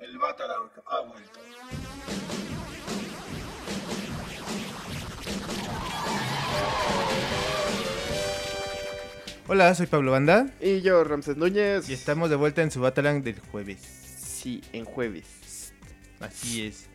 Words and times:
El 0.00 0.18
Batarang 0.18 0.70
ha 0.86 1.00
vuelto. 1.00 1.40
Hola, 9.48 9.74
soy 9.74 9.86
Pablo 9.86 10.12
Banda 10.12 10.46
Y 10.60 10.80
yo, 10.80 11.02
Ramses 11.04 11.36
Núñez. 11.36 11.88
y 11.88 11.92
estamos 11.92 12.30
de 12.30 12.36
vuelta 12.36 12.62
en 12.62 12.70
su 12.70 12.80
Batarang 12.80 13.22
del 13.22 13.40
jueves. 13.40 13.80
Sí, 13.80 14.62
en 14.72 14.84
jueves. 14.84 15.74
Así 16.20 16.66
es. 16.66 16.88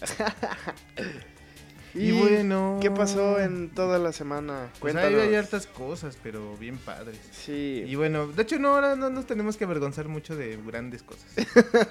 Y, 1.96 2.08
Y 2.08 2.12
bueno. 2.12 2.78
¿Qué 2.80 2.90
pasó 2.90 3.40
en 3.40 3.70
toda 3.70 3.98
la 3.98 4.12
semana? 4.12 4.68
Pues 4.80 4.94
Cuéntanos. 4.94 5.20
ahí 5.20 5.28
hay 5.28 5.34
hartas 5.34 5.66
cosas, 5.66 6.18
pero 6.22 6.56
bien 6.56 6.76
padres. 6.78 7.18
Sí. 7.32 7.84
Y 7.86 7.94
bueno, 7.94 8.26
de 8.26 8.42
hecho 8.42 8.58
no, 8.58 8.74
ahora 8.74 8.96
no 8.96 9.10
nos 9.10 9.26
tenemos 9.26 9.56
que 9.56 9.64
avergonzar 9.64 10.08
mucho 10.08 10.36
de 10.36 10.58
grandes 10.66 11.02
cosas. 11.02 11.26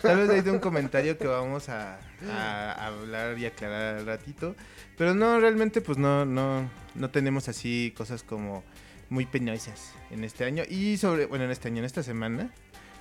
Tal 0.02 0.18
vez 0.18 0.30
hay 0.30 0.42
de 0.42 0.52
un 0.52 0.60
comentario 0.60 1.18
que 1.18 1.28
vamos 1.28 1.70
a, 1.70 2.00
a 2.30 2.88
hablar 2.88 3.38
y 3.38 3.46
aclarar 3.46 3.96
al 3.98 4.06
ratito. 4.06 4.56
Pero 4.98 5.14
no, 5.16 5.40
realmente 5.40 5.82
pues 5.82 5.98
no, 5.98 6.26
no, 6.26 6.70
no 6.94 7.10
tenemos 7.10 7.50
así 7.50 7.94
cosas 7.98 8.24
como 8.24 8.64
muy 9.10 9.26
penosas 9.26 9.94
en 10.12 10.24
este 10.24 10.46
año. 10.46 10.64
Y 10.70 10.98
sobre, 10.98 11.26
bueno, 11.26 11.46
en 11.46 11.52
este 11.52 11.68
año, 11.68 11.80
en 11.80 11.86
esta 11.86 12.04
semana. 12.04 12.52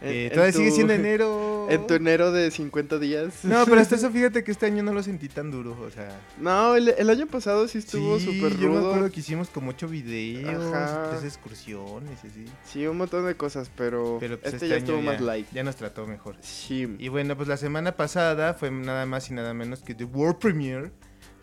Eh, 0.02 0.30
todavía 0.32 0.52
sigue 0.52 0.68
tu- 0.70 0.74
siendo 0.74 0.92
enero. 0.94 1.52
En 1.70 1.86
tu 1.86 1.94
enero 1.94 2.30
de 2.30 2.50
50 2.50 2.98
días. 2.98 3.42
No, 3.44 3.64
pero 3.64 3.80
hasta 3.80 3.94
eso 3.96 4.10
fíjate 4.12 4.44
que 4.44 4.50
este 4.52 4.66
año 4.66 4.82
no 4.82 4.92
lo 4.92 5.02
sentí 5.02 5.28
tan 5.30 5.50
duro, 5.50 5.74
o 5.80 5.90
sea... 5.90 6.20
No, 6.38 6.76
el, 6.76 6.90
el 6.90 7.08
año 7.08 7.26
pasado 7.26 7.66
sí 7.68 7.78
estuvo 7.78 8.18
sí, 8.18 8.26
súper 8.26 8.58
yo 8.58 8.68
me 8.68 8.76
rudo. 8.78 8.88
acuerdo 8.90 9.10
que 9.10 9.20
hicimos 9.20 9.48
como 9.48 9.70
ocho 9.70 9.88
videos, 9.88 10.62
Ajá. 10.74 11.08
tres 11.10 11.24
excursiones, 11.24 12.18
así. 12.18 12.44
Sí, 12.70 12.86
un 12.86 12.98
montón 12.98 13.24
de 13.26 13.34
cosas, 13.36 13.70
pero, 13.74 14.18
Pero 14.20 14.38
pues, 14.38 14.52
este, 14.52 14.66
este 14.66 14.68
ya 14.68 14.74
año 14.74 14.84
estuvo 14.84 15.00
más 15.00 15.20
light. 15.22 15.46
Ya 15.52 15.64
nos 15.64 15.76
trató 15.76 16.06
mejor. 16.06 16.36
Sí. 16.40 16.86
Y 16.98 17.08
bueno, 17.08 17.34
pues 17.36 17.48
la 17.48 17.56
semana 17.56 17.96
pasada 17.96 18.52
fue 18.52 18.70
nada 18.70 19.06
más 19.06 19.30
y 19.30 19.34
nada 19.34 19.54
menos 19.54 19.80
que 19.80 19.94
The 19.94 20.04
World 20.04 20.36
Premiere 20.38 20.90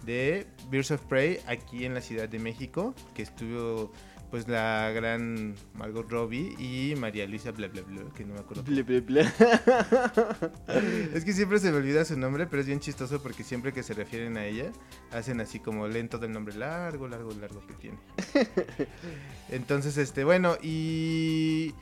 de 0.05 0.45
Birds 0.69 0.91
of 0.91 1.01
Prey 1.05 1.39
aquí 1.47 1.85
en 1.85 1.93
la 1.95 2.01
Ciudad 2.01 2.29
de 2.29 2.37
México, 2.39 2.93
que 3.15 3.23
estuvo 3.23 3.91
pues 4.31 4.47
la 4.47 4.91
gran 4.91 5.53
Margot 5.75 6.09
Robbie 6.09 6.55
y 6.57 6.95
María 6.95 7.27
Luisa 7.27 7.51
bla 7.51 7.67
bla 7.67 7.81
bla, 7.81 8.01
que 8.15 8.23
no 8.23 8.33
me 8.33 8.39
acuerdo. 8.39 8.63
Ble, 8.63 8.81
ble, 8.83 9.01
ble. 9.01 9.21
Es 11.13 11.25
que 11.25 11.33
siempre 11.33 11.59
se 11.59 11.69
me 11.71 11.77
olvida 11.77 12.05
su 12.05 12.17
nombre, 12.17 12.47
pero 12.47 12.61
es 12.61 12.67
bien 12.67 12.79
chistoso 12.79 13.21
porque 13.21 13.43
siempre 13.43 13.73
que 13.73 13.83
se 13.83 13.93
refieren 13.93 14.37
a 14.37 14.45
ella, 14.45 14.71
hacen 15.11 15.41
así 15.41 15.59
como 15.59 15.87
lento 15.87 16.17
del 16.17 16.31
nombre 16.31 16.55
largo, 16.55 17.07
largo, 17.07 17.31
largo 17.33 17.61
que 17.67 17.73
tiene. 17.73 17.97
Entonces, 19.49 19.97
este, 19.97 20.23
bueno, 20.23 20.55
y 20.63 21.73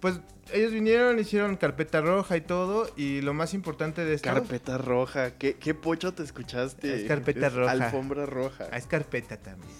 pues 0.00 0.20
ellos 0.52 0.72
vinieron, 0.72 1.18
hicieron 1.18 1.56
carpeta 1.56 2.00
roja 2.00 2.36
y 2.36 2.40
todo, 2.40 2.90
y 2.96 3.20
lo 3.20 3.34
más 3.34 3.54
importante 3.54 4.04
de 4.04 4.14
esto... 4.14 4.30
Carpeta 4.30 4.78
roja. 4.78 5.32
¿Qué, 5.32 5.54
qué 5.54 5.74
pocho 5.74 6.12
te 6.12 6.22
escuchaste? 6.22 7.02
Es 7.02 7.08
carpeta 7.08 7.48
roja. 7.48 7.70
Alfombra 7.70 8.26
roja. 8.26 8.68
Ah, 8.72 8.78
es 8.78 8.86
carpeta 8.86 9.36
también. 9.36 9.70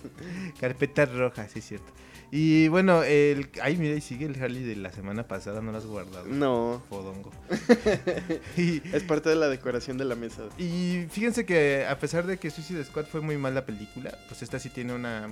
carpeta 0.60 1.04
roja, 1.06 1.48
sí 1.48 1.58
es 1.58 1.66
cierto. 1.66 1.92
Y 2.30 2.68
bueno, 2.68 3.04
el... 3.04 3.50
Ay, 3.62 3.76
mira, 3.76 3.94
y 3.94 4.00
sigue 4.00 4.26
el 4.26 4.42
Harley 4.42 4.64
de 4.64 4.76
la 4.76 4.90
semana 4.92 5.28
pasada, 5.28 5.60
no 5.60 5.72
lo 5.72 5.78
has 5.78 5.86
guardado. 5.86 6.26
No, 6.26 6.82
Fodongo. 6.88 7.30
y, 8.56 8.82
es 8.94 9.02
parte 9.04 9.28
de 9.28 9.36
la 9.36 9.48
decoración 9.48 9.98
de 9.98 10.04
la 10.04 10.16
mesa. 10.16 10.42
y 10.58 11.06
fíjense 11.10 11.44
que 11.44 11.86
a 11.86 11.98
pesar 11.98 12.26
de 12.26 12.38
que 12.38 12.50
Suicide 12.50 12.82
Squad 12.84 13.06
fue 13.06 13.20
muy 13.20 13.36
mal 13.36 13.54
la 13.54 13.66
película, 13.66 14.18
pues 14.28 14.42
esta 14.42 14.58
sí 14.58 14.68
tiene 14.70 14.94
una... 14.94 15.28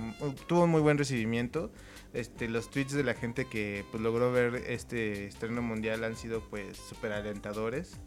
Tuvo 0.47 0.63
un 0.63 0.69
muy 0.69 0.81
buen 0.81 0.97
recibimiento. 0.97 1.71
Este, 2.13 2.47
los 2.47 2.69
tweets 2.69 2.93
de 2.93 3.03
la 3.03 3.15
gente 3.15 3.45
que 3.45 3.83
pues, 3.91 4.01
logró 4.01 4.31
ver 4.31 4.63
este 4.67 5.25
estreno 5.25 5.61
mundial 5.63 6.03
han 6.03 6.15
sido 6.15 6.41
pues 6.41 6.77
súper 6.77 7.11
alentadores. 7.11 7.99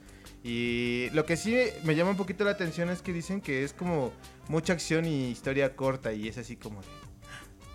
Y 0.45 1.09
lo 1.13 1.27
que 1.27 1.37
sí 1.37 1.57
me 1.83 1.97
llama 1.97 2.11
un 2.11 2.17
poquito 2.17 2.45
la 2.45 2.53
atención 2.53 2.89
es 2.89 3.03
que 3.03 3.13
dicen 3.13 3.41
que 3.41 3.65
es 3.65 3.73
como 3.73 4.13
mucha 4.49 4.75
acción 4.75 5.05
y 5.05 5.29
historia 5.31 5.75
corta 5.75 6.13
y 6.13 6.29
es 6.29 6.39
así 6.39 6.57
como 6.57 6.83
de... 6.83 6.89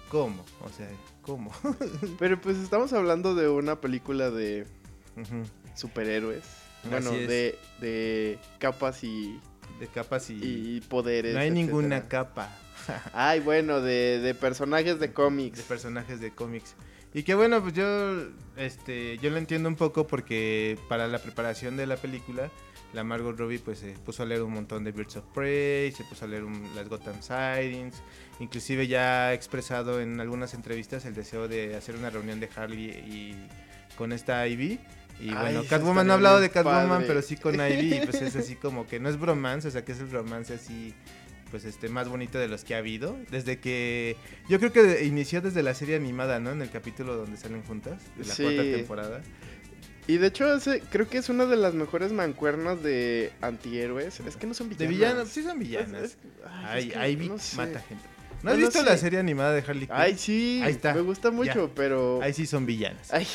¿Cómo? 0.10 0.46
O 0.62 0.70
sea, 0.70 0.90
¿cómo? 1.22 1.52
Pero 2.20 2.40
pues 2.40 2.58
estamos 2.58 2.94
hablando 2.94 3.36
de 3.36 3.50
una 3.50 3.82
película 3.82 4.30
de 4.30 4.66
superhéroes. 5.76 6.44
Bueno, 6.90 7.12
de, 7.12 7.58
de 7.80 8.40
capas 8.58 9.04
y, 9.04 9.40
De 9.80 9.88
capas 9.88 10.30
y... 10.30 10.40
y 10.42 10.82
poderes. 10.82 11.34
no 11.34 11.40
hay 11.42 11.52
ninguna 11.52 11.98
etcétera. 11.98 12.24
capa. 12.24 12.58
Ay, 13.14 13.40
bueno, 13.40 13.82
de, 13.82 14.20
de 14.20 14.34
personajes 14.36 15.00
de 15.00 15.08
de 15.08 15.14
cómics. 15.14 15.62
personajes 15.62 16.20
de 16.20 16.32
cómics. 16.32 16.76
Y 17.14 17.24
que 17.24 17.36
bueno, 17.36 17.62
pues 17.62 17.74
yo 17.74 18.24
este 18.56 19.18
yo 19.18 19.30
lo 19.30 19.38
entiendo 19.38 19.68
un 19.68 19.76
poco 19.76 20.08
porque 20.08 20.78
para 20.88 21.08
la 21.08 21.20
preparación 21.20 21.76
de 21.78 21.86
la 21.86 21.98
película 21.98 22.50
la 22.94 23.04
Margot 23.06 23.38
Robbie 23.38 23.60
pues 23.60 23.80
se 23.80 23.92
puso 23.92 24.24
a 24.24 24.26
leer 24.26 24.42
un 24.44 24.52
montón 24.54 24.84
de 24.84 24.92
Birds 24.92 25.16
of 25.18 25.26
Prey, 25.34 25.92
se 25.94 26.04
puso 26.06 26.26
a 26.26 26.28
leer 26.28 26.44
un- 26.44 26.70
las 26.76 26.88
Gotham 26.90 27.22
Sightings, 27.22 27.96
inclusive 28.40 28.88
ya 28.88 29.28
ha 29.28 29.34
expresado 29.34 30.02
en 30.02 30.20
algunas 30.20 30.54
entrevistas 30.54 31.06
el 31.06 31.14
deseo 31.14 31.48
de 31.48 31.76
hacer 31.76 31.96
una 31.96 32.10
reunión 32.10 32.40
de 32.42 32.50
Harley 32.56 32.90
y 32.90 33.36
con 33.98 34.12
esta 34.14 34.46
Ivy. 34.48 34.80
Y 35.22 35.30
Ay, 35.30 35.36
bueno, 35.36 35.64
Catwoman 35.70 36.06
no 36.08 36.14
ha 36.14 36.16
hablado 36.16 36.40
de 36.42 36.50
Catwoman, 36.50 36.88
padre. 36.90 37.06
pero 37.08 37.22
sí 37.22 37.36
con 37.38 37.56
Ivy, 37.56 37.96
y 37.96 38.06
pues 38.06 38.22
es 38.22 38.36
así 38.36 38.56
como 38.62 38.88
que 38.88 39.00
no 39.00 39.08
es 39.10 39.18
bromance, 39.20 39.68
o 39.68 39.72
sea 39.72 39.86
que 39.86 39.92
es 39.94 40.00
el 40.00 40.12
romance 40.12 40.54
así 40.54 40.94
pues 41.52 41.66
este 41.66 41.90
más 41.90 42.08
bonito 42.10 42.40
de 42.40 42.48
los 42.48 42.64
que 42.64 42.74
ha 42.74 42.78
habido 42.80 43.18
desde 43.30 43.60
que 43.60 44.16
yo 44.50 44.58
creo 44.60 44.72
que 44.72 45.04
inició 45.06 45.42
desde 45.42 45.62
la 45.62 45.74
serie 45.76 45.96
animada 45.98 46.40
no 46.40 46.52
en 46.52 46.62
el 46.62 46.70
capítulo 46.72 47.16
donde 47.18 47.38
salen 47.38 47.62
juntas 47.64 48.02
de 48.18 48.26
la 48.26 48.34
Sí. 48.34 48.44
cuarta 48.44 48.62
temporada 48.64 49.22
Y 50.08 50.18
de 50.18 50.28
hecho, 50.28 50.52
ese, 50.56 50.82
creo 50.90 51.08
que 51.08 51.20
es 51.20 51.30
una 51.30 51.46
de 51.46 51.56
las 51.58 51.76
mejores 51.76 52.12
mancuernas 52.12 52.82
de 52.82 53.32
antihéroes. 53.40 54.20
Es 54.22 54.36
que 54.36 54.48
no 54.48 54.54
son 54.56 54.68
de 54.70 54.88
villanas. 54.88 54.90
villanas 54.90 55.30
sí 55.30 55.44
son 55.44 55.60
villanas 55.60 56.02
Es- 56.04 56.12
es- 56.12 56.18
ay, 56.44 56.92
es 57.14 57.18
que 57.18 57.28
no 57.28 57.38
sé. 57.38 57.56
mata 57.58 57.80
gente 57.82 58.04
¿no 58.42 58.50
has 58.52 58.58
visto 58.58 58.82
la 58.82 58.98
serie 58.98 59.20
animada 59.20 59.54
de 59.54 59.60
Harley 59.62 59.86
Quinn? 59.86 59.92
Ay, 59.96 60.18
sí. 60.18 60.60
Ahí 60.64 60.72
está. 60.72 60.96
Me 60.96 61.02
gusta 61.02 61.30
mucho, 61.30 61.70
pero. 61.76 62.20
ahí 62.24 62.34
sí 62.34 62.48
son 62.48 62.66
villanas 62.66 63.14
Ay. 63.14 63.28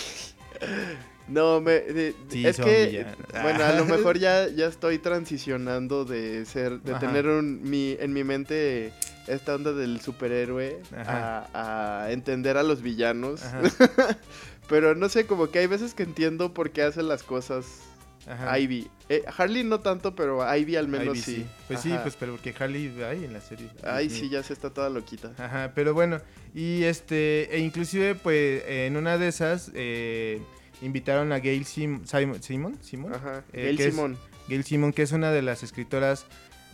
No, 1.29 1.61
me, 1.61 1.73
de- 1.81 2.15
Sí, 2.29 2.47
es 2.47 2.57
que, 2.57 3.05
bueno, 3.43 3.65
a 3.65 3.73
lo 3.73 3.85
mejor 3.85 4.19
ya, 4.19 4.49
ya 4.49 4.67
estoy 4.67 4.99
transicionando 4.99 6.05
de 6.05 6.45
ser, 6.47 6.81
de 6.83 6.93
Ajá. 6.93 7.01
tener 7.01 7.27
un, 7.27 7.63
mi, 7.69 7.97
en 7.99 8.13
mi 8.13 8.23
mente 8.23 8.93
esta 9.27 9.57
onda 9.57 9.73
del 9.73 10.01
superhéroe 10.01 10.81
a, 10.97 12.05
a 12.05 12.13
entender 12.13 12.57
a 12.57 12.63
los 12.63 12.81
villanos. 12.83 13.43
Pero 14.69 14.95
no 14.95 15.09
sé, 15.09 15.27
como 15.27 15.51
que 15.51 15.61
hay 15.61 15.67
veces 15.67 15.95
que 15.95 16.03
entiendo 16.03 16.53
por 16.53 16.71
qué 16.71 16.83
hace 16.83 17.03
las 17.03 17.23
cosas 17.23 17.67
Ajá. 18.27 18.59
Ivy. 18.59 18.89
Eh, 19.09 19.23
Harley 19.37 19.63
no 19.63 19.79
tanto, 19.79 20.17
pero 20.17 20.43
Ivy 20.57 20.75
al 20.75 20.89
menos 20.89 21.17
Ivy, 21.17 21.21
sí. 21.23 21.47
pues 21.69 21.79
sí 21.79 21.95
pues 22.03 22.17
pero 22.19 22.33
porque 22.33 22.53
Harley 22.59 22.93
hay 23.05 23.25
en 23.25 23.33
la 23.33 23.41
serie 23.41 23.69
Ay, 23.85 24.11
sí, 24.11 24.29
ya 24.29 24.43
se 24.43 24.53
está 24.53 24.71
toda 24.71 24.91
loquita. 24.91 25.31
Ajá, 25.39 25.71
pero 25.77 25.95
bueno, 25.95 26.21
y 26.53 26.83
este, 26.83 27.55
e 27.55 27.61
inclusive 27.61 28.17
pues 28.17 28.65
en 28.67 28.97
una 28.97 29.17
de 29.17 29.29
esas 29.29 29.71
eh, 29.75 30.43
invitaron 30.83 31.33
a 31.33 31.39
Gail 31.41 31.65
Sim- 31.65 32.05
Simon, 32.05 32.43
Simon, 32.43 32.79
Simon, 32.83 33.15
Ajá. 33.15 33.45
Eh, 33.53 33.63
Gail 33.65 33.77
que 33.77 33.87
es-. 33.89 33.97
Gail 34.49 34.65
Simon, 34.65 34.93
que 34.93 35.03
es 35.03 35.13
una 35.13 35.31
de 35.33 35.43
las 35.43 35.63
escritoras 35.63 36.27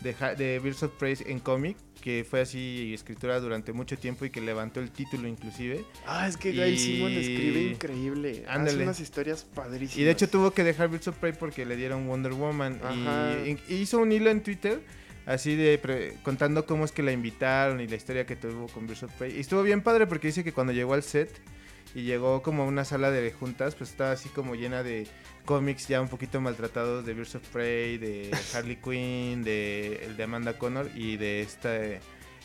de, 0.03 0.15
de 0.37 0.59
Birds 0.59 0.83
of 0.83 0.93
Prey 0.99 1.17
en 1.27 1.39
cómic, 1.39 1.77
que 2.01 2.27
fue 2.29 2.41
así 2.41 2.93
escritora 2.93 3.39
durante 3.39 3.73
mucho 3.73 3.97
tiempo 3.97 4.25
y 4.25 4.31
que 4.31 4.41
levantó 4.41 4.81
el 4.81 4.91
título 4.91 5.29
inclusive. 5.29 5.85
Ah, 6.07 6.27
es 6.27 6.37
que 6.37 6.51
Gail 6.53 6.75
y- 6.75 6.79
Simon 6.79 7.13
escribe 7.13 7.63
increíble. 7.63 8.43
Hace 8.47 8.51
Ándale. 8.51 8.83
unas 8.83 8.99
historias 8.99 9.45
padrísimas. 9.45 9.97
Y 9.99 10.03
de 10.03 10.11
hecho 10.11 10.29
tuvo 10.29 10.51
que 10.51 10.65
dejar 10.65 10.89
Birds 10.89 11.07
of 11.09 11.17
Prey 11.19 11.33
porque 11.33 11.65
le 11.65 11.77
dieron 11.77 12.09
Wonder 12.09 12.33
Woman. 12.33 12.81
Ajá. 12.83 13.37
Y, 13.47 13.57
y 13.73 13.77
hizo 13.77 13.99
un 14.01 14.11
hilo 14.11 14.31
en 14.31 14.43
Twitter, 14.43 14.81
así 15.25 15.55
de 15.55 15.79
pre- 15.79 16.15
contando 16.25 16.67
cómo 16.67 16.85
es 16.85 16.91
que 16.91 17.05
la 17.05 17.13
invitaron 17.13 17.81
y 17.81 17.87
la 17.87 17.95
historia 17.95 18.27
que 18.27 18.35
tuvo 18.35 18.67
con 18.67 18.89
Birds 18.89 19.05
of 19.05 19.13
Prey. 19.15 19.37
Y 19.37 19.41
estuvo 19.41 19.63
bien 19.63 19.81
padre 19.83 20.09
porque 20.09 20.27
dice 20.27 20.43
que 20.43 20.53
cuando 20.53 20.73
llegó 20.73 20.95
al 20.95 21.05
set 21.05 21.31
y 21.95 22.03
llegó 22.03 22.43
como 22.43 22.63
a 22.63 22.67
una 22.67 22.85
sala 22.85 23.11
de 23.11 23.33
juntas, 23.33 23.75
pues 23.75 23.91
estaba 23.91 24.13
así 24.13 24.29
como 24.29 24.55
llena 24.55 24.83
de 24.83 25.07
cómics 25.45 25.89
ya 25.89 26.01
un 26.01 26.09
poquito 26.09 26.41
maltratados 26.41 27.05
de 27.05 27.15
Birds 27.15 27.35
of 27.35 27.49
Prey, 27.49 27.99
de 27.99 28.31
Harley 28.55 28.77
Quinn, 28.77 29.45
de 29.45 30.05
el 30.05 30.17
de 30.17 30.23
Amanda 30.23 30.59
Connor 30.59 30.91
y 30.95 31.17
de 31.17 31.43
esta 31.43 31.79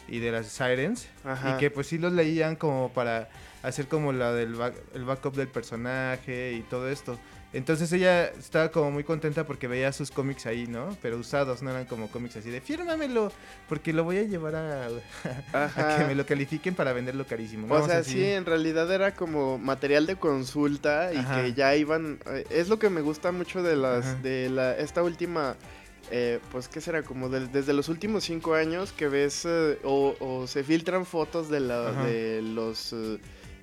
y 0.07 0.19
de 0.19 0.31
las 0.31 0.47
Sirens. 0.47 1.07
Ajá. 1.23 1.55
Y 1.55 1.57
que 1.59 1.71
pues 1.71 1.87
sí 1.87 1.97
los 1.97 2.13
leían 2.13 2.55
como 2.55 2.91
para 2.93 3.29
hacer 3.67 3.87
como 3.87 4.13
la 4.13 4.33
del 4.33 4.55
back- 4.55 4.81
el 4.93 5.03
backup 5.05 5.35
del 5.35 5.47
personaje 5.47 6.53
y 6.53 6.61
todo 6.61 6.89
esto. 6.89 7.17
Entonces 7.53 7.91
ella 7.93 8.25
estaba 8.25 8.69
como 8.71 8.91
muy 8.91 9.03
contenta 9.05 9.45
porque 9.45 9.67
veía 9.69 9.93
sus 9.93 10.11
cómics 10.11 10.45
ahí, 10.45 10.67
¿no? 10.67 10.95
Pero 11.01 11.17
usados, 11.17 11.61
no 11.63 11.71
eran 11.71 11.85
como 11.85 12.09
cómics 12.11 12.35
así 12.35 12.49
de 12.49 12.59
fírmamelo 12.59 13.31
porque 13.69 13.93
lo 13.93 14.03
voy 14.03 14.17
a 14.17 14.23
llevar 14.23 14.55
a, 14.55 14.87
a 15.53 15.97
que 15.97 16.03
me 16.05 16.13
lo 16.15 16.25
califiquen 16.25 16.75
para 16.75 16.91
venderlo 16.91 17.25
carísimo. 17.25 17.73
O 17.73 17.85
sea, 17.87 17.99
así. 17.99 18.11
sí, 18.13 18.23
en 18.23 18.45
realidad 18.45 18.91
era 18.91 19.15
como 19.15 19.57
material 19.57 20.05
de 20.05 20.17
consulta 20.17 21.13
y 21.13 21.17
Ajá. 21.17 21.41
que 21.41 21.53
ya 21.53 21.75
iban. 21.75 22.19
eh, 22.25 22.45
Es 22.49 22.67
lo 22.67 22.79
que 22.79 22.89
me 22.89 23.01
gusta 23.01 23.31
mucho 23.31 23.63
de 23.63 23.77
las, 23.77 24.05
Ajá. 24.05 24.15
de 24.21 24.49
la, 24.49 24.75
esta 24.77 25.01
última, 25.01 25.55
eh, 26.11 26.39
pues 26.51 26.67
qué 26.67 26.81
será, 26.81 27.03
como 27.03 27.29
del- 27.29 27.51
desde 27.51 27.71
los 27.73 27.87
últimos 27.87 28.25
cinco 28.25 28.55
años 28.55 28.91
que 28.91 29.07
ves 29.07 29.43
eh, 29.45 29.79
o, 29.85 30.15
o 30.19 30.47
se 30.47 30.65
filtran 30.65 31.05
fotos 31.05 31.49
de, 31.49 31.61
la, 31.61 31.91
de 32.03 32.41
los, 32.41 32.91
eh, 32.93 33.19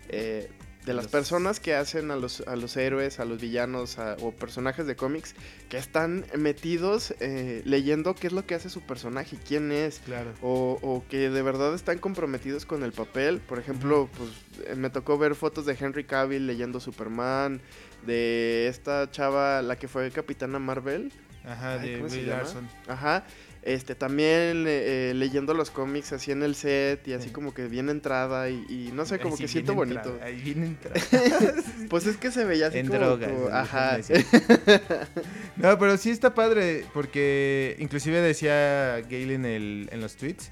eh, 0.08 0.50
de 0.84 0.92
las 0.92 1.04
Los- 1.04 1.12
personas 1.12 1.60
que 1.60 1.74
hacen 1.74 2.10
a 2.10 2.16
los, 2.16 2.42
a 2.42 2.56
los 2.56 2.76
héroes, 2.76 3.18
a 3.18 3.24
los 3.24 3.40
villanos 3.40 3.98
a- 3.98 4.16
o 4.20 4.32
personajes 4.32 4.86
de 4.86 4.96
cómics 4.96 5.34
que 5.70 5.78
están 5.78 6.26
metidos 6.36 7.14
eh, 7.20 7.62
leyendo 7.64 8.14
qué 8.14 8.26
es 8.26 8.34
lo 8.34 8.44
que 8.44 8.54
hace 8.54 8.68
su 8.68 8.82
personaje, 8.82 9.38
quién 9.48 9.72
es. 9.72 10.00
Claro. 10.04 10.34
O, 10.42 10.78
o 10.82 11.02
que 11.08 11.30
de 11.30 11.40
verdad 11.40 11.74
están 11.74 11.96
comprometidos 11.98 12.66
con 12.66 12.82
el 12.82 12.92
papel. 12.92 13.40
Por 13.40 13.58
ejemplo, 13.58 14.10
pues 14.18 14.30
eh, 14.68 14.74
me 14.74 14.90
tocó 14.90 15.16
ver 15.16 15.34
fotos 15.34 15.64
de 15.64 15.74
Henry 15.80 16.04
Cavill 16.04 16.46
leyendo 16.46 16.80
Superman, 16.80 17.62
de 18.04 18.68
esta 18.68 19.10
chava, 19.10 19.62
la 19.62 19.76
que 19.76 19.88
fue 19.88 20.10
Capitana 20.10 20.58
Marvel. 20.58 21.10
Ajá, 21.46 21.80
Ay, 21.80 21.88
de 21.90 21.96
¿cómo 21.98 22.08
se 22.10 22.16
Brie 22.16 22.26
llama? 22.28 22.42
Larson. 22.42 22.68
Ajá. 22.88 23.24
Este, 23.66 23.94
también 23.94 24.66
eh, 24.66 25.10
eh, 25.10 25.12
leyendo 25.14 25.54
los 25.54 25.70
cómics 25.70 26.12
así 26.12 26.30
en 26.32 26.42
el 26.42 26.54
set 26.54 27.08
y 27.08 27.14
así 27.14 27.28
Sí. 27.28 27.30
como 27.32 27.54
que 27.54 27.66
bien 27.66 27.88
entrada 27.88 28.50
y, 28.50 28.62
y 28.68 28.90
no 28.92 29.06
sé, 29.06 29.18
como 29.18 29.38
que 29.38 29.48
siento 29.48 29.74
bonito. 29.74 30.18
Ahí 30.22 30.40
viene 30.40 30.66
entrada. 30.66 31.00
Pues 31.88 32.06
es 32.06 32.16
que 32.18 32.30
se 32.30 32.44
veía 32.44 32.66
así 32.66 32.78
en 32.78 32.88
como, 32.88 32.98
drogas. 33.00 33.30
ajá. 33.52 33.98
No, 35.56 35.78
pero 35.78 35.96
sí 35.96 36.10
está 36.10 36.34
padre, 36.34 36.84
porque 36.92 37.76
inclusive 37.78 38.20
decía 38.20 39.00
Gale 39.02 39.34
en, 39.34 39.44
el, 39.46 39.88
en 39.92 40.00
los 40.00 40.16
tweets 40.16 40.50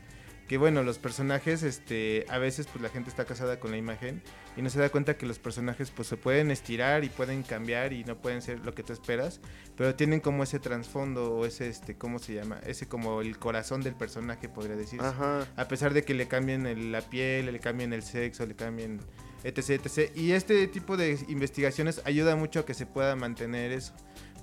que 0.52 0.58
bueno, 0.58 0.82
los 0.82 0.99
personajes, 0.99 1.62
este, 1.62 2.26
a 2.28 2.37
veces 2.37 2.66
pues 2.66 2.82
la 2.82 2.90
gente 2.90 3.08
está 3.08 3.25
casada 3.25 3.58
con 3.58 3.70
la 3.70 3.78
imagen 3.78 4.22
y 4.54 4.60
no 4.60 4.69
se 4.69 4.78
da 4.78 4.90
cuenta 4.90 5.16
que 5.16 5.25
los 5.25 5.38
personajes 5.38 5.90
pues 5.90 6.08
se 6.08 6.19
pueden 6.19 6.50
estirar 6.50 7.04
y 7.04 7.08
pueden 7.08 7.43
cambiar 7.43 7.94
y 7.94 8.04
no 8.04 8.19
pueden 8.20 8.43
ser 8.43 8.58
lo 8.58 8.75
que 8.75 8.82
tú 8.82 8.93
esperas, 8.93 9.40
pero 9.78 9.94
tienen 9.94 10.20
como 10.20 10.43
ese 10.43 10.58
trasfondo 10.58 11.32
o 11.37 11.46
ese, 11.46 11.70
este, 11.70 11.96
¿cómo 11.96 12.19
se 12.19 12.34
llama? 12.34 12.60
Ese 12.66 12.87
como 12.87 13.22
el 13.22 13.38
corazón 13.38 13.81
del 13.81 13.94
personaje, 13.94 14.50
podría 14.50 14.76
decirse. 14.76 15.06
Ajá. 15.06 15.46
A 15.56 15.69
pesar 15.69 15.94
de 15.94 16.04
que 16.04 16.12
le 16.12 16.28
cambien 16.28 16.66
el- 16.66 16.93
la 16.93 17.00
piel, 17.00 17.46
le 17.50 17.58
cambien 17.58 17.94
el 17.94 18.02
sexo, 18.02 18.44
le 18.44 18.54
cambien 18.54 19.00
etc, 19.44 19.70
etc. 19.87 20.14
Y 20.14 20.32
este 20.32 20.66
tipo 20.66 20.99
de 20.99 21.19
investigaciones 21.28 22.02
ayuda 22.04 22.37
mucho 22.37 22.60
a 22.60 22.66
que 22.66 22.75
se 22.75 22.84
pueda 22.84 23.16
mantener 23.16 23.72
eso. 23.72 23.94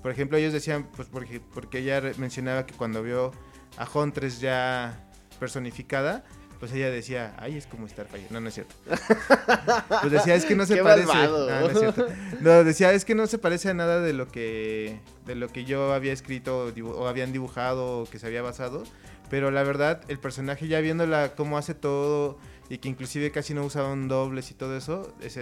Por 0.02 0.10
ejemplo, 0.10 0.38
ellos 0.38 0.52
decían, 0.52 0.88
pues 0.96 1.06
porque, 1.06 1.38
porque 1.38 1.78
ella 1.78 2.02
mencionaba 2.16 2.66
que 2.66 2.74
cuando 2.74 3.00
vio 3.00 3.30
a 3.76 3.88
Huntress 3.88 4.40
ya 4.40 5.06
personificada, 5.40 6.22
pues 6.60 6.72
ella 6.72 6.90
decía, 6.90 7.34
ay, 7.38 7.56
es 7.56 7.66
como 7.66 7.88
Starfire. 7.88 8.26
No, 8.30 8.40
no 8.40 8.48
es 8.48 8.54
cierto. 8.54 8.74
Pues 10.02 10.12
decía, 10.12 10.34
es 10.34 10.44
que 10.44 10.54
no 10.54 10.66
se 10.66 10.74
Qué 10.76 10.82
parece. 10.82 11.06
malvado. 11.08 11.48
No, 11.50 11.60
no 11.60 11.66
es 11.68 11.78
cierto. 11.78 12.06
No, 12.40 12.64
decía, 12.64 12.92
es 12.92 13.04
que 13.04 13.14
no 13.14 13.26
se 13.26 13.38
parece 13.38 13.70
a 13.70 13.74
nada 13.74 14.00
de 14.00 14.12
lo 14.12 14.28
que 14.28 15.00
de 15.26 15.34
lo 15.34 15.48
que 15.48 15.64
yo 15.64 15.92
había 15.94 16.12
escrito 16.12 16.72
o 16.94 17.06
habían 17.08 17.32
dibujado 17.32 18.00
o 18.02 18.04
que 18.04 18.18
se 18.18 18.26
había 18.26 18.42
basado. 18.42 18.84
Pero 19.30 19.50
la 19.50 19.62
verdad, 19.62 20.02
el 20.08 20.18
personaje 20.18 20.66
ya 20.68 20.80
viéndola 20.80 21.34
cómo 21.36 21.56
hace 21.56 21.74
todo 21.74 22.36
y 22.68 22.78
que 22.78 22.88
inclusive 22.88 23.30
casi 23.30 23.54
no 23.54 23.64
usaban 23.64 24.08
dobles 24.08 24.50
y 24.50 24.54
todo 24.54 24.76
eso, 24.76 25.14
es, 25.20 25.36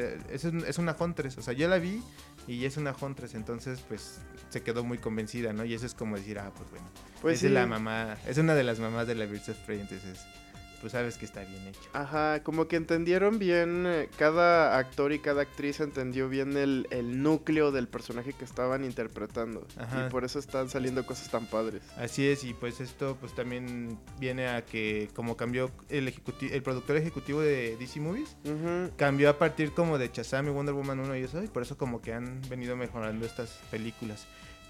un- 0.45 0.65
es 0.67 0.79
una 0.79 0.95
Huntress. 0.99 1.37
O 1.39 1.43
sea, 1.43 1.53
yo 1.55 1.69
la 1.69 1.79
vi 1.79 2.03
y 2.49 2.65
es 2.65 2.77
una 2.77 2.95
Huntress, 2.99 3.35
entonces 3.35 3.81
pues 3.87 4.21
se 4.49 4.63
quedó 4.63 4.83
muy 4.83 4.99
convencida, 4.99 5.53
¿no? 5.53 5.65
Y 5.65 5.75
eso 5.75 5.87
es 5.87 5.95
como 5.95 6.17
decir, 6.17 6.39
ah, 6.39 6.51
pues 6.57 6.69
bueno, 6.71 6.87
Pues 7.21 7.35
es 7.37 7.41
sí. 7.43 7.49
la 7.51 7.67
mamá, 7.67 8.17
es 8.27 8.39
una 8.39 8.55
de 8.55 8.65
las 8.65 8.81
mamás 8.81 9.07
de 9.07 9.15
la 9.15 9.27
Birds 9.27 9.51
of 9.51 9.57
Prey, 9.67 9.81
entonces 9.81 10.19
pues 10.81 10.93
sabes 10.93 11.17
que 11.19 11.25
está 11.25 11.41
bien 11.45 11.67
hecho. 11.69 11.81
Ajá, 11.93 12.43
como 12.43 12.69
que 12.69 12.77
entendieron 12.77 13.39
bien, 13.39 13.85
eh, 13.87 14.09
cada 14.19 14.79
actor 14.79 15.13
y 15.13 15.19
cada 15.19 15.43
actriz 15.43 15.81
entendió 15.81 16.29
bien 16.29 16.57
el, 16.57 16.87
el 16.91 17.23
núcleo 17.23 17.73
del 17.73 17.89
personaje 17.89 18.33
que 18.33 18.45
estaban 18.45 18.85
interpretando. 18.85 19.67
Ajá. 19.77 20.07
Y 20.07 20.11
por 20.11 20.25
eso 20.25 20.39
están 20.39 20.69
saliendo 20.69 21.05
cosas 21.07 21.31
tan 21.31 21.47
padres. 21.47 21.83
Así 21.97 22.27
es, 22.29 22.45
y 22.45 22.55
pues 22.55 22.81
esto 22.81 23.17
pues 23.21 23.35
también 23.35 23.99
viene 24.19 24.49
a 24.49 24.65
que 24.65 25.09
como 25.15 25.37
cambió 25.37 25.71
el, 25.89 26.09
ejecuti- 26.09 26.53
el 26.53 26.63
productor 26.63 26.97
ejecutivo 26.97 27.41
de 27.41 27.77
DC 27.77 28.01
Movies, 28.01 28.37
Ujú. 28.45 28.91
cambió 28.97 29.31
a 29.31 29.39
partir 29.39 29.73
como 29.73 29.99
de 29.99 30.11
Shazam 30.13 30.47
y 30.49 30.51
Wonder 30.51 30.75
Woman 30.75 31.01
1 31.01 31.17
y 31.17 31.23
eso, 31.23 31.43
y 31.43 31.49
por 31.49 31.63
eso 31.63 31.77
como 31.77 32.01
que 32.01 32.13
han 32.13 32.41
venido 32.49 32.77
mejorando 32.77 33.27
estas 33.27 33.59
películas. 33.71 34.27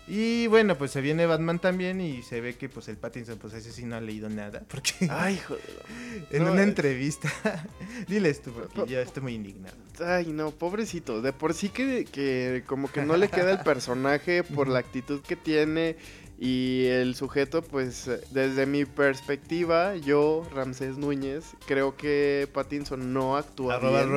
Y 0.09 0.47
bueno, 0.47 0.79
pues 0.79 0.91
se 0.91 1.03
viene 1.03 1.27
Batman 1.27 1.59
también 1.59 2.01
y 2.01 2.23
se 2.23 2.41
ve 2.41 2.55
que 2.57 2.69
pues 2.71 2.89
el 2.89 2.97
Pattinson 2.97 3.37
pues 3.39 3.53
ese 3.53 3.73
sí 3.73 3.85
no 3.85 3.97
ha 3.97 4.01
leído 4.01 4.31
nada, 4.31 4.63
porque 4.69 4.93
Ay, 5.11 5.39
joder. 5.47 5.63
en 6.31 6.45
no, 6.45 6.53
una 6.53 6.63
eh. 6.63 6.65
entrevista, 6.65 7.31
diles 8.09 8.41
tú, 8.41 8.53
porque 8.53 8.75
Po- 8.75 8.87
yo 8.87 9.01
estoy 9.01 9.23
muy 9.23 9.35
indignado. 9.35 9.77
Ay, 10.05 10.29
no, 10.29 10.51
pobrecito. 10.51 11.21
De 11.21 11.33
por 11.33 11.53
sí 11.53 11.69
que, 11.69 12.07
que 12.11 12.63
como 12.67 12.91
que 12.91 13.03
no 13.03 13.17
le 13.17 13.29
queda 13.29 13.51
el 13.53 13.59
personaje 13.65 14.43
por 14.43 14.69
la 14.69 14.79
actitud 14.79 15.21
que 15.21 15.37
tiene. 15.37 15.97
Y 16.41 16.85
el 16.87 17.17
sujeto, 17.17 17.63
pues, 17.63 18.09
desde 18.31 18.65
mi 18.65 18.85
perspectiva, 18.85 19.97
yo, 19.97 20.49
Ramsés 20.55 20.97
Núñez, 20.97 21.45
creo 21.67 21.97
que 21.97 22.49
Pattinson 22.55 23.13
no 23.13 23.37
actúa 23.37 23.75
Arroba 23.75 23.99
bien. 23.99 24.09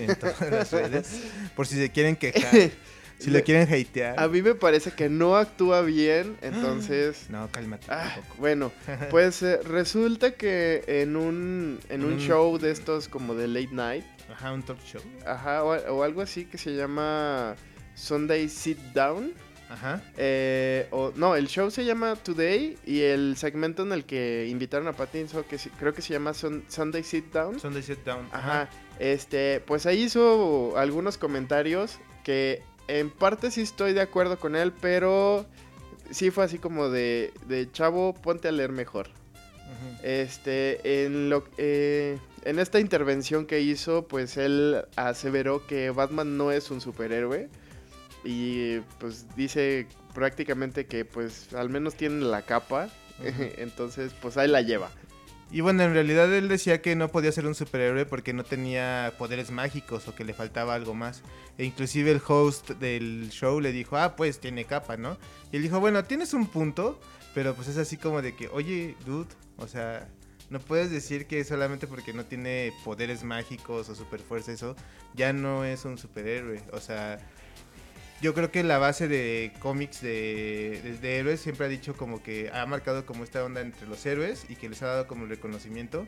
En 0.00 0.16
todas 0.16 0.40
las 0.50 0.72
redes, 0.72 1.20
por 1.54 1.66
si 1.66 1.76
se 1.76 1.90
quieren 1.90 2.16
quejar, 2.16 2.70
si 3.24 3.30
Le- 3.30 3.38
lo 3.40 3.44
quieren 3.44 3.68
hatear. 3.68 4.18
A 4.20 4.28
mí 4.28 4.42
me 4.42 4.54
parece 4.54 4.90
que 4.92 5.08
no 5.08 5.36
actúa 5.36 5.80
bien, 5.82 6.36
entonces... 6.42 7.26
No, 7.30 7.48
cálmate 7.50 7.86
Ah, 7.88 8.16
bueno, 8.38 8.70
pues 9.10 9.42
eh, 9.42 9.58
resulta 9.64 10.32
que 10.32 10.84
en 10.86 11.16
un, 11.16 11.78
en 11.88 12.04
un 12.04 12.16
Mm. 12.16 12.20
show 12.20 12.58
de 12.58 12.70
estos 12.70 13.08
como 13.08 13.34
de 13.34 13.48
late 13.48 13.68
night, 13.72 14.04
Ajá, 14.32 14.52
un 14.52 14.62
talk 14.62 14.78
show. 14.84 15.02
ajá, 15.26 15.64
o, 15.64 15.70
o 15.94 16.02
algo 16.02 16.22
así 16.22 16.44
que 16.44 16.56
se 16.58 16.74
llama 16.74 17.54
Sunday 17.94 18.48
Sit 18.48 18.78
Down, 18.94 19.32
Ajá. 19.68 20.00
eh, 20.16 20.86
o, 20.90 21.12
no, 21.16 21.36
el 21.36 21.48
show 21.48 21.70
se 21.70 21.84
llama 21.84 22.14
Today 22.16 22.76
y 22.86 23.00
el 23.02 23.36
segmento 23.36 23.82
en 23.82 23.92
el 23.92 24.04
que 24.04 24.46
invitaron 24.48 24.86
a 24.88 24.92
Pattinson, 24.92 25.44
que 25.44 25.58
creo 25.78 25.92
que 25.94 26.02
se 26.02 26.12
llama 26.12 26.32
Sun- 26.32 26.64
Sunday 26.68 27.02
Sit 27.02 27.32
Down, 27.32 27.58
Sunday 27.60 27.82
Sit 27.82 27.98
Down. 28.04 28.26
Ajá. 28.32 28.68
Este, 28.98 29.60
pues 29.66 29.86
ahí 29.86 30.02
hizo 30.04 30.76
algunos 30.78 31.18
comentarios 31.18 31.98
que 32.22 32.62
en 32.88 33.10
parte 33.10 33.50
sí 33.50 33.62
estoy 33.62 33.92
de 33.92 34.00
acuerdo 34.00 34.38
con 34.38 34.56
él, 34.56 34.72
pero 34.80 35.46
sí 36.10 36.30
fue 36.30 36.44
así 36.44 36.58
como 36.58 36.88
de, 36.88 37.32
de 37.48 37.70
chavo, 37.70 38.14
ponte 38.14 38.48
a 38.48 38.52
leer 38.52 38.72
mejor. 38.72 39.08
Este, 40.02 41.04
en 41.04 41.30
lo 41.30 41.44
eh, 41.56 42.18
en 42.44 42.58
esta 42.58 42.78
intervención 42.78 43.46
que 43.46 43.60
hizo, 43.60 44.06
pues 44.06 44.36
él 44.36 44.84
aseveró 44.96 45.66
que 45.66 45.90
Batman 45.90 46.36
no 46.36 46.52
es 46.52 46.70
un 46.70 46.80
superhéroe 46.80 47.48
y 48.22 48.78
pues 48.98 49.26
dice 49.34 49.86
prácticamente 50.14 50.86
que 50.86 51.04
pues 51.04 51.52
al 51.54 51.70
menos 51.70 51.94
tiene 51.94 52.24
la 52.24 52.42
capa, 52.42 52.88
entonces 53.58 54.12
pues 54.20 54.36
ahí 54.36 54.48
la 54.48 54.60
lleva. 54.62 54.90
Y 55.50 55.60
bueno, 55.60 55.84
en 55.84 55.92
realidad 55.92 56.32
él 56.34 56.48
decía 56.48 56.82
que 56.82 56.96
no 56.96 57.08
podía 57.08 57.30
ser 57.30 57.46
un 57.46 57.54
superhéroe 57.54 58.06
porque 58.06 58.32
no 58.32 58.44
tenía 58.44 59.12
poderes 59.18 59.50
mágicos 59.50 60.08
o 60.08 60.14
que 60.14 60.24
le 60.24 60.34
faltaba 60.34 60.74
algo 60.74 60.94
más. 60.94 61.22
E 61.58 61.64
inclusive 61.64 62.10
el 62.10 62.20
host 62.26 62.70
del 62.70 63.28
show 63.30 63.60
le 63.60 63.70
dijo, 63.70 63.96
ah, 63.96 64.16
pues 64.16 64.40
tiene 64.40 64.64
capa, 64.64 64.96
¿no? 64.96 65.16
Y 65.52 65.56
él 65.56 65.62
dijo, 65.62 65.78
bueno, 65.78 66.02
tienes 66.04 66.34
un 66.34 66.46
punto, 66.46 67.00
pero 67.34 67.54
pues 67.54 67.68
es 67.68 67.76
así 67.76 67.96
como 67.96 68.20
de 68.20 68.34
que, 68.34 68.48
oye, 68.48 68.96
dude, 69.06 69.28
o 69.58 69.68
sea, 69.68 70.08
no 70.50 70.58
puedes 70.58 70.90
decir 70.90 71.26
que 71.26 71.44
solamente 71.44 71.86
porque 71.86 72.12
no 72.12 72.24
tiene 72.24 72.72
poderes 72.84 73.24
mágicos 73.24 73.88
o 73.88 73.94
superfuerza 73.94 74.52
eso, 74.52 74.76
ya 75.14 75.32
no 75.32 75.64
es 75.64 75.84
un 75.84 75.98
superhéroe. 75.98 76.62
O 76.72 76.80
sea, 76.80 77.18
yo 78.24 78.32
creo 78.32 78.50
que 78.50 78.62
la 78.62 78.78
base 78.78 79.06
de 79.06 79.52
cómics 79.60 80.00
de, 80.00 80.96
de- 81.02 81.18
héroes 81.18 81.40
siempre 81.40 81.66
ha 81.66 81.68
dicho 81.68 81.94
como 81.94 82.22
que 82.22 82.48
ha 82.54 82.64
marcado 82.64 83.04
como 83.04 83.22
esta 83.22 83.44
onda 83.44 83.60
entre 83.60 83.86
los 83.86 84.06
héroes 84.06 84.46
y 84.48 84.56
que 84.56 84.70
les 84.70 84.80
ha 84.82 84.86
dado 84.86 85.06
como 85.06 85.24
el 85.24 85.28
reconocimiento, 85.28 86.06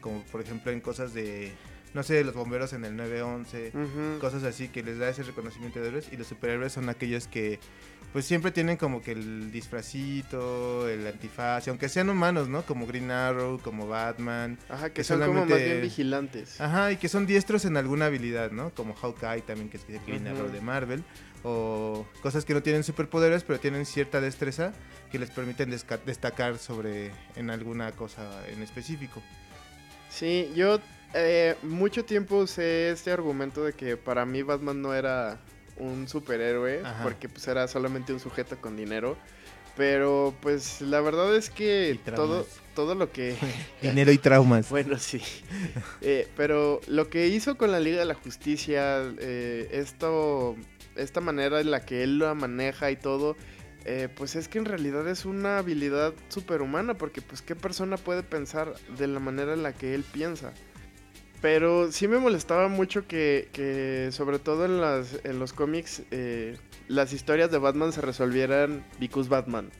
como 0.00 0.22
por 0.26 0.40
ejemplo 0.40 0.70
en 0.70 0.80
cosas 0.80 1.14
de, 1.14 1.50
no 1.94 2.02
sé, 2.02 2.22
los 2.24 2.34
bomberos 2.34 2.72
en 2.72 2.84
el 2.84 2.96
911, 2.96 3.72
Ujú. 3.74 4.18
cosas 4.20 4.42
así 4.44 4.68
que 4.68 4.82
les 4.82 4.98
da 4.98 5.08
ese 5.08 5.22
reconocimiento 5.22 5.80
de 5.80 5.88
héroes 5.88 6.08
y 6.12 6.16
los 6.16 6.26
superhéroes 6.26 6.72
son 6.72 6.88
aquellos 6.88 7.26
que 7.28 7.58
pues 8.12 8.24
siempre 8.24 8.50
tienen 8.50 8.76
como 8.78 9.02
que 9.02 9.12
el 9.12 9.50
disfracito, 9.52 10.88
el 10.88 11.06
antifaz, 11.06 11.68
aunque 11.68 11.88
sean 11.88 12.08
humanos, 12.08 12.48
¿no? 12.48 12.62
Como 12.62 12.86
Green 12.86 13.10
Arrow, 13.10 13.58
como 13.60 13.86
Batman, 13.86 14.58
Ajá, 14.68 14.88
que 14.88 14.94
que 14.94 15.04
son 15.04 15.20
como 15.20 15.44
más 15.44 15.62
bien 15.62 15.82
vigilantes. 15.82 16.60
Ajá, 16.60 16.90
y 16.92 16.96
que 16.96 17.08
son 17.08 17.26
diestros 17.26 17.64
en 17.64 17.76
alguna 17.76 18.06
habilidad, 18.06 18.50
¿no? 18.50 18.70
Como 18.70 18.94
Hawkeye 18.94 19.42
también, 19.42 19.68
que 19.68 19.76
es 19.76 19.84
el 19.88 20.00
Green 20.06 20.26
Ujú. 20.26 20.36
Arrow 20.36 20.48
de 20.50 20.60
Marvel. 20.60 21.04
O 21.44 22.04
cosas 22.20 22.44
que 22.44 22.52
no 22.54 22.62
tienen 22.62 22.82
superpoderes, 22.82 23.44
pero 23.44 23.60
tienen 23.60 23.86
cierta 23.86 24.20
destreza 24.20 24.72
que 25.12 25.18
les 25.20 25.30
permiten 25.30 25.70
destacar 25.70 26.58
sobre 26.58 27.12
en 27.36 27.50
alguna 27.50 27.92
cosa 27.92 28.28
en 28.48 28.60
específico. 28.62 29.22
Sí, 30.10 30.50
yo 30.56 30.80
eh, 31.14 31.56
mucho 31.62 32.04
tiempo 32.04 32.36
usé 32.36 32.90
este 32.90 33.10
argumento 33.10 33.64
de 33.64 33.72
que 33.72 33.96
para 33.96 34.26
mí 34.26 34.42
Batman 34.42 34.82
no 34.82 34.94
era 34.94 35.38
un 35.76 36.08
superhéroe, 36.08 36.82
Ajá. 36.84 37.02
porque 37.02 37.28
pues 37.28 37.46
era 37.48 37.68
solamente 37.68 38.12
un 38.12 38.20
sujeto 38.20 38.60
con 38.60 38.76
dinero. 38.76 39.16
Pero 39.76 40.34
pues 40.40 40.80
la 40.80 41.00
verdad 41.00 41.36
es 41.36 41.50
que 41.50 42.00
todo, 42.16 42.44
todo 42.74 42.96
lo 42.96 43.12
que... 43.12 43.36
Dinero 43.80 44.10
y 44.10 44.18
traumas. 44.18 44.68
Bueno, 44.70 44.98
sí. 44.98 45.22
Eh, 46.00 46.26
pero 46.36 46.80
lo 46.88 47.08
que 47.08 47.28
hizo 47.28 47.56
con 47.56 47.70
la 47.70 47.78
Liga 47.78 48.00
de 48.00 48.04
la 48.04 48.14
Justicia, 48.14 49.04
eh, 49.20 49.68
esto, 49.70 50.56
esta 50.96 51.20
manera 51.20 51.60
en 51.60 51.70
la 51.70 51.84
que 51.84 52.02
él 52.02 52.18
la 52.18 52.34
maneja 52.34 52.90
y 52.90 52.96
todo, 52.96 53.36
eh, 53.84 54.08
pues 54.14 54.34
es 54.34 54.48
que 54.48 54.58
en 54.58 54.64
realidad 54.64 55.08
es 55.08 55.24
una 55.24 55.58
habilidad 55.58 56.12
superhumana, 56.28 56.94
porque 56.94 57.22
pues 57.22 57.40
qué 57.40 57.54
persona 57.54 57.96
puede 57.96 58.24
pensar 58.24 58.74
de 58.98 59.06
la 59.06 59.20
manera 59.20 59.54
en 59.54 59.62
la 59.62 59.72
que 59.72 59.94
él 59.94 60.02
piensa. 60.02 60.52
Pero 61.40 61.92
sí 61.92 62.08
me 62.08 62.18
molestaba 62.18 62.68
mucho 62.68 63.06
que, 63.06 63.48
que 63.52 64.08
sobre 64.10 64.38
todo 64.38 64.64
en, 64.64 64.80
las, 64.80 65.20
en 65.24 65.38
los 65.38 65.52
cómics, 65.52 66.02
eh, 66.10 66.56
las 66.88 67.12
historias 67.12 67.50
de 67.50 67.58
Batman 67.58 67.92
se 67.92 68.00
resolvieran 68.00 68.84
because 68.98 69.28
Batman. 69.28 69.70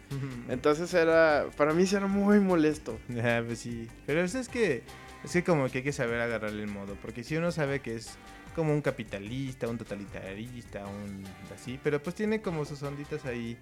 Entonces 0.48 0.94
era, 0.94 1.46
para 1.56 1.72
mí 1.72 1.84
sí 1.86 1.96
era 1.96 2.06
muy 2.06 2.38
molesto. 2.38 2.98
Ah, 3.22 3.42
pues 3.44 3.58
sí. 3.58 3.88
Pero 4.06 4.22
eso 4.22 4.38
es 4.38 4.48
que, 4.48 4.82
es 5.24 5.32
que 5.32 5.42
como 5.42 5.68
que 5.68 5.78
hay 5.78 5.84
que 5.84 5.92
saber 5.92 6.20
agarrarle 6.20 6.62
el 6.62 6.70
modo. 6.70 6.96
Porque 7.02 7.24
si 7.24 7.36
uno 7.36 7.50
sabe 7.50 7.80
que 7.80 7.96
es 7.96 8.16
como 8.54 8.72
un 8.72 8.82
capitalista, 8.82 9.68
un 9.68 9.78
totalitarista, 9.78 10.84
un 10.86 11.24
así, 11.54 11.78
pero 11.82 12.02
pues 12.02 12.16
tiene 12.16 12.40
como 12.40 12.64
sus 12.64 12.82
onditas 12.82 13.24
ahí, 13.24 13.56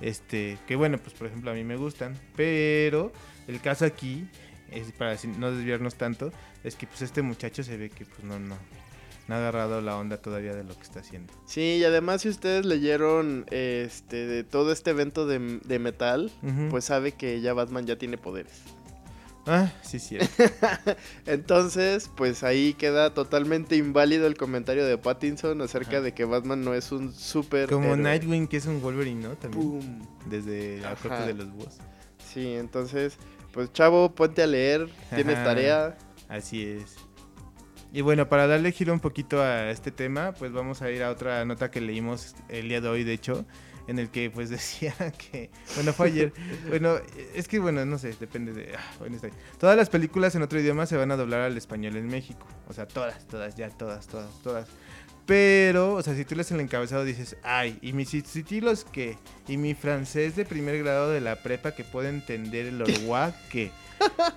este, 0.00 0.58
que 0.66 0.74
bueno, 0.74 0.98
pues 0.98 1.14
por 1.14 1.28
ejemplo 1.28 1.52
a 1.52 1.54
mí 1.54 1.62
me 1.62 1.76
gustan, 1.76 2.14
pero 2.34 3.12
el 3.46 3.60
caso 3.60 3.84
aquí, 3.84 4.28
es 4.72 4.92
para 4.92 5.16
no 5.38 5.52
desviarnos 5.52 5.94
tanto, 5.94 6.32
es 6.64 6.76
que 6.76 6.86
pues 6.86 7.02
este 7.02 7.22
muchacho 7.22 7.62
se 7.62 7.76
ve 7.76 7.90
que 7.90 8.04
pues 8.04 8.24
no, 8.24 8.38
no, 8.38 8.56
no 9.28 9.34
ha 9.34 9.38
agarrado 9.38 9.80
la 9.80 9.96
onda 9.96 10.16
todavía 10.18 10.54
de 10.54 10.64
lo 10.64 10.74
que 10.74 10.82
está 10.82 11.00
haciendo. 11.00 11.32
Sí, 11.46 11.78
y 11.80 11.84
además 11.84 12.22
si 12.22 12.28
ustedes 12.28 12.66
leyeron 12.66 13.46
este 13.50 14.26
de 14.26 14.44
todo 14.44 14.72
este 14.72 14.90
evento 14.90 15.26
de, 15.26 15.60
de 15.64 15.78
metal, 15.78 16.32
pues 16.70 16.84
sabe 16.84 17.12
que 17.12 17.40
ya 17.40 17.54
Batman 17.54 17.86
ya 17.86 17.96
tiene 17.96 18.18
poderes. 18.18 18.62
Ah, 19.46 19.72
sí, 19.82 19.98
sí. 19.98 20.18
Entonces, 21.26 22.10
pues 22.14 22.42
ahí 22.42 22.74
queda 22.74 23.14
totalmente 23.14 23.76
inválido 23.76 24.26
el 24.26 24.36
comentario 24.36 24.84
de 24.84 24.98
Pattinson 24.98 25.60
acerca 25.62 25.96
Ajá. 25.96 26.00
de 26.02 26.12
que 26.12 26.24
Batman 26.24 26.62
no 26.62 26.74
es 26.74 26.92
un 26.92 27.12
super 27.14 27.68
Como. 27.68 27.96
Nightwing, 27.96 28.46
que 28.46 28.58
es 28.58 28.66
un 28.66 28.82
Wolverine, 28.82 29.22
¿no? 29.28 29.34
También. 29.36 30.02
Desde 30.26 30.78
la 30.78 30.94
corte 30.94 31.26
de 31.26 31.34
los 31.34 31.50
búhos. 31.50 31.78
Sí, 32.32 32.54
entonces, 32.54 33.16
pues 33.52 33.72
chavo, 33.72 34.14
ponte 34.14 34.42
a 34.42 34.46
leer, 34.46 34.88
tienes 35.14 35.36
Ajá. 35.36 35.44
tarea. 35.44 35.98
Así 36.28 36.64
es. 36.64 36.96
Y 37.92 38.02
bueno, 38.02 38.28
para 38.28 38.46
darle 38.46 38.70
giro 38.70 38.92
un 38.92 39.00
poquito 39.00 39.42
a 39.42 39.70
este 39.70 39.90
tema, 39.90 40.32
pues 40.32 40.52
vamos 40.52 40.80
a 40.80 40.90
ir 40.90 41.02
a 41.02 41.10
otra 41.10 41.44
nota 41.44 41.70
que 41.70 41.80
leímos 41.80 42.36
el 42.48 42.68
día 42.68 42.80
de 42.80 42.88
hoy, 42.88 43.02
de 43.02 43.12
hecho, 43.12 43.44
en 43.88 43.98
el 43.98 44.10
que 44.10 44.30
pues 44.30 44.48
decía 44.50 44.94
que, 45.18 45.50
bueno, 45.74 45.92
fue 45.92 46.06
ayer, 46.06 46.32
bueno, 46.68 46.96
es 47.34 47.48
que 47.48 47.58
bueno, 47.58 47.84
no 47.84 47.98
sé, 47.98 48.14
depende 48.20 48.52
de, 48.52 48.74
ah, 48.76 48.94
bueno, 49.00 49.16
está. 49.16 49.28
Todas 49.58 49.76
las 49.76 49.90
películas 49.90 50.34
en 50.36 50.42
otro 50.42 50.60
idioma 50.60 50.86
se 50.86 50.96
van 50.96 51.10
a 51.10 51.16
doblar 51.16 51.40
al 51.40 51.56
español 51.56 51.96
en 51.96 52.06
México, 52.06 52.46
o 52.68 52.72
sea, 52.72 52.86
todas, 52.86 53.26
todas, 53.26 53.56
ya, 53.56 53.70
todas, 53.70 54.06
todas, 54.06 54.30
todas. 54.42 54.68
Pero, 55.26 55.94
o 55.94 56.02
sea, 56.02 56.14
si 56.14 56.24
tú 56.24 56.34
lees 56.34 56.50
el 56.50 56.60
encabezado 56.60 57.04
dices, 57.04 57.36
ay, 57.42 57.78
¿y 57.82 57.92
mis 57.92 58.10
subtítulos 58.10 58.84
qué? 58.90 59.16
¿Y 59.46 59.56
mi 59.56 59.74
francés 59.74 60.34
de 60.36 60.44
primer 60.44 60.78
grado 60.78 61.10
de 61.10 61.20
la 61.20 61.36
prepa 61.36 61.72
que 61.72 61.84
puede 61.84 62.08
entender 62.08 62.66
el 62.66 62.82
orguá 62.82 63.32
qué? 63.50 63.70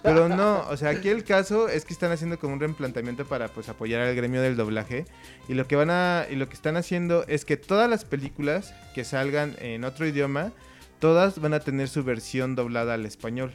Pero 0.02 0.30
no, 0.30 0.68
o 0.70 0.78
sea, 0.78 0.90
aquí 0.90 1.10
el 1.10 1.24
caso 1.24 1.70
es 1.70 1.86
que 1.86 1.94
están 1.94 2.12
haciendo 2.12 2.38
como 2.38 2.54
un 2.54 2.60
reemplantamiento 2.60 3.26
para 3.26 3.48
pues 3.48 3.70
apoyar 3.70 4.02
al 4.02 4.16
gremio 4.16 4.42
del 4.42 4.58
doblaje 4.58 5.06
y 5.48 5.54
lo 5.54 5.68
que 5.68 5.76
van 5.76 5.90
a 5.90 6.26
y 6.30 6.36
lo 6.36 6.48
que 6.48 6.54
están 6.54 6.76
haciendo 6.76 7.26
es 7.28 7.46
que 7.46 7.58
todas 7.58 7.90
las 7.90 8.06
películas 8.06 8.74
que 8.94 9.04
salgan 9.04 9.56
en 9.60 9.86
otro 9.86 10.06
idioma, 10.06 10.52
todas 11.00 11.40
van 11.40 11.54
a 11.54 11.60
tener 11.60 11.88
su 11.88 12.04
versión 12.04 12.56
doblada 12.56 12.96
al 12.96 13.06
español. 13.06 13.54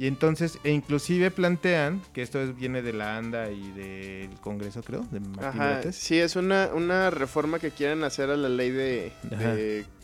Y 0.00 0.06
entonces, 0.06 0.60
e 0.62 0.70
inclusive 0.70 1.32
plantean, 1.32 2.00
que 2.12 2.22
esto 2.22 2.40
es- 2.40 2.54
viene 2.54 2.82
de 2.82 2.92
la 2.92 3.16
ANDA 3.16 3.50
y 3.50 3.72
del 3.72 4.30
Congreso, 4.40 4.80
creo, 4.84 5.00
de 5.10 5.18
Martín 5.18 5.60
Ajá, 5.60 5.92
sí, 5.92 6.16
es 6.18 6.36
una, 6.36 6.70
una 6.72 7.10
reforma 7.10 7.58
que 7.58 7.72
quieren 7.72 8.04
hacer 8.04 8.30
a 8.30 8.36
la 8.36 8.48
ley 8.48 8.70
de, 8.70 9.12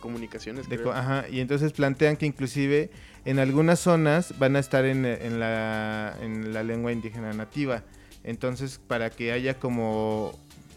comunicaciones. 0.01 0.69
De 0.69 0.77
creo. 0.79 0.89
co- 0.91 0.93
ajá, 0.99 1.27
y 1.31 1.39
entonces 1.39 1.73
plantean 1.73 2.17
que 2.17 2.27
inclusive 2.27 2.91
en 3.25 3.39
algunas 3.39 3.79
zonas 3.79 4.37
van 4.39 4.57
a 4.57 4.59
estar 4.59 4.85
en, 4.85 5.05
en 5.07 5.39
la, 5.39 6.17
en 6.21 6.53
la 6.53 6.65
lengua 6.65 6.91
indígena 6.93 7.33
nativa. 7.33 7.85
Entonces, 8.25 8.81
para 8.85 9.11
que 9.11 9.31
haya 9.31 9.61
como... 9.61 10.33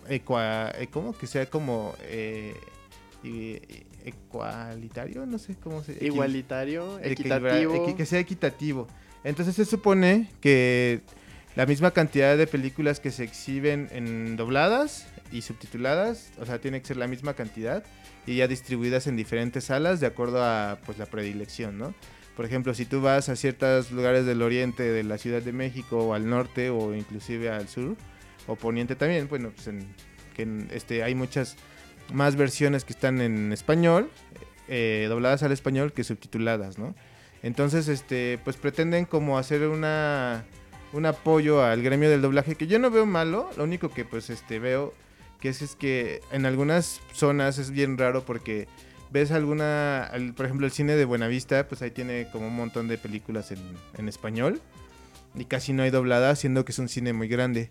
Ecua, 0.08 0.72
eh, 0.78 0.88
¿Cómo? 0.92 1.18
Que 1.18 1.26
sea 1.26 1.48
como... 1.48 1.96
eh, 2.04 2.54
ecualitario, 4.06 5.26
no 5.26 5.38
sé 5.38 5.56
cómo 5.56 5.84
se... 5.84 5.98
Igualitario, 6.06 7.00
equilibra- 7.00 7.12
equitativo. 7.58 7.74
equi- 7.76 7.96
que 7.96 8.06
sea 8.06 8.20
equitativo. 8.20 8.88
Entonces 9.28 9.56
se 9.56 9.66
supone 9.66 10.30
que 10.40 11.02
la 11.58 11.66
misma 11.66 11.92
cantidad 11.92 12.38
de 12.38 12.48
películas 12.48 13.02
que 13.02 13.12
se 13.12 13.26
exhiben 13.26 13.90
en 13.92 14.38
dobladas 14.38 15.06
y 15.34 15.42
subtituladas, 15.42 16.32
o 16.40 16.46
sea, 16.46 16.60
tiene 16.60 16.80
que 16.80 16.88
ser 16.88 16.96
la 16.96 17.08
misma 17.08 17.34
cantidad 17.34 17.84
y 18.26 18.38
ya 18.38 18.48
distribuidas 18.48 19.06
en 19.06 19.18
diferentes 19.18 19.66
salas 19.66 20.00
de 20.00 20.08
acuerdo 20.08 20.42
a 20.42 20.78
pues 20.86 20.98
la 20.98 21.08
predilección, 21.08 21.78
¿no? 21.78 21.94
Por 22.38 22.46
ejemplo, 22.46 22.74
si 22.74 22.86
tú 22.86 23.02
vas 23.02 23.28
a 23.28 23.36
ciertos 23.36 23.92
lugares 23.92 24.26
del 24.26 24.42
oriente 24.42 24.84
de 24.84 25.04
la 25.04 25.18
Ciudad 25.18 25.42
de 25.42 25.52
México 25.52 25.98
o 25.98 26.14
al 26.14 26.30
norte 26.30 26.70
o 26.70 26.96
inclusive 26.96 27.50
al 27.50 27.68
sur 27.68 27.98
o 28.48 28.56
poniente 28.56 28.96
también, 28.96 29.28
bueno, 29.28 29.52
pues 29.54 29.68
en, 29.68 29.94
que 30.38 30.68
este 30.74 31.04
hay 31.04 31.16
muchas 31.16 31.58
más 32.14 32.38
versiones 32.38 32.86
que 32.86 32.94
están 32.94 33.20
en 33.20 33.52
español, 33.52 34.10
eh, 34.70 35.08
dobladas 35.10 35.44
al 35.44 35.52
español 35.52 35.92
que 35.92 36.06
subtituladas, 36.06 36.78
¿no? 36.78 36.96
Entonces, 37.44 37.88
este, 37.88 38.40
pues 38.44 38.58
pretenden 38.58 39.06
como 39.06 39.38
hacer 39.38 39.68
una 39.68 40.46
un 40.94 41.06
apoyo 41.06 41.62
al 41.64 41.84
gremio 41.84 42.10
del 42.10 42.22
doblaje 42.22 42.56
que 42.56 42.66
yo 42.66 42.80
no 42.80 42.90
veo 42.90 43.06
malo, 43.06 43.50
lo 43.58 43.66
único 43.66 43.90
que 43.90 44.06
pues 44.06 44.30
este 44.30 44.58
veo 44.58 44.94
que 45.42 45.50
es, 45.50 45.62
es 45.62 45.76
que 45.76 46.22
en 46.32 46.46
algunas 46.46 47.02
zonas 47.14 47.58
es 47.58 47.72
bien 47.72 47.98
raro 47.98 48.24
porque 48.24 48.68
ves 49.12 49.32
alguna, 49.32 50.04
al- 50.06 50.34
por 50.34 50.46
ejemplo 50.46 50.66
el 50.66 50.72
cine 50.72 50.96
de 50.96 51.04
Buenavista, 51.06 51.68
pues 51.68 51.82
ahí 51.82 51.92
tiene 51.92 52.28
como 52.32 52.48
un 52.48 52.56
montón 52.56 52.88
de 52.88 52.98
películas 52.98 53.52
en, 53.52 53.60
en 53.98 54.08
español 54.08 54.62
y 55.36 55.44
casi 55.46 55.74
no 55.74 55.84
hay 55.84 55.90
dobladas, 55.92 56.40
siendo 56.40 56.64
que 56.66 56.72
es 56.72 56.80
un 56.80 56.88
cine 56.90 57.12
muy 57.14 57.28
grande. 57.28 57.70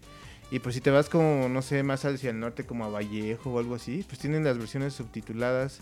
Y 0.50 0.60
pues 0.60 0.74
si 0.76 0.80
te 0.80 0.90
vas 0.90 1.08
como, 1.08 1.48
no 1.48 1.60
sé, 1.62 1.82
más 1.82 2.04
hacia 2.04 2.30
el 2.30 2.38
norte, 2.38 2.64
como 2.66 2.84
a 2.84 2.88
Vallejo 2.88 3.50
o 3.50 3.58
algo 3.58 3.74
así, 3.74 4.04
pues 4.06 4.20
tienen 4.20 4.44
las 4.44 4.58
versiones 4.58 4.92
subtituladas. 4.92 5.80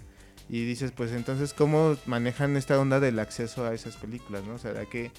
Y 0.48 0.64
dices, 0.66 0.92
pues 0.92 1.12
entonces, 1.12 1.54
¿cómo 1.54 1.96
manejan 2.06 2.56
esta 2.56 2.78
onda 2.78 3.00
del 3.00 3.18
acceso 3.18 3.64
a 3.64 3.74
esas 3.74 3.96
películas, 3.96 4.44
no? 4.44 4.54
O 4.54 4.58
sea, 4.58 4.72
¿a 4.72 4.84
qué, 4.84 5.10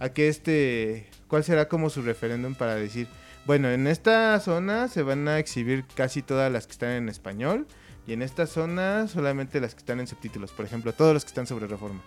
a 0.00 0.08
qué 0.08 0.28
este, 0.28 1.08
cuál 1.28 1.44
será 1.44 1.68
como 1.68 1.88
su 1.88 2.02
referéndum 2.02 2.54
para 2.54 2.74
decir, 2.74 3.06
bueno, 3.44 3.70
en 3.70 3.86
esta 3.86 4.38
zona 4.40 4.88
se 4.88 5.02
van 5.02 5.26
a 5.28 5.38
exhibir 5.38 5.84
casi 5.94 6.22
todas 6.22 6.50
las 6.50 6.66
que 6.66 6.72
están 6.72 6.90
en 6.90 7.08
español 7.08 7.66
y 8.06 8.12
en 8.12 8.22
esta 8.22 8.46
zona 8.46 9.06
solamente 9.08 9.60
las 9.60 9.74
que 9.74 9.80
están 9.80 10.00
en 10.00 10.06
subtítulos. 10.06 10.52
Por 10.52 10.64
ejemplo, 10.64 10.92
todos 10.92 11.14
los 11.14 11.24
que 11.24 11.28
están 11.28 11.46
sobre 11.46 11.66
reforma, 11.66 12.00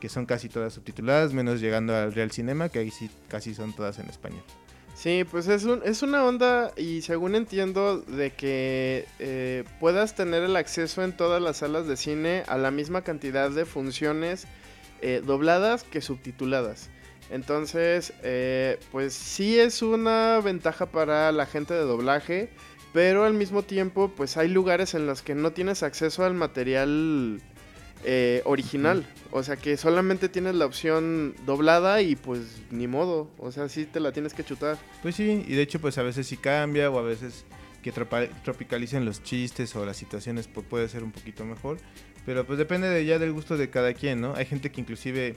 que 0.00 0.08
son 0.08 0.26
casi 0.26 0.48
todas 0.48 0.74
subtituladas, 0.74 1.32
menos 1.32 1.60
llegando 1.60 1.94
al 1.94 2.12
Real 2.12 2.30
Cinema, 2.30 2.68
que 2.68 2.80
ahí 2.80 2.90
sí 2.90 3.10
casi 3.28 3.54
son 3.54 3.72
todas 3.72 3.98
en 3.98 4.08
español. 4.08 4.42
Sí, 4.96 5.24
pues 5.30 5.46
es, 5.48 5.64
un, 5.64 5.82
es 5.84 6.02
una 6.02 6.24
onda 6.24 6.72
y 6.74 7.02
según 7.02 7.34
entiendo 7.34 7.98
de 7.98 8.30
que 8.30 9.06
eh, 9.18 9.64
puedas 9.78 10.14
tener 10.14 10.42
el 10.42 10.56
acceso 10.56 11.04
en 11.04 11.14
todas 11.14 11.42
las 11.42 11.58
salas 11.58 11.86
de 11.86 11.98
cine 11.98 12.44
a 12.48 12.56
la 12.56 12.70
misma 12.70 13.02
cantidad 13.02 13.50
de 13.50 13.66
funciones 13.66 14.46
eh, 15.02 15.20
dobladas 15.22 15.84
que 15.84 16.00
subtituladas. 16.00 16.88
Entonces, 17.28 18.14
eh, 18.22 18.78
pues 18.90 19.12
sí 19.12 19.58
es 19.58 19.82
una 19.82 20.40
ventaja 20.42 20.86
para 20.86 21.30
la 21.30 21.44
gente 21.44 21.74
de 21.74 21.80
doblaje, 21.80 22.48
pero 22.94 23.24
al 23.24 23.34
mismo 23.34 23.62
tiempo, 23.62 24.10
pues 24.16 24.38
hay 24.38 24.48
lugares 24.48 24.94
en 24.94 25.06
los 25.06 25.20
que 25.20 25.34
no 25.34 25.52
tienes 25.52 25.82
acceso 25.82 26.24
al 26.24 26.32
material 26.32 27.42
eh, 28.04 28.42
original. 28.44 29.06
O 29.30 29.42
sea 29.42 29.56
que 29.56 29.76
solamente 29.76 30.28
tienes 30.28 30.54
la 30.54 30.66
opción 30.66 31.34
doblada 31.44 32.00
y 32.02 32.16
pues 32.16 32.62
ni 32.70 32.86
modo. 32.86 33.28
O 33.38 33.50
sea, 33.52 33.68
sí 33.68 33.84
te 33.86 34.00
la 34.00 34.12
tienes 34.12 34.34
que 34.34 34.44
chutar. 34.44 34.78
Pues 35.02 35.14
sí, 35.16 35.44
y 35.46 35.54
de 35.54 35.62
hecho 35.62 35.80
pues 35.80 35.98
a 35.98 36.02
veces 36.02 36.26
sí 36.26 36.36
cambia 36.36 36.90
o 36.90 36.98
a 36.98 37.02
veces 37.02 37.44
que 37.82 37.92
tropicalicen 37.92 39.04
los 39.04 39.22
chistes 39.22 39.74
o 39.76 39.86
las 39.86 39.96
situaciones 39.96 40.48
pues 40.48 40.66
puede 40.66 40.88
ser 40.88 41.02
un 41.04 41.12
poquito 41.12 41.44
mejor. 41.44 41.78
Pero 42.24 42.44
pues 42.44 42.58
depende 42.58 42.88
de 42.88 43.04
ya 43.04 43.18
del 43.20 43.32
gusto 43.32 43.56
de 43.56 43.70
cada 43.70 43.94
quien, 43.94 44.20
¿no? 44.20 44.34
Hay 44.34 44.46
gente 44.46 44.72
que 44.72 44.80
inclusive 44.80 45.36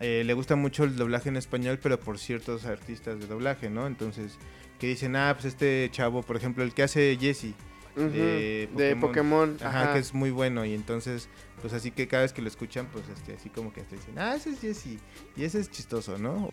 eh, 0.00 0.22
le 0.26 0.34
gusta 0.34 0.56
mucho 0.56 0.82
el 0.82 0.96
doblaje 0.96 1.28
en 1.28 1.36
español, 1.36 1.78
pero 1.80 2.00
por 2.00 2.18
ciertos 2.18 2.64
artistas 2.64 3.20
de 3.20 3.26
doblaje, 3.28 3.70
¿no? 3.70 3.86
Entonces, 3.86 4.36
que 4.80 4.88
dicen, 4.88 5.14
ah, 5.14 5.32
pues 5.34 5.44
este 5.44 5.88
chavo, 5.92 6.22
por 6.22 6.36
ejemplo, 6.36 6.64
el 6.64 6.74
que 6.74 6.82
hace 6.82 7.16
Jesse, 7.20 7.54
De 7.94 8.68
De 8.76 8.96
Pokémon. 8.96 9.56
ajá, 9.60 9.82
Ajá. 9.82 9.92
que 9.92 10.00
es 10.00 10.12
muy 10.12 10.30
bueno, 10.32 10.64
y 10.64 10.74
entonces, 10.74 11.28
pues 11.64 11.72
así 11.72 11.90
que 11.92 12.06
cada 12.06 12.24
vez 12.24 12.34
que 12.34 12.42
lo 12.42 12.48
escuchan, 12.48 12.86
pues 12.92 13.06
este, 13.08 13.32
así 13.32 13.48
como 13.48 13.72
que 13.72 13.80
hasta 13.80 13.96
dicen, 13.96 14.18
ah, 14.18 14.34
ese 14.36 14.50
es 14.50 14.60
Jesse, 14.60 14.98
y 15.34 15.44
ese 15.44 15.60
es 15.60 15.70
chistoso, 15.70 16.18
¿no? 16.18 16.50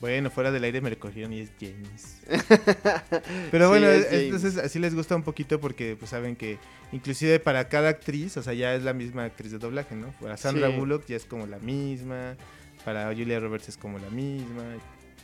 Bueno, 0.00 0.30
fuera 0.30 0.52
del 0.52 0.62
aire 0.62 0.80
me 0.80 0.90
lo 0.90 0.98
cogieron 1.00 1.32
y 1.32 1.40
es 1.40 1.50
James. 1.60 2.20
Pero 3.50 3.68
bueno, 3.68 3.88
es 3.88 4.04
es- 4.04 4.10
James. 4.10 4.22
entonces 4.24 4.56
así 4.58 4.78
les 4.78 4.94
gusta 4.94 5.16
un 5.16 5.22
poquito 5.24 5.58
porque 5.60 5.96
pues 5.98 6.10
saben 6.10 6.36
que 6.36 6.58
inclusive 6.92 7.40
para 7.40 7.68
cada 7.68 7.88
actriz, 7.88 8.36
o 8.36 8.42
sea, 8.42 8.52
ya 8.52 8.74
es 8.74 8.82
la 8.84 8.92
misma 8.92 9.24
actriz 9.24 9.50
de 9.52 9.58
doblaje, 9.58 9.94
¿no? 9.96 10.12
Para 10.20 10.36
Sandra 10.36 10.68
Sí. 10.70 10.76
Bullock 10.76 11.06
ya 11.06 11.16
es 11.16 11.24
como 11.24 11.46
la 11.46 11.58
misma, 11.58 12.36
para 12.84 13.06
Julia 13.14 13.40
Roberts 13.40 13.68
es 13.70 13.76
como 13.76 13.98
la 13.98 14.10
misma. 14.10 14.62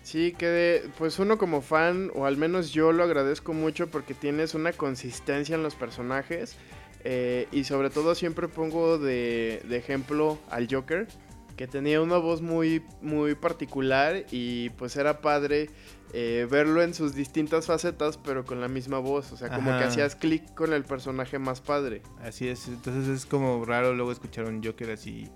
Sí, 0.03 0.33
que 0.37 0.47
de- 0.47 0.89
pues 0.99 1.19
uno 1.19 1.37
como 1.39 1.61
fan, 1.61 2.11
o 2.15 2.25
al 2.27 2.37
menos 2.39 2.73
yo 2.73 2.91
lo 2.93 3.03
agradezco 3.05 3.53
mucho 3.53 3.89
porque 3.91 4.15
tienes 4.15 4.55
una 4.55 4.73
consistencia 4.73 5.55
en 5.55 5.63
los 5.63 5.75
personajes. 5.75 6.57
Eh, 7.05 7.49
y 7.53 7.65
sobre 7.65 7.91
todo 7.91 8.15
siempre 8.15 8.49
pongo 8.49 8.99
de, 8.99 9.63
de 9.69 9.77
ejemplo 9.77 10.39
al 10.51 10.69
Joker, 10.71 11.09
que 11.57 11.67
tenía 11.67 12.01
una 12.01 12.17
voz 12.17 12.41
muy, 12.41 12.83
muy 13.03 13.35
particular 13.35 14.25
y 14.31 14.71
pues 14.71 14.97
era 14.97 15.21
padre 15.21 15.69
eh, 16.13 16.49
verlo 16.51 16.83
en 16.83 16.95
sus 16.95 17.15
distintas 17.15 17.67
facetas, 17.67 18.17
pero 18.17 18.45
con 18.45 18.61
la 18.61 18.69
misma 18.69 18.99
voz. 18.99 19.31
O 19.33 19.37
sea, 19.37 19.49
como 19.51 19.71
que 19.71 19.85
hacías 19.85 20.17
clic 20.17 20.55
con 20.55 20.73
el 20.73 20.85
personaje 20.85 21.39
más 21.39 21.61
padre. 21.61 22.03
Así 22.23 22.49
es, 22.49 22.67
entonces 22.67 23.09
es 23.09 23.27
como 23.27 23.65
raro 23.65 23.95
luego 23.95 24.11
escuchar 24.11 24.47
un 24.47 24.65
Joker 24.65 24.91
así 24.91 25.29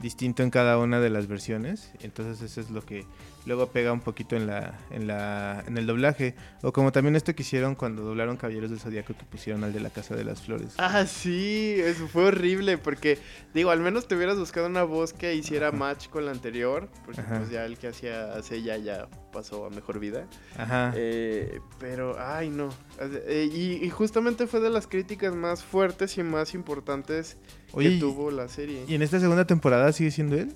distinto 0.00 0.42
en 0.42 0.50
cada 0.50 0.78
una 0.78 1.00
de 1.00 1.10
las 1.10 1.26
versiones. 1.26 1.92
Entonces 2.00 2.40
eso 2.42 2.60
es 2.60 2.70
lo 2.70 2.82
que 2.82 3.04
luego 3.46 3.68
pega 3.68 3.92
un 3.92 4.00
poquito 4.00 4.36
en 4.36 4.46
la, 4.46 4.78
en 4.90 5.06
la, 5.06 5.64
en 5.66 5.78
el 5.78 5.86
doblaje. 5.86 6.34
O 6.62 6.72
como 6.72 6.92
también 6.92 7.16
esto 7.16 7.34
que 7.34 7.42
hicieron 7.42 7.74
cuando 7.74 8.02
doblaron 8.02 8.36
Caballeros 8.36 8.70
del 8.70 8.78
Zodíaco 8.78 9.14
que 9.14 9.24
pusieron 9.24 9.64
al 9.64 9.72
de 9.72 9.80
la 9.80 9.90
Casa 9.90 10.14
de 10.14 10.24
las 10.24 10.42
Flores. 10.42 10.74
Ah, 10.78 11.06
sí, 11.06 11.76
eso 11.78 12.06
fue 12.08 12.24
horrible 12.24 12.78
porque, 12.78 13.18
digo, 13.54 13.70
al 13.70 13.80
menos 13.80 14.06
te 14.06 14.14
hubieras 14.16 14.38
buscado 14.38 14.66
una 14.66 14.82
voz 14.82 15.12
que 15.12 15.34
hiciera 15.34 15.72
match 15.72 16.08
con 16.08 16.26
la 16.26 16.32
anterior, 16.32 16.88
porque 17.04 17.20
Ajá. 17.22 17.38
pues 17.38 17.50
ya 17.50 17.64
el 17.64 17.78
que 17.78 17.88
hacía 17.88 18.34
hace 18.34 18.62
ya 18.62 18.76
ya 18.76 19.08
pasó 19.32 19.66
a 19.66 19.70
mejor 19.70 19.98
vida. 19.98 20.26
Ajá. 20.56 20.92
Eh, 20.94 21.60
pero, 21.80 22.16
ay, 22.18 22.50
no. 22.50 22.68
Eh, 23.00 23.48
y, 23.52 23.84
y 23.84 23.90
justamente 23.90 24.46
fue 24.46 24.60
de 24.60 24.70
las 24.70 24.86
críticas 24.86 25.34
más 25.34 25.64
fuertes 25.64 26.18
y 26.18 26.22
más 26.22 26.54
importantes 26.54 27.38
Oye, 27.72 27.88
que 27.90 27.94
y- 27.96 28.00
tuvo 28.00 28.30
la 28.30 28.48
serie. 28.48 28.84
¿y 28.88 28.94
en 28.94 29.02
esta 29.02 29.20
segunda 29.20 29.46
temporada 29.46 29.92
sigue 29.92 30.10
siendo 30.10 30.36
él? 30.36 30.54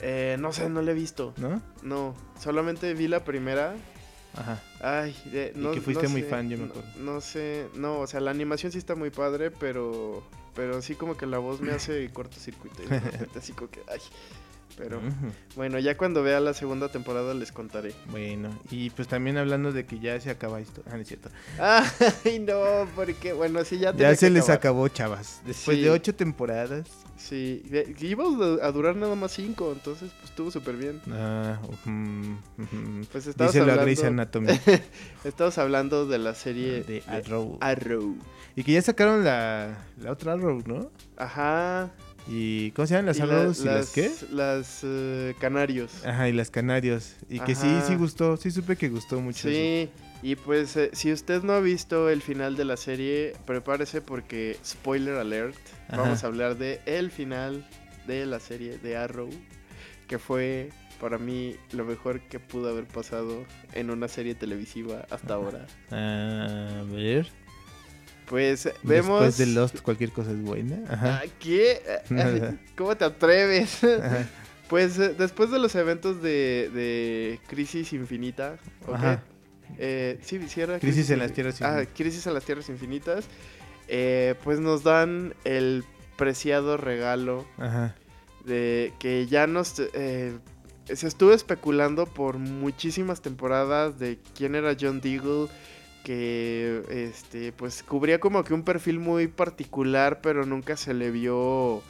Eh, 0.00 0.36
no 0.38 0.52
sé, 0.52 0.68
no 0.68 0.80
la 0.82 0.92
he 0.92 0.94
visto. 0.94 1.34
¿No? 1.38 1.60
No, 1.82 2.14
solamente 2.40 2.94
vi 2.94 3.08
la 3.08 3.24
primera. 3.24 3.74
Ajá. 4.36 4.62
Ay, 4.80 5.16
de- 5.32 5.52
no, 5.56 5.72
que 5.72 5.80
fuiste 5.80 6.04
no 6.04 6.10
muy 6.10 6.22
sé, 6.22 6.28
fan, 6.28 6.48
yo 6.48 6.56
me 6.58 6.64
no- 6.66 6.70
acuerdo. 6.70 6.88
No, 7.00 7.20
sé, 7.20 7.66
no, 7.74 7.98
o 8.00 8.06
sea, 8.06 8.20
la 8.20 8.30
animación 8.30 8.70
sí 8.70 8.78
está 8.78 8.94
muy 8.94 9.10
padre, 9.10 9.50
pero 9.50 10.22
pero 10.54 10.82
sí 10.82 10.94
como 10.96 11.16
que 11.16 11.24
la 11.26 11.38
voz 11.38 11.60
me 11.60 11.70
hace 11.72 12.08
cortocircuito. 12.12 12.82
y 12.82 13.38
así 13.38 13.52
como 13.52 13.70
que, 13.70 13.80
ay. 13.88 14.00
Pero 14.76 15.00
bueno, 15.56 15.78
ya 15.80 15.96
cuando 15.96 16.22
vea 16.22 16.38
la 16.38 16.54
segunda 16.54 16.88
temporada 16.88 17.34
les 17.34 17.50
contaré. 17.50 17.94
Bueno, 18.10 18.50
y 18.70 18.90
pues 18.90 19.08
también 19.08 19.36
hablando 19.36 19.72
de 19.72 19.84
que 19.84 19.98
ya 19.98 20.20
se 20.20 20.30
acaba 20.30 20.60
esto. 20.60 20.82
Ah, 20.86 20.94
no 20.94 20.98
es 21.02 21.08
cierto. 21.08 21.30
Ay, 21.58 22.38
no, 22.38 22.86
porque 22.94 23.32
bueno, 23.32 23.64
sí 23.64 23.78
ya 23.78 23.92
Ya 23.94 24.14
se 24.14 24.26
que 24.26 24.30
les 24.34 24.48
acabó, 24.50 24.86
chavas. 24.88 25.40
Después 25.44 25.76
Sí. 25.78 25.82
de 25.82 25.90
ocho 25.90 26.14
temporadas. 26.14 26.86
Sí, 27.16 27.64
iba 28.00 28.24
a 28.62 28.70
durar 28.70 28.94
nada 28.94 29.16
más 29.16 29.32
cinco, 29.32 29.72
entonces 29.72 30.12
pues 30.12 30.30
estuvo 30.30 30.52
súper 30.52 30.76
bien. 30.76 31.00
Ah. 31.10 31.58
Pues 33.10 33.26
estabas 33.26 33.52
Díselo 33.52 33.72
a 33.72 33.74
hablando, 33.74 33.82
Grey's 33.82 34.04
Anatomy 34.04 34.48
estabas 35.24 35.58
hablando 35.58 36.06
de 36.06 36.18
la 36.18 36.34
serie 36.34 36.84
de 36.84 37.02
Arrow. 37.08 37.58
Arrow. 37.60 38.16
Y 38.54 38.62
que 38.62 38.72
ya 38.72 38.82
sacaron 38.82 39.24
la, 39.24 39.76
la 40.00 40.12
otra 40.12 40.34
Arrow, 40.34 40.62
¿no? 40.66 40.90
Ajá. 41.16 41.90
¿Y 42.30 42.72
cómo 42.72 42.86
se 42.86 42.94
llaman 42.94 43.06
las 43.06 43.18
la- 43.18 43.24
Arrows 43.24 43.60
y 43.60 43.64
las 43.64 43.90
qué? 43.90 44.10
Las 44.30 44.80
eh, 44.82 45.34
Canarios. 45.40 46.04
Ajá, 46.04 46.28
y 46.28 46.32
las 46.32 46.50
Canarios. 46.50 47.16
Y 47.30 47.40
que 47.40 47.54
sí, 47.54 47.68
sí 47.86 47.94
gustó. 47.96 48.36
Sí 48.36 48.50
supe 48.50 48.76
que 48.76 48.88
gustó 48.88 49.20
mucho. 49.20 49.48
eso. 49.48 49.56
Sí, 49.56 49.88
y 50.22 50.36
pues 50.36 50.76
eh, 50.76 50.90
si 50.92 51.12
usted 51.12 51.42
no 51.42 51.54
ha 51.54 51.60
visto 51.60 52.10
el 52.10 52.20
final 52.20 52.56
de 52.56 52.64
la 52.66 52.76
serie, 52.76 53.32
prepárese 53.46 54.00
porque, 54.02 54.56
spoiler 54.64 55.14
alert, 55.14 55.56
Ajá. 55.88 56.02
vamos 56.02 56.22
a 56.24 56.26
hablar 56.26 56.58
de 56.58 56.80
el 56.86 57.10
final 57.10 57.66
de 58.06 58.26
la 58.26 58.40
serie 58.40 58.78
de 58.78 58.96
Arrow, 58.96 59.30
que 60.06 60.18
fue 60.18 60.70
para 61.00 61.16
mí 61.18 61.56
lo 61.72 61.84
mejor 61.84 62.20
que 62.20 62.40
pudo 62.40 62.68
haber 62.70 62.86
pasado 62.86 63.44
en 63.72 63.88
una 63.90 64.08
serie 64.08 64.34
televisiva 64.34 65.06
hasta 65.10 65.34
ahora. 65.34 65.66
A 65.92 66.82
ver. 66.92 67.26
Pues 68.28 68.68
vemos... 68.82 69.20
Después 69.22 69.38
de 69.38 69.46
Lost, 69.54 69.80
cualquier 69.80 70.12
cosa 70.12 70.30
es 70.32 70.40
buena. 70.42 70.78
Ajá. 70.92 71.22
Ah, 71.24 71.28
¿Qué? 71.40 71.80
¿Cómo 72.76 72.96
te 72.96 73.04
atreves? 73.04 73.82
Ajá. 73.84 74.28
Pues 74.68 74.98
eh, 74.98 75.14
después 75.18 75.50
de 75.50 75.58
los 75.58 75.74
eventos 75.74 76.20
de, 76.22 76.70
de 76.74 77.40
Crisis 77.48 77.92
Infinita, 77.94 78.58
¿ok? 78.86 78.94
Ajá. 78.94 79.22
Eh, 79.78 80.18
sí, 80.22 80.38
era 80.60 80.78
Crisis 80.78 81.08
en 81.10 81.18
las 81.20 81.32
Tierras 81.32 81.60
Ah, 81.62 81.68
Infinitas. 81.80 81.94
Crisis 81.96 82.26
en 82.26 82.34
las 82.34 82.44
Tierras 82.44 82.68
Infinitas. 82.68 83.24
Eh, 83.88 84.34
pues 84.44 84.60
nos 84.60 84.82
dan 84.82 85.34
el 85.44 85.84
preciado 86.16 86.76
regalo 86.76 87.46
Ajá. 87.56 87.94
de 88.44 88.92
que 88.98 89.26
ya 89.26 89.46
nos... 89.46 89.74
eh, 89.94 90.36
se 90.94 91.06
estuvo 91.06 91.32
especulando 91.32 92.06
por 92.06 92.38
muchísimas 92.38 93.20
temporadas 93.22 93.98
de 93.98 94.18
quién 94.34 94.54
era 94.54 94.74
John 94.78 95.00
Deagle, 95.00 95.48
que 96.08 96.84
este 96.88 97.52
pues 97.52 97.82
cubría 97.82 98.18
como 98.18 98.42
que 98.42 98.54
un 98.54 98.62
perfil 98.62 98.98
muy 98.98 99.28
particular, 99.28 100.22
pero 100.22 100.46
nunca 100.46 100.74
se 100.78 100.94
le 100.94 101.10
vio 101.10 101.82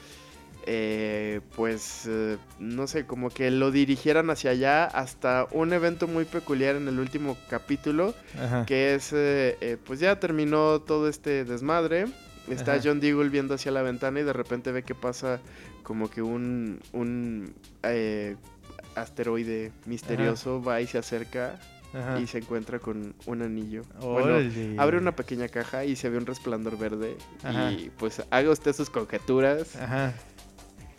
eh, 0.67 1.41
pues 1.55 2.03
eh, 2.09 2.37
no 2.59 2.89
sé, 2.89 3.07
como 3.07 3.31
que 3.31 3.53
lo 3.53 3.71
dirigieran 3.71 4.29
hacia 4.31 4.51
allá 4.51 4.87
hasta 4.87 5.47
un 5.53 5.73
evento 5.73 6.09
muy 6.09 6.25
peculiar 6.25 6.75
en 6.75 6.89
el 6.89 6.99
último 6.99 7.37
capítulo, 7.49 8.13
Ajá. 8.37 8.67
que 8.67 8.97
es 8.97 9.13
eh, 9.13 9.57
eh, 9.61 9.77
pues 9.87 10.01
ya 10.01 10.19
terminó 10.19 10.81
todo 10.81 11.09
este 11.09 11.45
desmadre. 11.45 12.07
Está 12.51 12.73
Ajá. 12.73 12.81
John 12.83 12.99
Deagle 12.99 13.29
viendo 13.29 13.55
hacia 13.55 13.71
la 13.71 13.83
ventana 13.83 14.19
y 14.19 14.25
de 14.25 14.33
repente 14.33 14.73
ve 14.73 14.83
que 14.83 14.97
pasa 14.97 15.39
como 15.85 16.11
que 16.11 16.23
un, 16.23 16.81
un 16.93 17.55
asteroide 18.97 19.71
misterioso 19.87 20.61
va 20.61 20.81
y 20.81 20.89
se 20.89 20.99
acerca 20.99 21.61
Ajá. 21.95 22.21
y 22.21 22.27
se 22.27 22.39
encuentra 22.39 22.79
con 22.79 23.15
un 23.27 23.43
anillo. 23.43 23.83
Bueno, 24.01 24.37
abre 24.79 24.99
una 24.99 25.13
pequeña 25.17 25.49
caja 25.49 25.85
y 25.85 25.97
se 25.97 26.09
ve 26.11 26.19
un 26.19 26.27
resplandor 26.27 26.77
verde. 26.79 27.17
Ajá. 27.43 27.73
Y 27.73 27.91
pues 27.99 28.23
haga 28.31 28.51
usted 28.51 28.73
sus 28.75 28.91
conjeturas. 28.91 29.75
Ajá. 29.77 30.13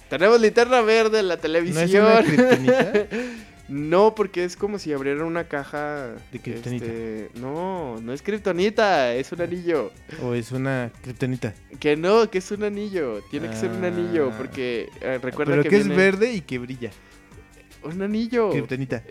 Tenemos 0.10 0.41
linterna 0.41 0.82
verde 0.82 1.19
en 1.19 1.28
la 1.28 1.36
¿No 1.36 1.41
televisión. 1.41 1.86
es 1.86 1.93
una? 1.93 3.08
No, 3.69 4.15
porque 4.15 4.43
es 4.45 4.56
como 4.58 4.80
si 4.80 4.91
abriera 4.93 5.23
una 5.23 5.43
caja. 5.43 6.15
De 6.32 6.39
kriptonita. 6.39 6.86
este, 6.86 7.30
no, 7.36 8.02
no 8.02 8.13
es 8.13 8.23
kriptonita, 8.23 9.13
es 9.13 9.32
un 9.32 9.41
anillo. 9.41 9.91
¿O 10.23 10.34
es 10.34 10.52
una 10.52 10.91
kriptonita? 11.04 11.54
Que 11.80 11.95
no, 11.95 12.28
que 12.32 12.39
es 12.39 12.49
un 12.49 12.63
anillo. 12.63 13.21
Tiene 13.30 13.47
que 13.47 13.56
ser 13.56 13.69
un 13.69 13.86
anillo, 13.86 14.32
Ah. 14.34 14.38
porque 14.39 14.89
eh, 15.02 15.19
recuerda 15.21 15.52
Pero 15.52 15.62
que, 15.62 15.69
que, 15.69 15.78
es 15.78 15.88
verde 15.88 16.34
y 16.34 16.41
que 16.41 16.58
brilla. 16.58 16.89
Un 17.84 18.02
anillo. 18.02 18.52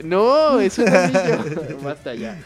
No, 0.04 0.60
es 0.60 0.78
un 0.78 0.88
anillo. 0.88 1.78
Basta 1.82 2.14
ya. 2.14 2.38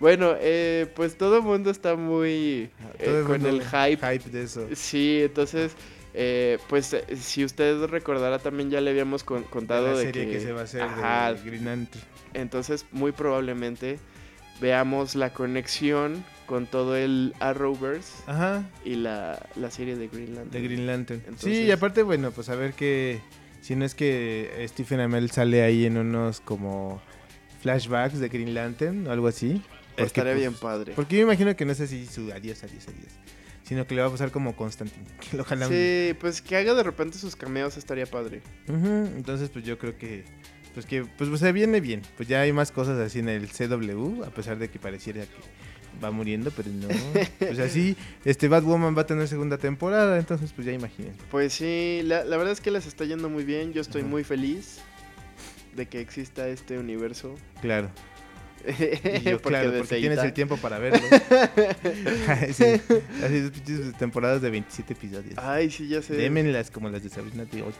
Bueno, 0.00 0.34
eh, 0.40 0.86
pues 0.94 1.16
todo 1.16 1.36
el 1.38 1.42
mundo 1.42 1.70
está 1.70 1.94
muy 1.94 2.70
eh, 2.98 3.04
Todo 3.04 3.18
el 3.20 3.24
con 3.24 3.42
mundo 3.42 3.48
el 3.50 3.62
hype. 3.62 3.96
Hype 4.06 4.30
de 4.30 4.42
eso. 4.44 4.66
Sí, 4.74 5.20
entonces, 5.22 5.72
eh, 6.14 6.58
pues 6.68 6.92
eh, 6.92 7.04
si 7.20 7.44
usted 7.44 7.84
recordará 7.86 8.38
también 8.38 8.70
ya 8.70 8.80
le 8.80 8.90
habíamos 8.90 9.22
con- 9.24 9.44
contado 9.44 9.92
la 9.92 9.98
de 9.98 10.04
serie 10.06 10.26
que, 10.26 10.32
que, 10.32 10.40
se 10.40 10.52
va 10.52 10.62
a 10.62 10.64
hacer 10.64 10.82
Ajá, 10.82 11.32
de 11.34 11.40
Green 11.48 11.64
Lantern. 11.64 12.04
entonces 12.34 12.84
muy 12.92 13.12
probablemente 13.12 13.98
veamos 14.60 15.14
la 15.14 15.32
conexión 15.32 16.24
con 16.46 16.66
todo 16.66 16.96
el 16.96 17.34
Arrowverse 17.40 18.12
Ajá, 18.26 18.64
y 18.84 18.96
la, 18.96 19.40
la 19.56 19.70
serie 19.70 19.96
de 19.96 20.08
Green 20.08 20.34
Lantern. 20.34 20.50
de 20.50 20.62
Green 20.68 20.86
Lantern. 20.86 21.22
Sí, 21.38 21.62
y 21.62 21.70
aparte, 21.70 22.02
bueno, 22.02 22.30
pues 22.32 22.48
a 22.48 22.54
ver 22.56 22.74
que... 22.74 23.20
Si 23.62 23.76
no 23.76 23.84
es 23.84 23.94
que 23.94 24.66
Stephen 24.68 24.98
Amell 25.00 25.30
sale 25.30 25.62
ahí 25.62 25.86
en 25.86 25.96
unos 25.96 26.40
como 26.40 27.00
flashbacks 27.62 28.18
de 28.18 28.28
Green 28.28 28.54
Lantern 28.54 29.06
o 29.06 29.12
algo 29.12 29.28
así. 29.28 29.62
Porque, 29.90 30.02
Estaría 30.02 30.32
pues, 30.32 30.40
bien 30.40 30.54
padre. 30.54 30.92
Porque 30.96 31.16
yo 31.16 31.22
imagino 31.22 31.54
que 31.54 31.64
no 31.64 31.70
es 31.70 31.80
así 31.80 32.06
su 32.06 32.32
adiós, 32.32 32.64
adiós, 32.64 32.88
adiós. 32.88 33.12
Sino 33.62 33.86
que 33.86 33.94
le 33.94 34.00
va 34.00 34.08
a 34.08 34.10
pasar 34.10 34.32
como 34.32 34.56
Constantine. 34.56 35.06
Que 35.30 35.36
lo 35.36 35.44
jalan. 35.44 35.68
Sí, 35.68 36.14
pues 36.20 36.42
que 36.42 36.56
haga 36.56 36.74
de 36.74 36.82
repente 36.82 37.18
sus 37.18 37.36
cameos 37.36 37.76
estaría 37.76 38.06
padre. 38.06 38.42
Entonces, 38.66 39.48
pues 39.48 39.64
yo 39.64 39.78
creo 39.78 39.96
que. 39.96 40.24
Pues 40.74 40.84
que 40.84 41.04
pues, 41.04 41.38
se 41.38 41.52
viene 41.52 41.80
bien. 41.80 42.02
Pues 42.16 42.28
ya 42.28 42.40
hay 42.40 42.52
más 42.52 42.72
cosas 42.72 42.98
así 42.98 43.20
en 43.20 43.28
el 43.28 43.48
CW, 43.48 44.24
a 44.24 44.30
pesar 44.30 44.58
de 44.58 44.70
que 44.70 44.80
pareciera 44.80 45.22
que 45.22 45.28
va 46.02 46.10
muriendo, 46.10 46.50
pero 46.50 46.68
no. 46.70 46.88
Pues 47.38 47.58
así, 47.58 47.96
este 48.24 48.48
Batwoman 48.48 48.96
va 48.96 49.02
a 49.02 49.06
tener 49.06 49.26
segunda 49.28 49.58
temporada, 49.58 50.18
entonces 50.18 50.52
pues 50.52 50.66
ya 50.66 50.72
imaginen. 50.72 51.12
Pues 51.30 51.52
sí, 51.54 52.02
la, 52.04 52.24
la 52.24 52.36
verdad 52.36 52.52
es 52.52 52.60
que 52.60 52.70
les 52.70 52.86
está 52.86 53.04
yendo 53.04 53.28
muy 53.28 53.44
bien. 53.44 53.72
Yo 53.72 53.80
estoy 53.80 54.02
muy 54.02 54.24
feliz 54.24 54.80
de 55.74 55.86
que 55.86 56.00
exista 56.00 56.48
este 56.48 56.78
universo. 56.78 57.34
Claro. 57.60 57.90
Y 59.20 59.20
yo, 59.22 59.40
claro, 59.40 59.70
de 59.70 59.78
porque 59.80 59.96
tienes 60.00 60.18
el 60.20 60.32
tiempo 60.32 60.56
para 60.56 60.78
verlo. 60.78 61.00
sí, 62.52 62.64
así 63.24 63.50
pinches 63.52 63.96
temporadas 63.98 64.42
de 64.42 64.50
27 64.50 64.92
episodios. 64.92 65.34
Ay, 65.38 65.70
sí, 65.70 65.88
ya 65.88 66.02
sé. 66.02 66.14
Démenlas 66.14 66.70
como 66.70 66.88
las 66.88 67.02
de 67.02 67.08
Sabrina 67.08 67.44
de 67.44 67.62
8. 67.62 67.72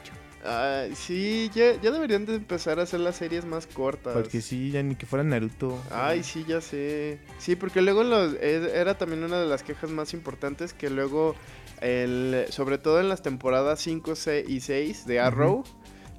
Ay, 0.45 0.95
sí, 0.97 1.51
ya, 1.55 1.81
ya 1.81 1.93
deberían 1.93 2.27
de 2.27 2.35
empezar 2.35 2.81
a 2.81 2.83
hacer 2.83 2.99
las 3.01 3.17
series 3.17 3.45
más 3.45 3.67
cortas. 3.69 4.13
Porque 4.15 4.41
sí, 4.41 4.71
ya 4.73 4.83
ni 4.83 4.97
que 4.97 5.07
fuera 5.07 5.23
Naruto. 5.23 5.81
Ay, 5.91 6.25
sí, 6.25 6.45
ya 6.49 6.61
sé. 6.61 7.19
Sí, 7.39 7.55
porque 7.55 7.81
luego 7.81 8.03
los, 8.03 8.35
era 8.41 8.99
también 8.99 9.23
una 9.23 9.41
de 9.41 9.47
las 9.47 9.63
quejas 9.63 9.91
más 9.91 10.13
importantes 10.15 10.73
que 10.75 10.91
luego, 10.91 11.37
el, 11.81 12.47
sobre 12.51 12.79
todo 12.79 12.99
en 13.01 13.09
las 13.09 13.23
temporadas 13.23 13.81
5 13.81 14.17
se- 14.17 14.45
y 14.47 14.61
6 14.61 15.07
de 15.07 15.21
Arrow, 15.21 15.63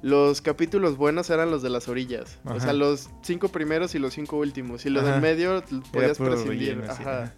los 0.04 0.42
capítulos 0.42 0.98
buenos 0.98 1.30
eran 1.30 1.50
los 1.50 1.62
de 1.62 1.70
las 1.70 1.88
orillas. 1.88 2.38
O 2.44 2.60
sea, 2.60 2.74
los 2.74 3.08
cinco 3.22 3.48
primeros 3.48 3.94
y 3.94 3.98
los 3.98 4.12
cinco 4.12 4.36
últimos. 4.36 4.84
Y 4.84 4.90
lo 4.90 5.00
Ajá. 5.00 5.12
del 5.12 5.22
medio 5.22 5.64
podías 5.92 6.18
prescindir. 6.18 6.76
relleno, 6.76 6.92
Ajá. 6.92 7.32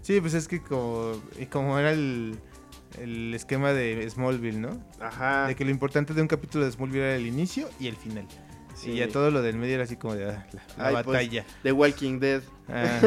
Sí, 0.00 0.20
pues 0.20 0.32
es 0.34 0.46
que 0.46 0.62
como, 0.62 1.20
y 1.40 1.46
como 1.46 1.76
era 1.76 1.90
el, 1.90 2.38
el 3.00 3.34
esquema 3.34 3.72
de 3.72 4.08
Smallville, 4.08 4.60
¿no? 4.60 4.80
Ajá. 5.00 5.48
De 5.48 5.56
que 5.56 5.64
lo 5.64 5.72
importante 5.72 6.14
de 6.14 6.22
un 6.22 6.28
capítulo 6.28 6.64
de 6.64 6.70
Smallville 6.70 7.02
era 7.02 7.16
el 7.16 7.26
inicio 7.26 7.68
y 7.80 7.88
el 7.88 7.96
final. 7.96 8.28
sí. 8.76 8.92
Y 8.92 8.96
ya 8.98 9.08
todo 9.08 9.32
lo 9.32 9.42
del 9.42 9.56
medio 9.56 9.74
era 9.74 9.82
así 9.82 9.96
como 9.96 10.14
de 10.14 10.26
ah, 10.30 10.46
la, 10.52 10.62
la 10.78 10.86
Ay, 10.86 10.94
pues, 10.94 11.06
batalla. 11.06 11.44
The 11.64 11.72
Walking 11.72 12.20
Dead. 12.20 12.42
Ah, 12.68 12.98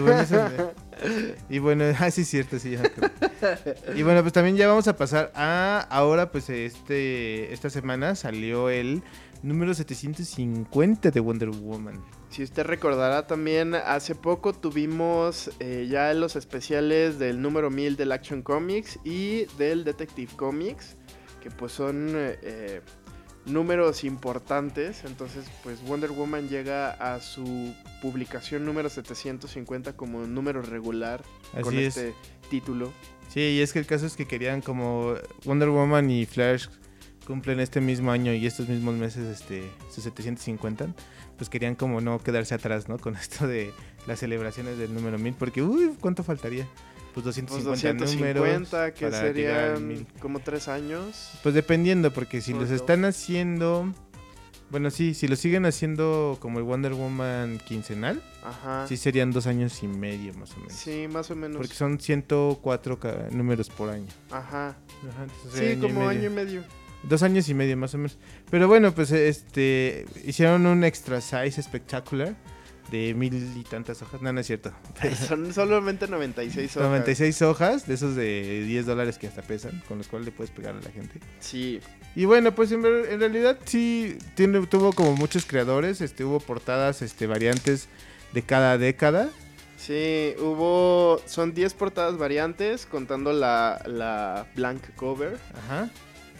bueno, 0.00 0.20
eso 0.20 0.34
me- 0.36 1.34
y 1.48 1.58
bueno, 1.60 1.84
ah, 1.98 2.10
sí 2.10 2.22
es 2.22 2.28
cierto, 2.28 2.58
sí, 2.58 2.72
ya. 2.72 2.82
Y 3.94 4.02
bueno, 4.02 4.22
pues 4.22 4.32
también 4.32 4.56
ya 4.56 4.66
vamos 4.68 4.88
a 4.88 4.96
pasar 4.96 5.30
a 5.34 5.86
ahora, 5.90 6.30
pues 6.32 6.50
este 6.50 7.52
esta 7.52 7.70
semana 7.70 8.14
salió 8.16 8.70
el 8.70 9.02
número 9.42 9.74
750 9.74 11.10
de 11.10 11.20
Wonder 11.20 11.50
Woman. 11.50 12.02
Si 12.30 12.42
usted 12.42 12.64
recordará 12.64 13.26
también, 13.26 13.74
hace 13.74 14.14
poco 14.16 14.52
tuvimos 14.52 15.50
eh, 15.60 15.86
ya 15.88 16.12
los 16.14 16.34
especiales 16.34 17.18
del 17.18 17.40
número 17.40 17.70
1000 17.70 17.96
del 17.96 18.10
Action 18.10 18.42
Comics 18.42 18.98
y 19.04 19.44
del 19.58 19.84
Detective 19.84 20.32
Comics, 20.34 20.96
que 21.40 21.50
pues 21.50 21.70
son 21.72 22.08
eh, 22.16 22.38
eh, 22.42 22.80
números 23.46 24.04
importantes. 24.04 25.04
Entonces, 25.04 25.46
pues 25.62 25.82
Wonder 25.82 26.10
Woman 26.10 26.48
llega 26.48 26.90
a 26.90 27.20
su 27.20 27.74
publicación 28.00 28.64
número 28.64 28.88
750 28.88 29.94
como 29.94 30.26
número 30.26 30.62
regular 30.62 31.22
con 31.62 31.76
es. 31.76 31.96
este 31.96 32.14
título. 32.50 32.92
Sí, 33.28 33.40
y 33.40 33.60
es 33.60 33.72
que 33.72 33.78
el 33.78 33.86
caso 33.86 34.06
es 34.06 34.16
que 34.16 34.26
querían 34.26 34.60
como 34.60 35.14
Wonder 35.44 35.70
Woman 35.70 36.10
y 36.10 36.26
Flash 36.26 36.66
cumplen 37.26 37.58
este 37.58 37.80
mismo 37.80 38.12
año 38.12 38.34
y 38.34 38.46
estos 38.46 38.68
mismos 38.68 38.94
meses 38.94 39.24
este 39.26 39.62
sus 39.90 40.04
750, 40.04 40.94
pues 41.36 41.48
querían 41.48 41.74
como 41.74 42.00
no 42.00 42.22
quedarse 42.22 42.54
atrás, 42.54 42.88
¿no? 42.88 42.98
Con 43.00 43.16
esto 43.16 43.46
de 43.46 43.72
las 44.06 44.20
celebraciones 44.20 44.78
del 44.78 44.94
número 44.94 45.18
1000 45.18 45.34
porque 45.34 45.62
uy, 45.62 45.96
¿cuánto 46.00 46.22
faltaría? 46.22 46.68
Pues 47.14 47.22
Pues 47.24 47.36
250, 47.36 48.04
números 48.06 48.42
250, 48.42 48.94
que 48.94 49.10
serían 49.12 49.86
1000. 49.88 50.06
como 50.20 50.40
tres 50.40 50.66
años. 50.68 51.30
Pues 51.42 51.54
dependiendo, 51.54 52.12
porque 52.12 52.40
si 52.40 52.52
los 52.52 52.70
están 52.70 53.04
haciendo. 53.04 53.92
Bueno, 54.70 54.90
sí, 54.90 55.14
si 55.14 55.28
lo 55.28 55.36
siguen 55.36 55.66
haciendo 55.66 56.36
como 56.40 56.58
el 56.58 56.64
Wonder 56.64 56.94
Woman 56.94 57.60
quincenal, 57.64 58.20
Ajá. 58.42 58.86
sí 58.88 58.96
serían 58.96 59.30
dos 59.30 59.46
años 59.46 59.80
y 59.84 59.86
medio 59.86 60.34
más 60.34 60.50
o 60.52 60.56
menos. 60.56 60.72
Sí, 60.72 61.06
más 61.08 61.30
o 61.30 61.36
menos. 61.36 61.58
Porque 61.58 61.74
son 61.74 62.00
104 62.00 62.98
ca- 62.98 63.28
números 63.30 63.68
por 63.70 63.90
año. 63.90 64.08
Ajá. 64.32 64.70
Ajá, 65.08 65.26
Sí, 65.52 65.76
como 65.80 66.08
año 66.08 66.24
y 66.26 66.30
medio. 66.30 66.64
Dos 67.04 67.22
años 67.22 67.48
y 67.48 67.54
medio 67.54 67.76
más 67.76 67.94
o 67.94 67.98
menos. 67.98 68.18
Pero 68.50 68.66
bueno, 68.66 68.92
pues 68.92 69.12
este 69.12 70.06
hicieron 70.24 70.66
un 70.66 70.82
extra 70.82 71.20
size 71.20 71.60
espectacular 71.60 72.34
de 72.90 73.14
mil 73.14 73.56
y 73.56 73.62
tantas 73.64 74.02
hojas. 74.02 74.22
No, 74.22 74.32
no 74.32 74.40
es 74.40 74.46
cierto. 74.46 74.72
Son 75.28 75.52
solamente 75.52 76.08
96 76.08 76.76
hojas. 76.76 76.88
96 76.88 77.42
hojas, 77.42 77.86
de 77.86 77.94
esos 77.94 78.16
de 78.16 78.64
10 78.66 78.86
dólares 78.86 79.18
que 79.18 79.26
hasta 79.26 79.42
pesan, 79.42 79.82
con 79.88 79.98
los 79.98 80.08
cuales 80.08 80.26
le 80.26 80.32
puedes 80.32 80.50
pegar 80.50 80.74
a 80.74 80.80
la 80.80 80.90
gente. 80.90 81.20
Sí. 81.40 81.80
Y 82.14 82.24
bueno, 82.24 82.54
pues 82.54 82.72
en, 82.72 82.84
en 82.84 83.20
realidad 83.20 83.58
sí 83.64 84.16
tiene, 84.34 84.66
tuvo 84.66 84.92
como 84.92 85.16
muchos 85.16 85.46
creadores, 85.46 86.00
este, 86.00 86.24
hubo 86.24 86.40
portadas 86.40 87.02
este, 87.02 87.26
variantes 87.26 87.88
de 88.32 88.42
cada 88.42 88.78
década. 88.78 89.30
Sí, 89.76 90.34
hubo. 90.38 91.20
Son 91.26 91.52
10 91.52 91.74
portadas 91.74 92.16
variantes, 92.16 92.86
contando 92.86 93.32
la, 93.32 93.82
la 93.86 94.46
blank 94.54 94.82
cover. 94.96 95.38
Ajá. 95.66 95.90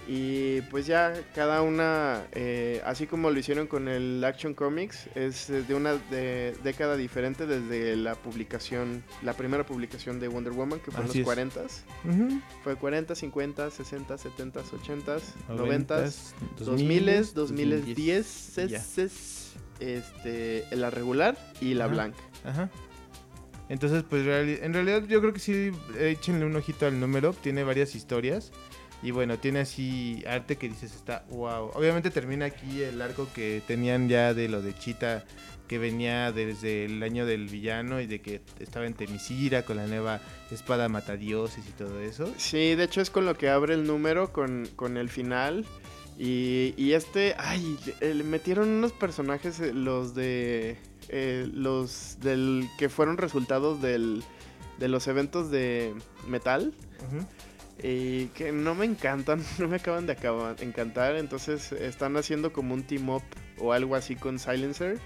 Y 0.06 0.60
pues 0.70 0.84
ya 0.86 1.14
cada 1.34 1.62
una, 1.62 2.24
eh, 2.32 2.82
así 2.84 3.06
como 3.06 3.30
lo 3.30 3.38
hicieron 3.38 3.66
con 3.66 3.88
el 3.88 4.22
Action 4.22 4.52
Comics, 4.52 5.08
es 5.14 5.48
de 5.48 5.74
una 5.74 5.94
de- 5.94 6.54
década 6.62 6.96
diferente 6.96 7.46
desde 7.46 7.96
la 7.96 8.14
publicación, 8.14 9.02
la 9.22 9.32
primera 9.32 9.64
publicación 9.64 10.20
de 10.20 10.28
Wonder 10.28 10.52
Woman, 10.52 10.80
que 10.80 10.90
fue 10.90 11.02
en 11.04 11.08
Así 11.08 11.20
los 11.20 11.28
es. 11.38 11.38
40s. 11.38 11.84
Ujú. 12.04 12.40
Fue 12.62 12.76
40, 12.76 13.14
50, 13.14 13.70
60, 13.70 14.18
70, 14.18 14.60
80, 14.60 15.16
90, 15.48 15.54
Noventas, 15.54 16.34
2000, 16.58 17.06
2000, 17.34 17.70
2010, 17.70 18.56
ya. 18.68 18.82
este, 19.80 20.64
la 20.72 20.90
regular 20.90 21.36
y 21.62 21.74
la 21.74 21.86
Ajá. 21.86 21.94
blanca. 21.94 22.18
Ajá. 22.44 22.70
Entonces, 23.70 24.04
pues 24.08 24.26
en 24.26 24.74
realidad 24.74 25.04
yo 25.08 25.20
creo 25.22 25.32
que 25.32 25.40
sí, 25.40 25.70
échenle 25.98 26.44
un 26.44 26.54
ojito 26.54 26.86
al 26.86 27.00
número, 27.00 27.32
tiene 27.32 27.64
varias 27.64 27.94
historias. 27.94 28.52
Y 29.04 29.10
bueno, 29.10 29.38
tiene 29.38 29.60
así 29.60 30.24
arte 30.26 30.56
que 30.56 30.68
dices, 30.68 30.94
está 30.94 31.24
wow. 31.28 31.70
Obviamente 31.74 32.10
termina 32.10 32.46
aquí 32.46 32.82
el 32.82 33.00
arco 33.02 33.28
que 33.34 33.62
tenían 33.66 34.08
ya 34.08 34.32
de 34.32 34.48
lo 34.48 34.62
de 34.62 34.74
Chita, 34.74 35.24
que 35.68 35.78
venía 35.78 36.32
desde 36.32 36.86
el 36.86 37.02
año 37.02 37.26
del 37.26 37.48
villano 37.48 38.00
y 38.00 38.06
de 38.06 38.22
que 38.22 38.40
estaba 38.60 38.86
en 38.86 38.94
Temisira 38.94 39.62
con 39.62 39.76
la 39.76 39.86
nueva 39.86 40.20
espada 40.50 40.88
matadioses 40.88 41.68
y 41.68 41.72
todo 41.72 42.00
eso. 42.00 42.32
Sí, 42.38 42.74
de 42.74 42.84
hecho 42.84 43.02
es 43.02 43.10
con 43.10 43.26
lo 43.26 43.36
que 43.36 43.50
abre 43.50 43.74
el 43.74 43.86
número, 43.86 44.32
con, 44.32 44.66
con 44.74 44.96
el 44.96 45.10
final. 45.10 45.66
Y, 46.18 46.74
y 46.76 46.92
este, 46.92 47.34
ay, 47.38 47.76
le 48.00 48.24
metieron 48.24 48.68
unos 48.68 48.92
personajes, 48.92 49.60
eh, 49.60 49.74
los 49.74 50.14
de, 50.14 50.78
eh, 51.08 51.46
los 51.52 52.18
del, 52.20 52.68
que 52.78 52.88
fueron 52.88 53.18
resultados 53.18 53.82
del, 53.82 54.22
de 54.78 54.88
los 54.88 55.08
eventos 55.08 55.50
de 55.50 55.94
metal. 56.26 56.72
Ujú. 57.08 57.26
Y 57.82 58.26
que 58.28 58.52
no 58.52 58.74
me 58.74 58.84
encantan, 58.84 59.42
no 59.58 59.68
me 59.68 59.76
acaban 59.76 60.06
de 60.06 60.12
acabar, 60.12 60.56
encantar. 60.60 61.16
Entonces 61.16 61.72
están 61.72 62.16
haciendo 62.16 62.52
como 62.52 62.74
un 62.74 62.82
team 62.82 63.08
up 63.10 63.22
o 63.58 63.72
algo 63.72 63.96
así 63.96 64.16
con 64.16 64.38
Silencer 64.38 64.98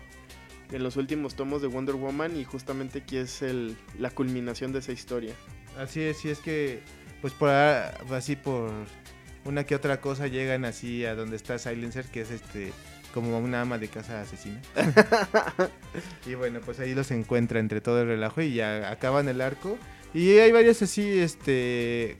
en 0.71 0.83
los 0.83 0.97
últimos 0.97 1.35
tomos 1.35 1.63
de 1.63 1.69
Wonder 1.69 1.97
Woman. 1.97 2.37
Y 2.37 2.45
justamente 2.45 3.01
aquí 3.01 3.17
es 3.17 3.43
el, 3.43 3.77
la 3.99 4.11
culminación 4.11 4.73
de 4.73 4.81
esa 4.81 4.93
historia. 4.93 5.35
Así 5.79 6.03
es, 6.03 6.19
sí 6.19 6.29
es 6.29 6.41
que, 6.41 6.81
pues 7.21 7.33
por 7.33 7.51
así 7.51 8.37
por 8.37 8.71
una 9.45 9.65
que 9.65 9.75
otra 9.75 10.01
cosa 10.01 10.27
llegan 10.27 10.65
así 10.65 11.05
a 11.05 11.15
donde 11.15 11.37
está 11.37 11.59
Silencer, 11.59 12.07
que 12.07 12.21
es 12.21 12.31
este 12.31 12.73
como 13.13 13.39
una 13.39 13.63
ama 13.63 13.79
de 13.79 13.89
casa 13.89 14.21
asesina. 14.21 14.61
y 16.27 16.35
bueno, 16.35 16.61
pues 16.61 16.79
ahí 16.81 16.95
los 16.95 17.11
encuentra 17.11 17.59
entre 17.59 17.81
todo 17.81 18.03
el 18.03 18.09
relajo 18.09 18.43
y 18.43 18.55
ya 18.55 18.91
acaban 18.91 19.29
el 19.29 19.41
arco. 19.41 19.79
Y 20.15 20.39
hay 20.39 20.53
varias 20.53 20.83
así, 20.83 21.19
este, 21.19 22.17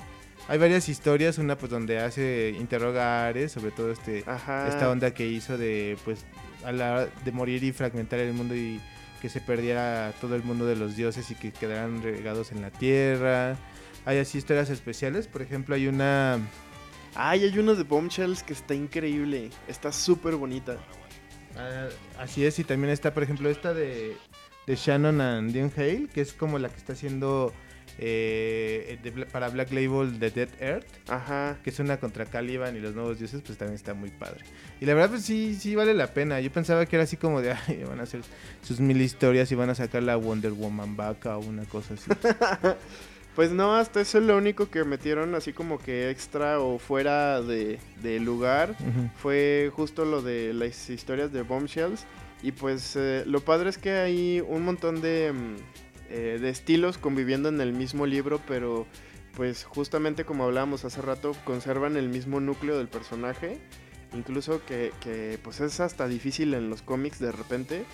hay 0.49 0.59
varias 0.59 0.89
historias, 0.89 1.39
una 1.39 1.57
pues 1.57 1.71
donde 1.71 1.99
hace 1.99 2.55
interroga 2.59 3.05
a 3.05 3.29
Ares, 3.29 3.53
sobre 3.53 3.71
todo 3.71 3.93
este 3.93 4.25
Ajá. 4.27 4.69
esta 4.69 4.91
onda 4.91 5.13
que 5.13 5.27
hizo 5.27 5.59
de 5.59 5.97
pues 6.05 6.25
a 6.65 6.73
la 6.73 7.07
de 7.07 7.33
morir 7.33 7.63
y 7.63 7.73
fragmentar 7.73 8.19
el 8.19 8.33
mundo 8.33 8.57
y 8.57 8.81
que 9.21 9.29
se 9.29 9.41
perdiera 9.41 10.13
todo 10.21 10.37
el 10.37 10.43
mundo 10.43 10.65
de 10.65 10.77
los 10.77 10.97
dioses 10.97 11.31
y 11.31 11.35
que 11.35 11.53
quedaran 11.53 12.03
regados 12.03 12.51
en 12.53 12.63
la 12.63 12.71
tierra. 12.71 13.57
Hay 14.07 14.19
así 14.19 14.39
historias 14.39 14.71
especiales, 14.71 15.27
por 15.27 15.43
ejemplo, 15.43 15.75
hay 15.75 15.87
una 15.87 16.39
Ay, 17.15 17.45
hay 17.45 17.59
uno 17.59 17.75
de 17.75 17.83
Bombshells 17.83 18.43
que 18.43 18.53
está 18.53 18.75
increíble. 18.75 19.51
Está 19.67 19.93
súper 19.93 20.37
bonita. 20.37 20.79
ah, 21.57 21.89
así 22.19 22.45
es 22.45 22.59
y 22.59 22.65
también 22.65 22.93
está, 22.93 23.13
por 23.13 23.23
ejemplo, 23.23 23.51
esta 23.51 23.75
de 23.75 24.17
de 24.67 24.77
Shannon 24.77 25.21
and 25.21 25.53
Dion 25.53 25.73
Hale, 25.77 26.09
que 26.13 26.21
es 26.21 26.33
como 26.35 26.59
la 26.59 26.69
que 26.69 26.77
está 26.77 26.93
haciendo 26.93 27.53
eh, 27.99 28.99
de 29.03 29.27
para 29.27 29.49
Black 29.49 29.73
Label 29.73 30.19
de 30.19 30.31
Dead 30.31 30.49
Earth. 30.61 30.87
Ajá. 31.09 31.59
que 31.63 31.71
es 31.71 31.79
una 31.79 31.99
contra 31.99 32.25
Caliban 32.27 32.77
y 32.77 32.81
los 32.81 32.95
nuevos 32.95 33.19
dioses, 33.19 33.43
pues 33.45 33.59
también 33.59 33.75
está 33.75 33.95
muy 33.95 34.11
padre. 34.11 34.45
Y 34.81 34.87
la 34.87 34.95
verdad, 34.95 35.11
pues 35.11 35.25
sí, 35.25 35.55
sí 35.55 35.75
vale 35.75 35.95
la 35.95 36.09
pena. 36.15 36.41
Yo 36.41 36.51
pensaba 36.53 36.87
que 36.87 36.97
era 36.97 37.05
así 37.05 37.17
como 37.17 37.41
de, 37.43 37.53
ay, 37.69 37.85
van 37.85 38.01
a 38.01 38.05
hacer 38.05 38.21
sus 38.63 38.81
mil 38.81 39.01
historias 39.01 39.51
y 39.53 39.55
van 39.55 39.71
a 39.71 39.75
sacar 39.75 40.03
la 40.03 40.17
Wonder 40.17 40.53
Woman 40.53 40.97
vaca 40.97 41.37
o 41.37 41.41
una 41.41 41.65
cosa 41.65 41.95
así. 41.95 42.11
Pues 43.35 43.53
no, 43.53 43.77
hasta 43.77 44.01
eso 44.01 44.19
es 44.19 44.25
lo 44.25 44.37
único 44.37 44.69
que 44.69 44.83
metieron 44.83 45.37
así 45.37 45.53
como 45.53 45.79
que 45.79 46.11
extra 46.11 46.59
o 46.59 46.81
fuera 46.81 47.41
de, 47.41 47.79
de 48.03 48.19
lugar. 48.19 48.71
Ujú. 48.81 49.11
Fue 49.17 49.71
justo 49.73 50.05
lo 50.05 50.23
de 50.23 50.53
las 50.53 50.91
historias 50.91 51.33
de 51.33 51.43
Bombshells. 51.43 52.05
Y 52.43 52.51
pues 52.51 52.97
eh, 52.97 53.23
lo 53.27 53.39
padre 53.39 53.71
es 53.71 53.79
que 53.79 53.93
hay 53.93 54.41
un 54.41 54.65
montón 54.65 55.01
de, 55.01 55.33
mm, 55.33 55.57
eh, 56.09 56.39
de 56.41 56.49
estilos 56.51 56.99
conviviendo 56.99 57.49
en 57.49 57.61
el 57.61 57.73
mismo 57.73 58.07
libro, 58.07 58.41
pero 58.47 58.87
pues 59.37 59.65
justamente 59.65 60.25
como 60.25 60.45
hablábamos 60.45 60.85
hace 60.85 61.01
rato, 61.03 61.33
conservan 61.45 61.97
el 61.97 62.09
mismo 62.09 62.41
núcleo 62.41 62.77
del 62.79 62.89
personaje. 62.89 63.59
Incluso 64.15 64.65
que, 64.65 64.91
que 65.01 65.39
pues 65.43 65.61
es 65.61 65.81
hasta 65.81 66.09
difícil 66.09 66.55
en 66.55 66.71
los 66.71 66.83
cómics 66.83 67.19
de 67.19 67.31
repente. 67.31 67.85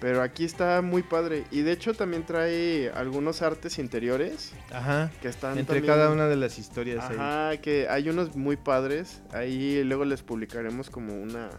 Pero 0.00 0.20
aquí 0.20 0.44
está 0.44 0.82
muy 0.82 1.02
padre. 1.02 1.44
Y 1.52 1.60
de 1.60 1.72
hecho 1.72 1.94
también 1.94 2.24
trae 2.26 2.90
algunos 2.94 3.40
artes 3.40 3.78
interiores 3.78 4.52
Ajá. 4.72 5.10
que 5.22 5.28
están 5.28 5.56
Entre 5.58 5.76
también- 5.76 5.94
cada 5.94 6.10
una 6.10 6.26
de 6.26 6.36
las 6.36 6.58
historias 6.58 7.04
ahí. 7.08 7.16
Ajá, 7.18 7.56
que 7.58 7.86
hay 7.88 8.08
unos 8.08 8.34
muy 8.36 8.56
padres. 8.56 9.22
Ahí 9.32 9.82
luego 9.84 10.04
les 10.04 10.22
publicaremos 10.22 10.90
como 10.90 11.14
una, 11.14 11.50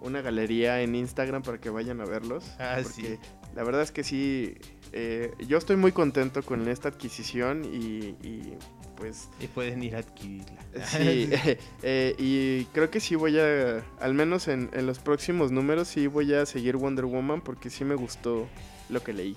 una 0.00 0.20
galería 0.22 0.82
en 0.82 0.94
Instagram 0.96 1.42
para 1.42 1.58
que 1.58 1.70
vayan 1.70 2.00
a 2.00 2.04
verlos. 2.04 2.44
Ah, 2.58 2.80
porque 2.82 2.92
sí. 2.92 3.18
La 3.54 3.64
verdad 3.64 3.82
es 3.82 3.92
que 3.92 4.04
sí, 4.04 4.54
eh, 4.92 5.32
yo 5.46 5.58
estoy 5.58 5.76
muy 5.76 5.92
contento 5.92 6.42
con 6.42 6.68
esta 6.68 6.88
adquisición 6.88 7.64
y, 7.64 8.16
y, 8.26 8.54
pues 8.96 9.28
Y 9.40 9.46
pueden 9.48 9.82
ir 9.82 9.96
a 9.96 10.00
adquirirla. 10.00 10.60
sí, 10.84 11.30
eh, 11.82 12.14
y 12.18 12.64
creo 12.72 12.90
que 12.90 13.00
sí 13.00 13.14
voy 13.14 13.38
a, 13.38 13.84
al 14.00 14.14
menos 14.14 14.48
en, 14.48 14.70
en 14.72 14.86
los 14.86 14.98
próximos 14.98 15.50
números, 15.52 15.88
sí 15.88 16.06
voy 16.06 16.34
a 16.34 16.46
seguir 16.46 16.76
Wonder 16.76 17.04
Woman 17.06 17.40
porque 17.40 17.70
sí 17.70 17.84
me 17.84 17.94
gustó 17.94 18.48
lo 18.88 19.02
que 19.02 19.12
leí. 19.12 19.36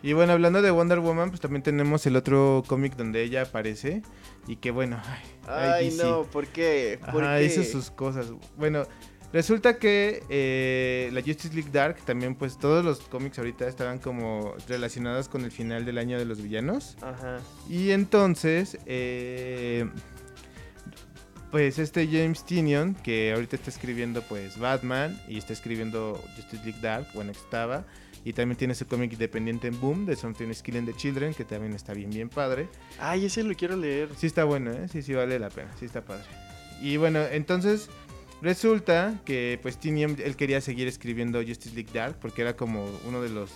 Y 0.00 0.12
bueno, 0.12 0.32
hablando 0.32 0.62
de 0.62 0.70
Wonder 0.70 1.00
Woman, 1.00 1.30
pues 1.30 1.40
también 1.40 1.62
tenemos 1.62 2.06
el 2.06 2.14
otro 2.14 2.62
cómic 2.68 2.94
donde 2.94 3.20
ella 3.22 3.42
aparece. 3.42 4.02
Y 4.46 4.56
que 4.56 4.70
bueno, 4.70 5.00
ay, 5.04 5.22
ay, 5.48 5.70
Ay, 5.74 5.84
DC. 5.90 6.04
no, 6.04 6.22
¿por 6.22 6.46
qué? 6.46 7.00
¿Por 7.10 7.24
Ajá, 7.24 7.38
qué? 7.38 7.44
hizo 7.46 7.64
sus 7.64 7.90
cosas. 7.90 8.28
Bueno, 8.56 8.84
resulta 9.32 9.78
que 9.78 10.22
eh, 10.28 11.10
la 11.12 11.20
Justice 11.20 11.54
League 11.54 11.70
Dark 11.72 11.96
también, 12.04 12.34
pues 12.34 12.58
todos 12.58 12.84
los 12.84 13.00
cómics 13.00 13.38
ahorita 13.38 13.66
estaban 13.66 13.98
como 13.98 14.54
relacionados 14.68 15.28
con 15.28 15.44
el 15.44 15.50
final 15.50 15.84
del 15.84 15.98
año 15.98 16.18
de 16.18 16.24
los 16.24 16.42
villanos. 16.42 16.96
Ajá. 17.02 17.38
Y 17.68 17.90
entonces, 17.90 18.78
eh, 18.86 19.88
pues 21.50 21.78
este 21.78 22.06
James 22.06 22.44
Tinion, 22.44 22.94
que 22.94 23.32
ahorita 23.32 23.56
está 23.56 23.70
escribiendo 23.70 24.22
pues 24.22 24.58
Batman 24.58 25.18
y 25.28 25.38
está 25.38 25.52
escribiendo 25.52 26.22
Justice 26.36 26.64
League 26.64 26.80
Dark, 26.82 27.06
bueno, 27.14 27.32
estaba. 27.32 27.84
Y 28.24 28.32
también 28.32 28.58
tiene 28.58 28.74
su 28.74 28.86
cómic 28.86 29.12
independiente 29.12 29.68
en 29.68 29.80
Boom 29.80 30.04
de 30.04 30.16
Something 30.16 30.48
is 30.48 30.60
Killing 30.60 30.84
the 30.84 30.92
Children, 30.92 31.32
que 31.32 31.44
también 31.44 31.72
está 31.72 31.94
bien, 31.94 32.10
bien 32.10 32.28
padre. 32.28 32.68
Ay, 32.98 33.24
ese 33.24 33.42
lo 33.42 33.54
quiero 33.54 33.76
leer. 33.76 34.10
Sí 34.16 34.26
está 34.26 34.44
bueno, 34.44 34.72
¿eh? 34.72 34.88
Sí, 34.92 35.00
sí 35.02 35.14
vale 35.14 35.38
la 35.38 35.48
pena, 35.48 35.70
sí 35.78 35.86
está 35.86 36.02
padre. 36.02 36.24
Y 36.82 36.96
bueno, 36.96 37.20
entonces 37.30 37.88
resulta 38.42 39.20
que 39.24 39.58
pues 39.62 39.78
Tinian, 39.78 40.16
él 40.22 40.36
quería 40.36 40.60
seguir 40.60 40.88
escribiendo 40.88 41.40
Justice 41.40 41.74
League 41.74 41.90
Dark 41.92 42.18
porque 42.20 42.42
era 42.42 42.56
como 42.56 42.86
uno 43.06 43.22
de 43.22 43.30
los 43.30 43.50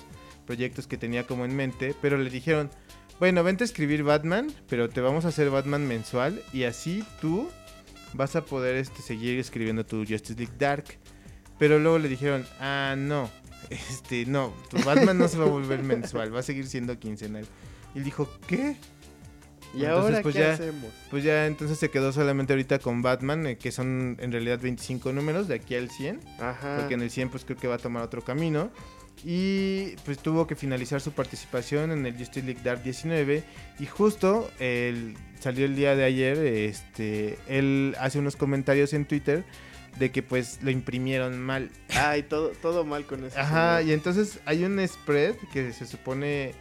proyectos 0.46 0.86
que 0.86 0.96
tenía 0.96 1.26
como 1.26 1.44
en 1.44 1.54
mente, 1.54 1.94
pero 2.00 2.18
le 2.18 2.30
dijeron, 2.30 2.70
bueno, 3.18 3.44
vente 3.44 3.64
a 3.64 3.66
escribir 3.66 4.02
Batman, 4.02 4.52
pero 4.68 4.88
te 4.88 5.00
vamos 5.00 5.24
a 5.24 5.28
hacer 5.28 5.50
Batman 5.50 5.86
mensual 5.86 6.42
y 6.52 6.64
así 6.64 7.04
tú 7.20 7.48
vas 8.14 8.36
a 8.36 8.44
poder 8.44 8.76
este, 8.76 9.02
seguir 9.02 9.38
escribiendo 9.38 9.86
tu 9.86 9.98
Justice 9.98 10.34
League 10.34 10.54
Dark. 10.58 10.84
Pero 11.58 11.78
luego 11.78 11.98
le 11.98 12.08
dijeron, 12.08 12.44
ah, 12.58 12.96
no, 12.98 13.30
este, 13.70 14.26
no, 14.26 14.52
tu 14.70 14.78
Batman 14.82 15.18
no 15.18 15.28
se 15.28 15.38
va 15.38 15.44
a 15.44 15.48
volver 15.48 15.82
mensual, 15.82 16.34
va 16.34 16.40
a 16.40 16.42
seguir 16.42 16.66
siendo 16.66 16.98
quincenal. 16.98 17.46
Y 17.94 18.00
dijo, 18.00 18.28
¿qué? 18.46 18.76
¿Y 19.74 19.84
Entonces, 19.84 19.88
ahora 20.10 20.22
pues 20.22 20.34
qué 20.34 20.40
ya- 20.40 20.52
hacemos? 20.52 20.90
Pues 21.10 21.24
ya 21.24 21.46
entonces 21.46 21.78
se 21.78 21.90
quedó 21.90 22.12
solamente 22.12 22.52
ahorita 22.52 22.78
con 22.78 23.00
Batman, 23.02 23.46
eh, 23.46 23.56
que 23.56 23.72
son 23.72 24.16
en 24.20 24.30
realidad 24.32 24.58
25 24.60 25.12
números 25.12 25.48
de 25.48 25.54
aquí 25.54 25.74
al 25.74 25.88
100, 25.90 26.20
Ajá. 26.38 26.76
porque 26.78 26.94
en 26.94 27.02
el 27.02 27.10
100 27.10 27.30
pues 27.30 27.44
creo 27.44 27.56
que 27.56 27.68
va 27.68 27.76
a 27.76 27.78
tomar 27.78 28.02
otro 28.02 28.22
camino. 28.22 28.70
Y 29.24 29.94
pues 30.04 30.18
tuvo 30.18 30.46
que 30.46 30.56
finalizar 30.56 31.00
su 31.00 31.12
participación 31.12 31.92
en 31.92 32.04
el 32.06 32.16
Justice 32.16 32.44
League 32.44 32.60
Dark 32.64 32.82
19 32.82 33.44
y 33.78 33.86
justo 33.86 34.50
el, 34.58 35.14
salió 35.38 35.64
el 35.64 35.76
día 35.76 35.94
de 35.94 36.04
ayer, 36.04 36.38
este, 36.38 37.38
él 37.46 37.94
hace 38.00 38.18
unos 38.18 38.34
comentarios 38.36 38.92
en 38.94 39.04
Twitter 39.04 39.44
de 39.98 40.10
que 40.10 40.22
pues 40.22 40.58
lo 40.62 40.70
imprimieron 40.70 41.40
mal. 41.40 41.70
Ay, 41.90 42.22
todo, 42.24 42.48
todo 42.62 42.84
mal 42.84 43.04
con 43.04 43.24
eso. 43.24 43.38
Ajá, 43.38 43.82
y 43.82 43.92
entonces 43.92 44.40
hay 44.44 44.64
un 44.64 44.80
spread 44.88 45.34
que 45.52 45.72
se 45.72 45.86
supone 45.86 46.54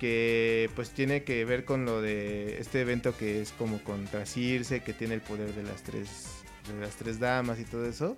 que 0.00 0.70
pues 0.74 0.90
tiene 0.90 1.22
que 1.24 1.44
ver 1.44 1.64
con 1.66 1.84
lo 1.84 2.00
de 2.00 2.58
este 2.58 2.80
evento 2.80 3.14
que 3.16 3.42
es 3.42 3.52
como 3.52 3.84
contra 3.84 4.24
Circe, 4.24 4.80
que 4.80 4.94
tiene 4.94 5.14
el 5.14 5.20
poder 5.20 5.54
de 5.54 5.62
las 5.62 5.82
tres 5.82 6.42
de 6.66 6.80
las 6.80 6.96
tres 6.96 7.20
damas 7.20 7.60
y 7.60 7.64
todo 7.64 7.86
eso. 7.86 8.16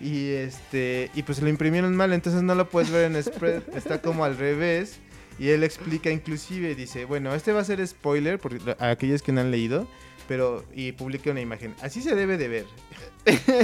Y 0.00 0.28
este 0.30 1.10
y 1.14 1.24
pues 1.24 1.42
lo 1.42 1.48
imprimieron 1.48 1.96
mal, 1.96 2.12
entonces 2.12 2.42
no 2.42 2.54
lo 2.54 2.70
puedes 2.70 2.90
ver 2.90 3.10
en 3.10 3.22
spread, 3.22 3.62
está 3.74 4.00
como 4.00 4.24
al 4.24 4.38
revés. 4.38 4.98
Y 5.38 5.48
él 5.48 5.64
explica 5.64 6.10
inclusive, 6.10 6.74
dice, 6.74 7.06
bueno, 7.06 7.34
este 7.34 7.52
va 7.52 7.60
a 7.60 7.64
ser 7.64 7.84
spoiler 7.86 8.38
por 8.38 8.54
a 8.78 8.90
aquellos 8.90 9.22
que 9.22 9.32
no 9.32 9.40
han 9.40 9.50
leído, 9.50 9.88
pero 10.30 10.64
y 10.72 10.92
publica 10.92 11.32
una 11.32 11.40
imagen. 11.40 11.74
Así 11.82 12.00
se 12.02 12.14
debe 12.14 12.38
de 12.38 12.46
ver. 12.46 12.64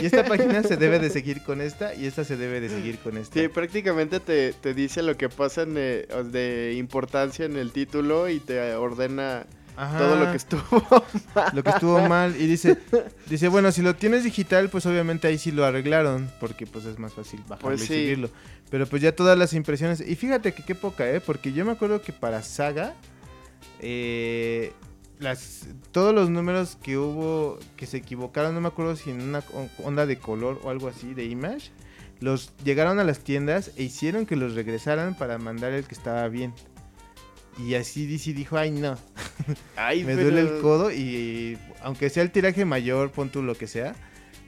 Y 0.02 0.04
esta 0.06 0.24
página 0.24 0.64
se 0.64 0.76
debe 0.76 0.98
de 0.98 1.10
seguir 1.10 1.44
con 1.44 1.60
esta 1.60 1.94
y 1.94 2.06
esta 2.06 2.24
se 2.24 2.36
debe 2.36 2.60
de 2.60 2.68
seguir 2.68 2.98
con 2.98 3.16
esta. 3.16 3.38
Sí, 3.40 3.46
prácticamente 3.46 4.18
te, 4.18 4.52
te 4.52 4.74
dice 4.74 5.04
lo 5.04 5.16
que 5.16 5.28
pasa 5.28 5.62
en, 5.62 5.74
eh, 5.76 6.08
de 6.24 6.74
importancia 6.76 7.44
en 7.44 7.56
el 7.56 7.70
título 7.70 8.28
y 8.28 8.40
te 8.40 8.74
ordena 8.74 9.46
Ajá, 9.76 9.96
todo 9.96 10.16
lo 10.16 10.28
que 10.32 10.36
estuvo. 10.38 11.04
lo 11.52 11.62
que 11.62 11.70
estuvo 11.70 12.00
mal 12.08 12.34
y 12.36 12.48
dice 12.48 12.78
dice 13.30 13.46
bueno 13.46 13.70
si 13.70 13.82
lo 13.82 13.94
tienes 13.94 14.24
digital 14.24 14.68
pues 14.68 14.86
obviamente 14.86 15.28
ahí 15.28 15.38
sí 15.38 15.52
lo 15.52 15.64
arreglaron 15.64 16.28
porque 16.40 16.66
pues 16.66 16.84
es 16.86 16.98
más 16.98 17.12
fácil 17.14 17.38
bajarlo 17.46 17.68
Pues 17.76 17.82
y 17.82 17.86
sí. 17.86 17.94
subirlo 18.06 18.30
pero 18.70 18.86
pues 18.86 19.02
ya 19.02 19.14
todas 19.14 19.38
las 19.38 19.52
impresiones 19.52 20.00
y 20.00 20.16
fíjate 20.16 20.52
que 20.52 20.64
qué 20.64 20.74
poca 20.74 21.08
eh 21.08 21.20
porque 21.20 21.52
yo 21.52 21.64
me 21.64 21.70
acuerdo 21.72 22.02
que 22.02 22.12
para 22.12 22.42
Saga 22.42 22.94
eh, 23.80 24.72
las 25.18 25.66
todos 25.92 26.14
los 26.14 26.28
números 26.30 26.76
que 26.82 26.98
hubo 26.98 27.58
que 27.76 27.86
se 27.86 27.96
equivocaron 27.98 28.54
no 28.54 28.60
me 28.60 28.68
acuerdo 28.68 28.96
si 28.96 29.10
en 29.10 29.22
una 29.22 29.42
onda 29.82 30.04
de 30.06 30.18
color 30.18 30.60
o 30.62 30.70
algo 30.70 30.88
así 30.88 31.14
de 31.14 31.24
image 31.24 31.70
los 32.20 32.52
llegaron 32.64 32.98
a 32.98 33.04
las 33.04 33.20
tiendas 33.20 33.70
e 33.76 33.82
hicieron 33.84 34.26
que 34.26 34.36
los 34.36 34.54
regresaran 34.54 35.14
para 35.14 35.38
mandar 35.38 35.72
el 35.72 35.84
que 35.84 35.94
estaba 35.94 36.26
bien 36.28 36.52
y 37.58 37.74
así 37.74 38.06
DC 38.06 38.34
dijo 38.34 38.58
ay 38.58 38.70
no 38.70 38.98
Ay, 39.76 40.04
me 40.04 40.14
pero- 40.16 40.30
duele 40.30 40.40
el 40.42 40.60
codo 40.60 40.90
y 40.92 41.56
aunque 41.82 42.10
sea 42.10 42.22
el 42.22 42.30
tiraje 42.30 42.64
mayor, 42.64 43.10
pon 43.10 43.30
tú 43.30 43.42
lo 43.42 43.54
que 43.54 43.66
sea. 43.66 43.94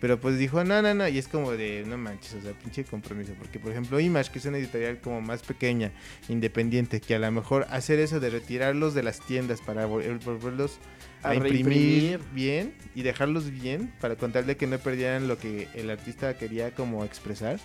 Pero 0.00 0.20
pues 0.20 0.38
dijo, 0.38 0.62
no, 0.62 0.80
no, 0.80 0.94
no, 0.94 1.08
y 1.08 1.18
es 1.18 1.26
como 1.26 1.52
de, 1.52 1.84
no 1.86 1.98
manches, 1.98 2.34
o 2.34 2.40
sea, 2.42 2.52
pinche 2.52 2.84
compromiso. 2.84 3.32
Porque, 3.36 3.58
por 3.58 3.72
ejemplo, 3.72 3.98
Image, 3.98 4.30
que 4.30 4.38
es 4.38 4.44
una 4.44 4.58
editorial 4.58 5.00
como 5.00 5.20
más 5.20 5.42
pequeña, 5.42 5.90
independiente, 6.28 7.00
que 7.00 7.14
a 7.14 7.18
lo 7.18 7.30
mejor 7.32 7.66
hacer 7.70 7.98
eso 7.98 8.20
de 8.20 8.30
retirarlos 8.30 8.94
de 8.94 9.02
las 9.02 9.20
tiendas 9.20 9.60
para 9.60 9.88
vol- 9.88 10.22
volverlos 10.24 10.78
a, 11.22 11.30
A 11.30 11.34
imprimir 11.34 12.20
bien 12.32 12.74
y 12.94 13.02
dejarlos 13.02 13.50
bien, 13.50 13.92
para 14.00 14.14
contarle 14.14 14.56
que 14.56 14.68
no 14.68 14.78
perdieran 14.78 15.26
lo 15.26 15.36
que 15.36 15.66
el 15.74 15.90
artista 15.90 16.36
quería 16.38 16.72
como 16.74 17.04
expresar. 17.04 17.58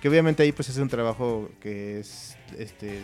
Que 0.00 0.08
obviamente 0.08 0.42
ahí 0.44 0.52
pues 0.52 0.68
es 0.68 0.76
un 0.78 0.88
trabajo 0.88 1.50
que 1.60 1.98
es, 2.00 2.36
este, 2.56 3.00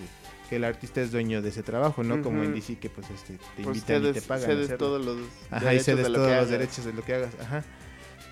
que 0.48 0.56
el 0.56 0.64
artista 0.64 1.02
es 1.02 1.10
dueño 1.10 1.42
de 1.42 1.48
ese 1.48 1.62
trabajo, 1.64 2.02
¿no? 2.04 2.22
Como 2.22 2.42
en. 2.44 2.54
DC 2.54 2.78
que 2.78 2.88
pues 2.88 3.10
este, 3.10 3.34
te 3.56 3.64
Pues 3.64 3.78
invitan 3.78 4.06
y 4.06 4.12
te 4.12 4.22
pagan. 4.22 4.46
cedes 4.46 4.78
todos 4.78 5.04
los 5.04 5.18
Ajá, 5.50 5.64
y 5.74 5.78
derechos 5.78 5.84
cedes 5.86 6.04
de 6.04 6.08
lo 6.10 6.14
todos 6.14 6.28
los 6.28 6.36
hagas. 6.36 6.50
derechos 6.50 6.84
de 6.84 6.92
lo 6.92 7.02
que 7.04 7.14
hagas. 7.14 7.34
Ajá. 7.40 7.64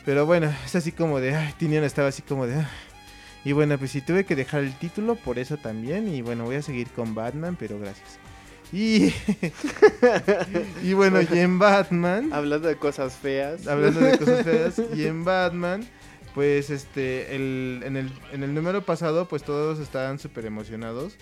Pero 0.05 0.27
bueno, 0.27 0.53
es 0.64 0.75
así 0.75 0.93
como 0.93 1.21
de, 1.21 1.35
ay, 1.35 1.55
Tinian 1.59 1.85
estaba 1.85 2.09
así 2.09 2.23
como 2.23 2.47
de, 2.47 2.57
"Ay". 2.57 2.67
y 3.45 3.53
bueno, 3.53 3.79
pues 3.79 3.90
sí 3.90 4.01
tuve 4.01 4.25
que 4.25 4.37
dejar 4.37 4.62
el 4.62 4.75
título 4.79 5.14
por 5.17 5.38
eso 5.38 5.57
también. 5.57 6.09
Y 6.09 6.21
bueno, 6.23 6.45
voy 6.45 6.57
a 6.57 6.62
seguir 6.62 6.88
con 6.90 7.14
Batman, 7.14 7.57
pero 7.59 7.79
gracias. 7.79 8.19
Y, 8.73 9.12
y 10.83 10.93
bueno, 10.95 11.21
y 11.23 11.38
en 11.38 11.59
Batman, 11.59 12.33
Hablando 12.33 12.69
de 12.69 12.77
cosas 12.77 13.14
feas. 13.14 13.67
hablando 13.67 14.01
de 14.01 14.19
cosas 14.19 14.43
feas, 14.45 14.83
y 14.95 15.07
en 15.07 15.25
Batman, 15.25 15.87
pues 16.35 16.71
este, 16.71 17.37
el, 17.37 17.83
en, 17.85 17.97
el, 17.97 18.11
en 18.33 18.43
el 18.43 18.53
número 18.55 18.83
pasado, 18.85 19.29
pues 19.29 19.43
todos 19.45 19.79
estaban 19.79 20.19
súper 20.19 20.47
emocionados. 20.47 21.17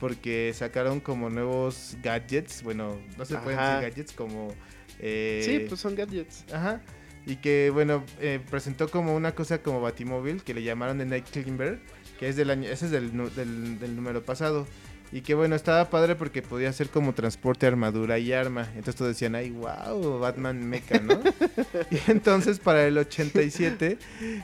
Porque 0.00 0.52
sacaron 0.54 1.00
como 1.00 1.30
nuevos 1.30 1.96
gadgets. 2.02 2.62
Bueno, 2.62 2.98
no 3.16 3.24
se 3.24 3.36
pueden 3.38 3.58
decir 3.58 3.80
gadgets 3.80 4.12
como. 4.12 4.48
eh, 4.98 5.42
Sí, 5.42 5.64
pues 5.70 5.80
son 5.80 5.94
gadgets. 5.94 6.44
Ajá. 6.52 6.82
Y 7.26 7.36
que, 7.36 7.70
bueno, 7.70 8.04
eh, 8.20 8.40
presentó 8.50 8.88
como 8.88 9.14
una 9.14 9.34
cosa 9.34 9.62
como 9.62 9.80
Batimóvil 9.80 10.42
que 10.42 10.54
le 10.54 10.62
llamaron 10.62 10.98
de 10.98 11.06
Night 11.06 11.26
Climber, 11.30 11.80
que 12.18 12.28
es 12.28 12.36
del 12.36 12.50
año, 12.50 12.68
ese 12.70 12.86
es 12.86 12.92
del, 12.92 13.10
del 13.34 13.96
número 13.96 14.22
pasado. 14.22 14.66
Y 15.12 15.20
que 15.20 15.34
bueno, 15.34 15.54
estaba 15.54 15.88
padre 15.88 16.16
porque 16.16 16.42
podía 16.42 16.72
ser 16.72 16.88
como 16.90 17.14
transporte, 17.14 17.66
armadura 17.66 18.18
y 18.18 18.32
arma. 18.32 18.62
Entonces 18.70 18.96
todos 18.96 19.12
decían, 19.12 19.34
ay, 19.36 19.50
wow, 19.50 20.18
Batman 20.18 20.68
mecha, 20.68 20.98
¿no? 20.98 21.14
y 21.90 22.10
entonces 22.10 22.58
para 22.58 22.84
el 22.86 22.98
87, 22.98 23.98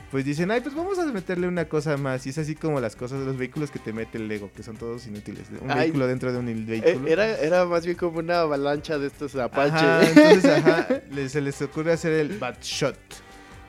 pues 0.09 0.23
dicen, 0.25 0.51
ay, 0.51 0.61
pues 0.61 0.73
vamos 0.73 0.97
a 0.99 1.05
meterle 1.05 1.47
una 1.47 1.65
cosa 1.65 1.97
más. 1.97 2.25
Y 2.25 2.29
es 2.29 2.37
así 2.37 2.55
como 2.55 2.79
las 2.79 2.95
cosas 2.95 3.19
de 3.19 3.25
los 3.25 3.37
vehículos 3.37 3.71
que 3.71 3.79
te 3.79 3.91
mete 3.91 4.17
el 4.17 4.27
Lego, 4.29 4.51
que 4.55 4.63
son 4.63 4.77
todos 4.77 5.05
inútiles. 5.05 5.43
Un 5.61 5.69
Ay. 5.69 5.79
vehículo 5.81 6.07
dentro 6.07 6.31
de 6.31 6.39
un 6.39 6.47
Eh, 6.47 6.53
vehículo. 6.65 7.07
era, 7.07 7.37
era 7.39 7.65
más 7.65 7.85
bien 7.85 7.97
como 7.97 8.19
una 8.19 8.39
avalancha 8.41 8.97
de 8.97 9.07
estos 9.07 9.35
Apache. 9.35 9.75
Ajá, 9.75 10.01
entonces, 10.07 10.45
ajá, 10.45 10.87
se 11.27 11.41
les 11.41 11.61
ocurre 11.61 11.91
hacer 11.91 12.13
el 12.13 12.37
Batshot. 12.39 12.97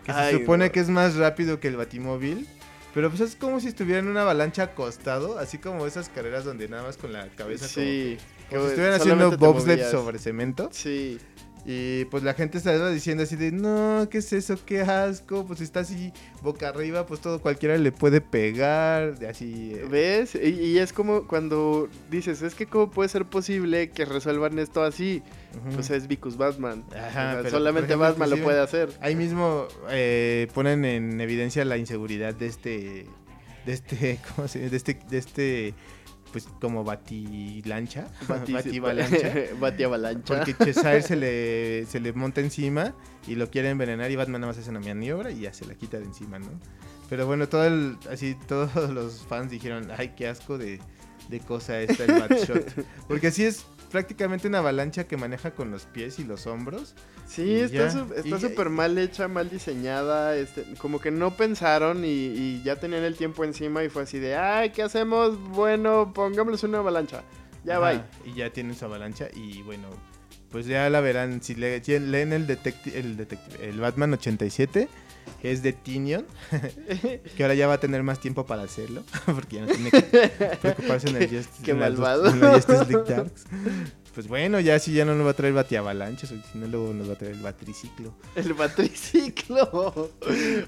Que 0.04 0.12
Ay, 0.12 0.34
se 0.34 0.40
supone 0.40 0.66
no. 0.66 0.72
que 0.72 0.80
es 0.80 0.88
más 0.90 1.16
rápido 1.16 1.58
que 1.60 1.68
el 1.68 1.76
Batimóvil. 1.76 2.46
Pero 2.94 3.10
pues 3.10 3.20
es 3.20 3.34
como 3.34 3.58
si 3.58 3.68
estuviera 3.68 3.98
en 3.98 4.06
una 4.06 4.22
avalancha 4.22 4.62
acostado, 4.62 5.38
así 5.38 5.58
como 5.58 5.84
esas 5.86 6.08
carreras 6.08 6.44
donde 6.44 6.68
nada 6.68 6.84
más 6.84 6.96
con 6.96 7.12
la 7.12 7.26
cabeza 7.28 7.66
como, 7.66 7.86
sí. 7.86 8.18
como 8.48 8.62
si 8.62 8.66
que 8.66 8.68
estuvieran 8.68 9.00
haciendo 9.00 9.36
bobsled 9.36 9.90
sobre 9.90 10.20
cemento. 10.20 10.70
Sí. 10.72 11.18
Y 11.66 12.04
pues 12.06 12.22
la 12.22 12.34
gente 12.34 12.58
estaba 12.58 12.90
diciendo 12.90 13.22
así 13.22 13.36
de, 13.36 13.50
no, 13.50 14.06
¿qué 14.10 14.18
es 14.18 14.32
eso? 14.34 14.58
¿Qué 14.66 14.82
asco? 14.82 15.46
Pues 15.46 15.62
está 15.62 15.80
así 15.80 16.12
boca 16.42 16.68
arriba, 16.68 17.06
pues 17.06 17.20
todo 17.20 17.40
cualquiera 17.40 17.78
le 17.78 17.90
puede 17.90 18.20
pegar, 18.20 19.18
de 19.18 19.28
así... 19.28 19.72
eh, 19.74 19.86
¿Ves? 19.90 20.34
Y, 20.34 20.48
y 20.60 20.78
es 20.78 20.92
como 20.92 21.26
cuando 21.26 21.88
dices, 22.10 22.42
es 22.42 22.54
que 22.54 22.66
cómo 22.66 22.90
puede 22.90 23.08
ser 23.08 23.24
posible 23.24 23.88
que 23.88 24.04
resuelvan 24.04 24.58
esto 24.58 24.82
así. 24.82 25.22
ujú. 25.64 25.76
Pues 25.76 25.88
es 25.88 26.06
Vicus 26.06 26.36
Batman. 26.36 26.84
Ajá, 26.90 26.98
O 26.98 27.02
sea, 27.12 27.30
pero, 27.30 27.42
por 27.44 27.50
solamente 27.52 27.86
ejemplo, 27.94 28.08
Batman 28.10 28.30
lo 28.30 28.42
puede 28.44 28.60
hacer. 28.60 28.90
Ahí 29.00 29.16
mismo 29.16 29.66
eh, 29.88 30.48
ponen 30.52 30.84
en 30.84 31.18
evidencia 31.20 31.64
la 31.64 31.78
inseguridad 31.78 32.34
de 32.34 32.46
este, 32.46 33.06
de 33.64 33.72
este, 33.72 34.18
¿cómo 34.36 34.48
se 34.48 34.58
dice? 34.58 34.70
De 34.70 34.76
este, 34.76 34.98
de 35.08 35.18
este, 35.18 35.74
pues 36.34 36.48
como 36.60 36.82
batilancha, 36.82 38.08
bativalancha. 38.28 39.32
Batiavalancha. 39.60 40.34
Porque 40.34 40.52
Cheshire 40.52 41.00
se 41.00 41.14
le, 41.14 41.86
se 41.86 42.00
le 42.00 42.12
monta 42.12 42.40
encima 42.40 42.92
y 43.28 43.36
lo 43.36 43.48
quiere 43.52 43.70
envenenar 43.70 44.10
y 44.10 44.16
Batman 44.16 44.40
nada 44.40 44.50
más 44.52 44.58
hace 44.58 44.68
una 44.68 44.80
maniobra 44.80 45.30
y 45.30 45.42
ya 45.42 45.54
se 45.54 45.64
la 45.64 45.76
quita 45.76 46.00
de 46.00 46.06
encima, 46.06 46.40
¿no? 46.40 46.48
Pero 47.08 47.28
bueno, 47.28 47.48
todo 47.48 47.64
el, 47.66 47.96
así 48.10 48.36
todos 48.48 48.90
los 48.90 49.24
fans 49.28 49.52
dijeron, 49.52 49.92
ay, 49.96 50.14
qué 50.16 50.26
asco 50.26 50.58
de, 50.58 50.80
de 51.28 51.38
cosa 51.38 51.80
esta 51.80 52.02
el 52.02 52.12
Batshot. 52.20 52.84
Porque 53.06 53.28
así 53.28 53.44
es 53.44 53.64
prácticamente 53.94 54.48
una 54.48 54.58
avalancha 54.58 55.04
que 55.04 55.16
maneja 55.16 55.52
con 55.52 55.70
los 55.70 55.84
pies 55.84 56.18
y 56.18 56.24
los 56.24 56.48
hombros. 56.48 56.96
Sí, 57.28 57.60
está 57.60 57.90
súper 58.40 58.68
mal 58.68 58.98
hecha, 58.98 59.28
mal 59.28 59.48
diseñada. 59.48 60.36
Este, 60.36 60.64
como 60.78 61.00
que 61.00 61.12
no 61.12 61.36
pensaron 61.36 62.04
y, 62.04 62.08
y 62.08 62.62
ya 62.64 62.74
tenían 62.74 63.04
el 63.04 63.16
tiempo 63.16 63.44
encima 63.44 63.84
y 63.84 63.88
fue 63.88 64.02
así 64.02 64.18
de, 64.18 64.34
ay, 64.34 64.70
¿qué 64.70 64.82
hacemos? 64.82 65.38
Bueno, 65.38 66.12
pongámosles 66.12 66.64
una 66.64 66.78
avalancha. 66.78 67.22
Ya 67.62 67.78
va. 67.78 68.04
Y 68.24 68.34
ya 68.34 68.50
tienen 68.50 68.74
su 68.74 68.84
avalancha 68.84 69.28
y 69.32 69.62
bueno, 69.62 69.86
pues 70.54 70.66
ya 70.66 70.88
la 70.88 71.00
verán. 71.00 71.42
Si 71.42 71.56
le- 71.56 71.80
leen 71.80 72.32
el, 72.32 72.46
detecti- 72.46 72.94
el, 72.94 73.16
detective- 73.16 73.58
el 73.68 73.80
Batman 73.80 74.12
87, 74.12 74.88
que 75.42 75.50
es 75.50 75.64
de 75.64 75.72
Tinion, 75.72 76.24
que 77.36 77.42
ahora 77.42 77.54
ya 77.54 77.66
va 77.66 77.74
a 77.74 77.80
tener 77.80 78.04
más 78.04 78.20
tiempo 78.20 78.46
para 78.46 78.62
hacerlo, 78.62 79.02
porque 79.26 79.56
ya 79.56 79.62
no 79.62 79.66
tiene 79.72 79.90
que 79.90 80.02
preocuparse 80.62 81.08
en 81.10 81.16
el 81.16 81.22
Justice, 81.36 81.62
Qué 81.64 81.72
en 81.72 81.78
dos- 81.80 81.90
malvado. 81.90 82.26
en 82.28 82.40
la 82.40 82.52
Justice 82.54 82.84
League 82.88 83.04
Darks. 83.12 83.44
Pues 84.14 84.28
bueno, 84.28 84.60
ya 84.60 84.78
si 84.78 84.92
ya 84.92 85.04
no 85.04 85.14
nos 85.14 85.26
va 85.26 85.30
a 85.30 85.34
traer 85.34 85.52
batiavalanchas, 85.54 86.30
o 86.30 86.36
si 86.52 86.58
no 86.58 86.66
luego 86.68 86.92
nos 86.94 87.08
va 87.08 87.14
a 87.14 87.16
traer 87.18 87.34
el 87.34 87.40
batriciclo. 87.42 88.14
El 88.36 88.54
batriciclo. 88.54 89.64
o 89.72 90.10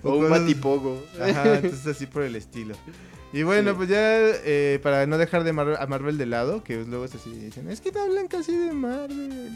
un 0.03 0.25
cosas- 0.25 0.31
batipogo. 0.41 1.03
Ajá, 1.21 1.55
entonces 1.57 1.87
así 1.87 2.07
por 2.07 2.23
el 2.23 2.35
estilo. 2.37 2.75
Y 3.33 3.43
bueno, 3.45 3.71
Sí. 3.73 3.77
pues 3.77 3.89
ya 3.89 4.19
eh, 4.45 4.81
para 4.83 5.07
no 5.07 5.19
dejar 5.19 5.45
de 5.45 5.53
Marvel, 5.53 5.77
a 5.79 5.87
Marvel 5.87 6.19
de 6.19 6.27
lado, 6.27 6.65
que 6.65 6.77
luego 6.85 7.05
es 7.05 7.15
así, 7.15 7.31
dicen, 7.31 7.69
es 7.71 7.81
que 7.81 7.93
no 7.93 8.03
hablan 8.03 8.29
casi 8.29 8.57
de 8.57 8.73
Marvel. 8.73 9.51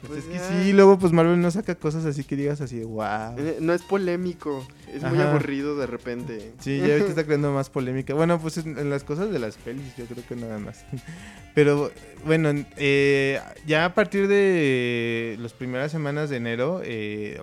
Pues, 0.00 0.24
Pues 0.24 0.24
es 0.24 0.48
que 0.48 0.62
sí, 0.64 0.72
luego 0.72 0.96
pues 0.98 1.12
Marvel 1.12 1.40
no 1.40 1.50
saca 1.50 1.74
cosas 1.74 2.04
así 2.04 2.22
que 2.22 2.36
digas 2.36 2.60
así, 2.60 2.82
wow. 2.84 3.34
Eh, 3.36 3.56
No 3.60 3.72
es 3.72 3.82
polémico. 3.82 4.66
Es 4.92 5.02
muy 5.02 5.18
aburrido 5.20 5.76
de 5.76 5.86
repente. 5.86 6.52
Sí, 6.60 6.78
ya 6.78 6.92
ahorita 6.92 7.08
está 7.08 7.24
creando 7.24 7.52
más 7.52 7.68
polémica. 7.68 8.14
Bueno, 8.14 8.38
pues 8.40 8.58
en, 8.58 8.90
las 8.90 9.02
cosas 9.04 9.30
de 9.30 9.38
las 9.40 9.56
pelis, 9.56 9.96
yo 9.96 10.04
creo 10.06 10.24
que 10.26 10.36
nada 10.36 10.58
más. 10.58 10.84
Pero 11.54 11.90
bueno, 12.24 12.50
eh, 12.76 13.40
ya 13.66 13.84
a 13.86 13.94
partir 13.94 14.28
de 14.28 15.36
las 15.40 15.52
primeras 15.52 15.90
semanas 15.90 16.30
de 16.30 16.36
enero, 16.36 16.80
eh, 16.84 17.40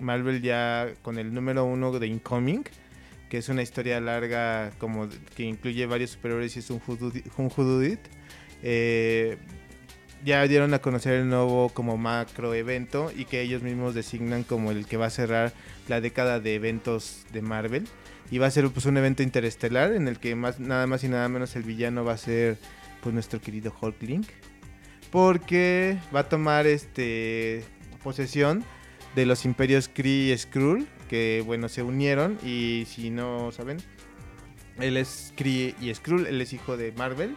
Marvel 0.00 0.42
ya 0.42 0.88
con 1.02 1.18
el 1.18 1.32
número 1.32 1.64
uno 1.64 1.96
de 1.98 2.06
Incoming, 2.08 2.64
que 3.30 3.38
es 3.38 3.48
una 3.48 3.62
historia 3.62 4.00
larga 4.00 4.72
como 4.78 5.06
de- 5.06 5.16
que 5.36 5.44
incluye 5.44 5.86
varios 5.86 6.10
superhéroes 6.10 6.56
y 6.56 6.58
es 6.58 6.68
un 6.70 6.80
whodunit, 6.86 8.00
eh, 8.62 9.38
ya 10.24 10.46
dieron 10.46 10.72
a 10.74 10.80
conocer 10.80 11.14
el 11.14 11.28
nuevo 11.28 11.68
como 11.70 11.96
macro 11.96 12.54
evento 12.54 13.10
y 13.14 13.24
que 13.24 13.40
ellos 13.40 13.62
mismos 13.62 13.94
designan 13.94 14.44
como 14.44 14.70
el 14.70 14.86
que 14.86 14.96
va 14.96 15.06
a 15.06 15.10
cerrar 15.10 15.52
la 15.88 16.00
década 16.00 16.40
de 16.40 16.54
eventos 16.54 17.24
de 17.32 17.42
Marvel. 17.42 17.86
Y 18.30 18.38
va 18.38 18.46
a 18.46 18.50
ser 18.50 18.68
pues 18.70 18.86
un 18.86 18.96
evento 18.96 19.22
interestelar 19.22 19.92
en 19.92 20.08
el 20.08 20.18
que 20.18 20.34
más, 20.34 20.58
nada 20.58 20.86
más 20.86 21.04
y 21.04 21.08
nada 21.08 21.28
menos 21.28 21.54
el 21.56 21.64
villano 21.64 22.04
va 22.04 22.12
a 22.12 22.18
ser 22.18 22.56
pues 23.02 23.12
nuestro 23.12 23.40
querido 23.40 23.74
Hulkling. 23.78 24.24
Porque 25.10 25.98
va 26.14 26.20
a 26.20 26.28
tomar 26.28 26.66
este 26.66 27.64
posesión 28.02 28.64
de 29.14 29.26
los 29.26 29.44
imperios 29.44 29.90
Kree 29.92 30.32
y 30.32 30.38
Skrull. 30.38 30.86
Que 31.08 31.42
bueno, 31.44 31.68
se 31.68 31.82
unieron. 31.82 32.38
Y 32.42 32.84
si 32.88 33.10
no 33.10 33.52
saben, 33.52 33.78
él 34.78 34.96
es 34.96 35.34
Kree 35.36 35.74
y 35.80 35.92
Skrull. 35.92 36.26
Él 36.26 36.40
es 36.40 36.54
hijo 36.54 36.78
de 36.78 36.92
Marvel 36.92 37.36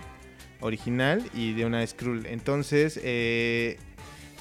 original 0.65 1.23
y 1.34 1.54
de 1.54 1.65
una 1.65 1.86
Skrull. 1.86 2.25
Entonces, 2.25 2.99
eh, 3.04 3.78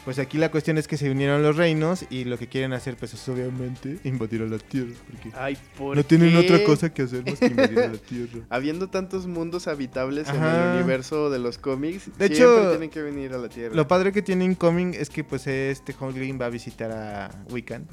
pues 0.05 0.19
aquí 0.19 0.37
la 0.37 0.51
cuestión 0.51 0.77
es 0.77 0.87
que 0.87 0.97
se 0.97 1.11
unieron 1.11 1.43
los 1.43 1.57
reinos. 1.57 2.05
Y 2.11 2.25
lo 2.25 2.39
que 2.39 2.47
quieren 2.47 2.73
hacer 2.73 2.97
pues 2.97 3.15
es 3.15 3.29
obviamente 3.29 3.99
invadir 4.05 4.43
a 4.43 4.47
la 4.47 4.59
Tierra. 4.59 4.93
Porque 5.11 5.31
Ay, 5.37 5.57
¿por 5.79 5.97
no 5.97 6.05
tienen 6.05 6.37
otra 6.37 6.63
cosa 6.65 6.93
que 6.93 7.03
hacer 7.03 7.25
más 7.25 7.39
que 7.39 7.47
invadir 7.47 7.79
a 7.79 7.89
la 7.89 7.99
Tierra. 8.09 8.41
Habiendo 8.51 8.89
tantos 8.89 9.27
mundos 9.27 9.67
habitables 9.67 10.29
en 10.29 10.43
el 10.43 10.75
universo 10.75 11.31
de 11.31 11.39
los 11.39 11.59
cómics, 11.59 12.07
De 12.19 12.27
siempre 12.29 12.37
hecho, 12.37 12.71
tienen 12.71 12.91
que 12.91 13.03
venir 13.03 13.33
a 13.33 13.39
la 13.39 13.49
Tierra. 13.49 13.75
Lo 13.75 13.89
padre 13.89 14.13
que 14.13 14.23
tiene 14.23 14.45
Incoming 14.45 14.95
es 14.95 15.09
que 15.09 15.25
pues 15.25 15.47
este 15.47 15.95
Hulkling 15.99 16.41
va 16.41 16.47
a 16.47 16.51
visitar 16.51 16.91
a 16.93 17.31
Wiccan. 17.51 17.87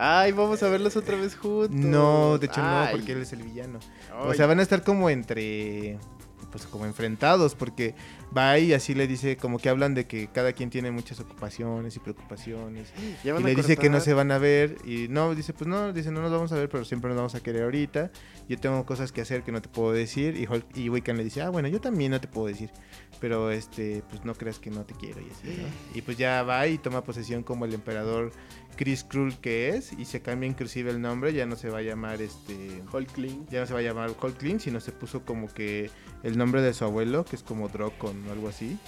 Ay, 0.00 0.30
vamos 0.30 0.62
a 0.62 0.68
verlos 0.68 0.96
otra 0.96 1.16
vez 1.16 1.34
juntos. 1.34 1.74
No, 1.74 2.38
de 2.38 2.46
hecho 2.46 2.62
no, 2.62 2.86
porque 2.92 3.12
él 3.12 3.22
es 3.22 3.32
el 3.32 3.42
villano. 3.42 3.80
O 4.20 4.32
sea, 4.32 4.46
van 4.46 4.60
a 4.60 4.62
estar 4.62 4.84
como 4.84 5.10
entre 5.10 5.98
pues 6.58 6.70
como 6.70 6.86
enfrentados 6.86 7.54
porque 7.54 7.94
va 8.36 8.58
y 8.58 8.72
así 8.72 8.94
le 8.94 9.06
dice 9.06 9.36
como 9.36 9.58
que 9.58 9.68
hablan 9.68 9.94
de 9.94 10.06
que 10.06 10.28
cada 10.28 10.52
quien 10.52 10.70
tiene 10.70 10.90
muchas 10.90 11.20
ocupaciones 11.20 11.96
y 11.96 12.00
preocupaciones 12.00 12.92
y 13.24 13.42
le 13.42 13.54
dice 13.54 13.76
que 13.76 13.90
no 13.90 14.00
se 14.00 14.14
van 14.14 14.30
a 14.30 14.38
ver 14.38 14.76
y 14.84 15.08
no 15.08 15.34
dice 15.34 15.52
pues 15.52 15.68
no 15.68 15.92
dice 15.92 16.10
no 16.10 16.22
nos 16.22 16.30
vamos 16.30 16.52
a 16.52 16.56
ver 16.56 16.68
pero 16.68 16.84
siempre 16.84 17.08
nos 17.08 17.16
vamos 17.16 17.34
a 17.34 17.40
querer 17.40 17.62
ahorita 17.62 18.10
yo 18.48 18.58
tengo 18.58 18.84
cosas 18.84 19.12
que 19.12 19.20
hacer 19.20 19.42
que 19.42 19.52
no 19.52 19.62
te 19.62 19.68
puedo 19.68 19.92
decir 19.92 20.36
y 20.36 20.46
Hulk, 20.46 20.76
y 20.76 20.88
Wiccan 20.88 21.16
le 21.16 21.24
dice 21.24 21.42
ah 21.42 21.50
bueno 21.50 21.68
yo 21.68 21.80
también 21.80 22.10
no 22.10 22.20
te 22.20 22.28
puedo 22.28 22.46
decir 22.46 22.70
pero 23.20 23.50
este 23.50 24.02
pues 24.10 24.24
no 24.24 24.34
creas 24.34 24.58
que 24.58 24.70
no 24.70 24.84
te 24.84 24.94
quiero 24.94 25.20
y 25.20 25.30
así 25.30 25.60
¿no? 25.60 25.68
y 25.98 26.02
pues 26.02 26.16
ya 26.16 26.42
va 26.42 26.66
y 26.66 26.78
toma 26.78 27.02
posesión 27.02 27.42
como 27.42 27.64
el 27.64 27.74
emperador 27.74 28.32
Chris 28.78 29.02
Krull 29.02 29.36
que 29.38 29.70
es 29.70 29.92
y 29.92 30.04
se 30.04 30.22
cambia 30.22 30.48
inclusive 30.48 30.90
el 30.90 31.00
nombre 31.00 31.32
ya 31.32 31.46
no 31.46 31.56
se 31.56 31.68
va 31.68 31.78
a 31.78 31.82
llamar 31.82 32.22
este 32.22 32.82
Hulkling. 32.92 33.46
ya 33.48 33.60
no 33.60 33.66
se 33.66 33.72
va 33.72 33.80
a 33.80 33.82
llamar 33.82 34.10
Hulkling, 34.20 34.60
sino 34.60 34.80
se 34.80 34.92
puso 34.92 35.24
como 35.24 35.48
que 35.48 35.90
el 36.22 36.38
nombre 36.38 36.62
de 36.62 36.72
su 36.72 36.84
abuelo, 36.84 37.24
que 37.24 37.36
es 37.36 37.42
como 37.42 37.68
O 38.28 38.32
algo 38.32 38.48
así. 38.48 38.78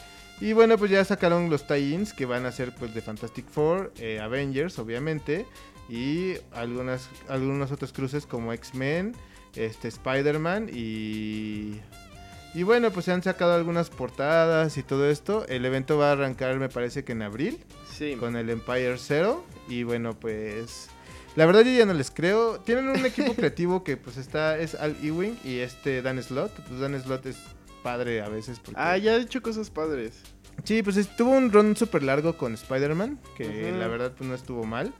Y 0.41 0.55
bueno, 0.55 0.79
pues 0.79 0.91
ya 0.91 1.05
sacaron 1.05 1.51
los 1.51 1.67
tie-ins 1.67 2.15
que 2.15 2.25
van 2.25 2.47
a 2.47 2.53
ser 2.53 2.75
pues 2.75 2.95
de 2.95 3.03
Fantastic 3.03 3.47
Four, 3.51 3.93
eh, 3.99 4.21
Avengers, 4.21 4.79
obviamente, 4.79 5.45
y 5.89 6.35
algunas, 6.53 7.09
algunos 7.29 7.71
otros 7.73 7.93
cruces 7.93 8.25
como 8.25 8.53
X-Men, 8.55 9.15
este, 9.55 9.89
Spider-Man 9.89 10.71
y... 10.73 11.79
Y 12.53 12.65
bueno, 12.65 12.91
pues 12.91 13.05
se 13.05 13.13
han 13.13 13.23
sacado 13.23 13.55
algunas 13.55 13.91
portadas 13.91 14.77
y 14.77 14.83
todo 14.83 15.09
esto. 15.09 15.47
El 15.47 15.65
evento 15.65 15.99
va 15.99 16.09
a 16.09 16.13
arrancar, 16.13 16.57
me 16.59 16.69
parece 16.69 17.05
que 17.05 17.13
en 17.13 17.23
abril 17.23 17.59
Sí. 17.97 18.17
con 18.19 18.35
el 18.35 18.51
Empire 18.51 18.99
Zero. 18.99 19.45
Y 19.69 19.85
bueno, 19.85 20.19
pues. 20.19 20.89
La 21.37 21.47
verdad 21.47 21.61
yo 21.61 21.71
ya 21.71 21.87
no 21.87 21.95
les 21.95 22.11
creo. 22.11 22.59
Tienen 22.59 22.89
un 22.89 23.07
equipo 23.07 23.35
creativo 23.37 23.85
que 23.85 23.97
pues 23.97 24.17
está. 24.17 24.59
Es 24.59 24.75
Al 24.75 24.97
Ewing 25.01 25.39
y 25.45 25.59
este 25.59 26.03
Dan 26.03 26.21
Slott. 26.21 26.51
Pues 26.67 26.81
Dan 26.81 27.01
Slott 27.01 27.27
es 27.27 27.37
padre 27.83 28.23
a 28.23 28.29
veces. 28.29 28.59
Porque... 28.59 28.81
Ah, 28.81 28.97
ya 28.97 29.13
ha 29.13 29.17
hecho 29.17 29.43
cosas 29.43 29.71
padres. 29.71 30.23
Sí, 30.65 30.83
pues 30.83 30.97
estuvo 30.97 31.31
un 31.31 31.53
run 31.53 31.77
súper 31.77 32.03
largo 32.03 32.37
con 32.37 32.55
Spider-Man. 32.55 33.19
Que 33.37 33.73
la 33.73 33.89
verdad 33.89 34.13
pues 34.17 34.29
no 34.29 34.35
estuvo 34.35 34.65
mal. 34.65 34.93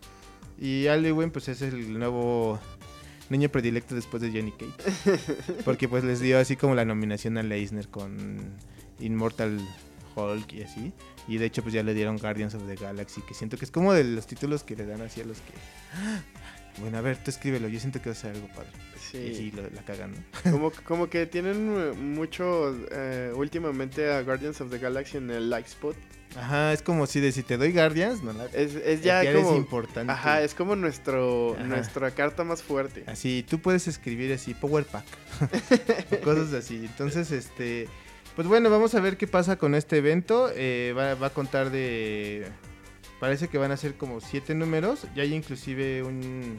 Y 0.59 0.87
Al 0.87 1.05
Ewing 1.05 1.31
pues 1.31 1.49
es 1.49 1.63
el 1.63 1.99
nuevo 1.99 2.59
niño 3.31 3.49
predilecto 3.49 3.95
después 3.95 4.23
de 4.23 4.31
Jenny 4.31 4.53
Cage. 4.53 5.17
Porque 5.65 5.89
pues 5.89 6.05
les 6.05 6.21
dio 6.21 6.39
así 6.39 6.57
como 6.57 6.75
la 6.75 6.85
nominación 6.85 7.39
a 7.39 7.43
Leisner 7.43 7.89
con 7.89 8.57
Immortal 8.99 9.59
Hulk 10.15 10.53
y 10.53 10.63
así. 10.63 10.93
Y 11.29 11.39
de 11.39 11.47
hecho 11.47 11.63
pues 11.63 11.75
ya 11.75 11.83
le 11.83 11.95
dieron 11.95 12.19
Guardians 12.19 12.55
of 12.55 12.67
the 12.67 12.77
Galaxy, 12.77 13.23
que 13.23 13.35
siento 13.35 13.57
que 13.57 13.65
es 13.65 13.71
como 13.71 13.93
de 13.93 14.05
los 14.05 14.27
títulos 14.27 14.65
que 14.65 14.77
le 14.77 14.87
dan 14.87 15.01
así 15.03 15.21
a 15.21 15.25
los 15.25 15.39
que... 15.41 15.53
Bueno, 16.79 16.99
a 16.99 17.01
ver, 17.01 17.17
tú 17.19 17.31
escríbelo, 17.31 17.69
yo 17.69 17.79
siento 17.81 18.01
que 18.01 18.11
va 18.11 18.13
a 18.13 18.17
ser 18.19 18.35
algo 18.35 18.49
padre. 18.49 18.71
Y 18.95 18.99
sí, 18.99 19.35
Sí. 19.35 19.51
lo- 19.51 19.63
la 19.71 19.83
cagan, 19.83 20.13
¿no? 20.13 20.19
como, 20.53 20.71
como 20.85 21.11
que 21.11 21.27
tienen 21.27 21.75
eh, 21.77 21.93
mucho 21.93 22.75
eh, 22.93 23.33
últimamente 23.35 24.11
a 24.13 24.23
Guardians 24.23 24.61
of 24.61 24.71
the 24.71 24.79
Galaxy 24.79 25.17
en 25.19 25.31
el 25.31 25.51
like 25.51 25.69
spot. 25.69 25.97
Ajá, 26.37 26.73
es 26.73 26.81
como 26.81 27.07
si 27.09 27.19
de 27.19 27.33
si 27.33 27.43
te 27.43 27.57
doy 27.57 27.73
Guardians, 27.73 28.23
no 28.23 28.33
la... 28.33 28.45
Es, 28.47 28.77
es 28.77 29.03
ya 29.03 29.21
como... 29.35 29.57
importante. 29.57 30.13
Ajá, 30.13 30.43
es 30.43 30.55
como 30.55 30.77
nuestro, 30.77 31.55
Ajá. 31.55 31.65
nuestra 31.65 32.13
carta 32.13 32.45
más 32.45 32.63
fuerte. 32.63 33.03
Así, 33.09 33.45
tú 33.51 33.59
puedes 33.59 33.89
escribir 33.89 34.33
así, 34.33 34.55
Power 34.55 34.85
Pack. 34.85 35.05
o 36.13 36.21
cosas 36.25 36.53
así. 36.53 36.77
Entonces, 36.77 37.33
este. 37.33 37.89
Pues 38.37 38.47
bueno, 38.47 38.71
vamos 38.71 38.95
a 38.95 39.01
ver 39.01 39.17
qué 39.17 39.27
pasa 39.27 39.57
con 39.57 39.75
este 39.75 39.97
evento. 39.99 40.51
Eh, 40.55 40.95
va, 40.97 41.17
va 41.17 41.27
a 41.27 41.31
contar 41.35 41.71
de. 41.71 42.47
Parece 43.21 43.49
que 43.49 43.59
van 43.59 43.71
a 43.71 43.77
ser 43.77 43.97
como 43.97 44.21
siete 44.21 44.55
números. 44.55 45.07
Ya 45.15 45.23
hay 45.23 45.35
inclusive 45.35 46.03
un. 46.03 46.59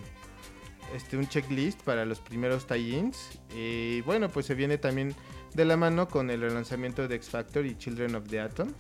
Este, 0.96 1.16
un 1.18 1.28
checklist 1.28 1.82
para 1.84 2.06
los 2.06 2.20
primeros 2.20 2.68
tie-ins. 2.68 3.40
Y 3.56 4.02
bueno, 4.02 4.30
pues 4.30 4.46
se 4.46 4.56
viene 4.56 4.78
también 4.78 5.16
de 5.54 5.66
la 5.66 5.78
mano 5.78 6.08
con 6.08 6.30
el 6.30 6.42
relanzamiento 6.42 7.08
de 7.08 7.16
X 7.16 7.30
Factor 7.30 7.66
y 7.66 7.78
Children 7.78 8.16
of 8.16 8.28
the 8.28 8.40
Atom 8.40 8.74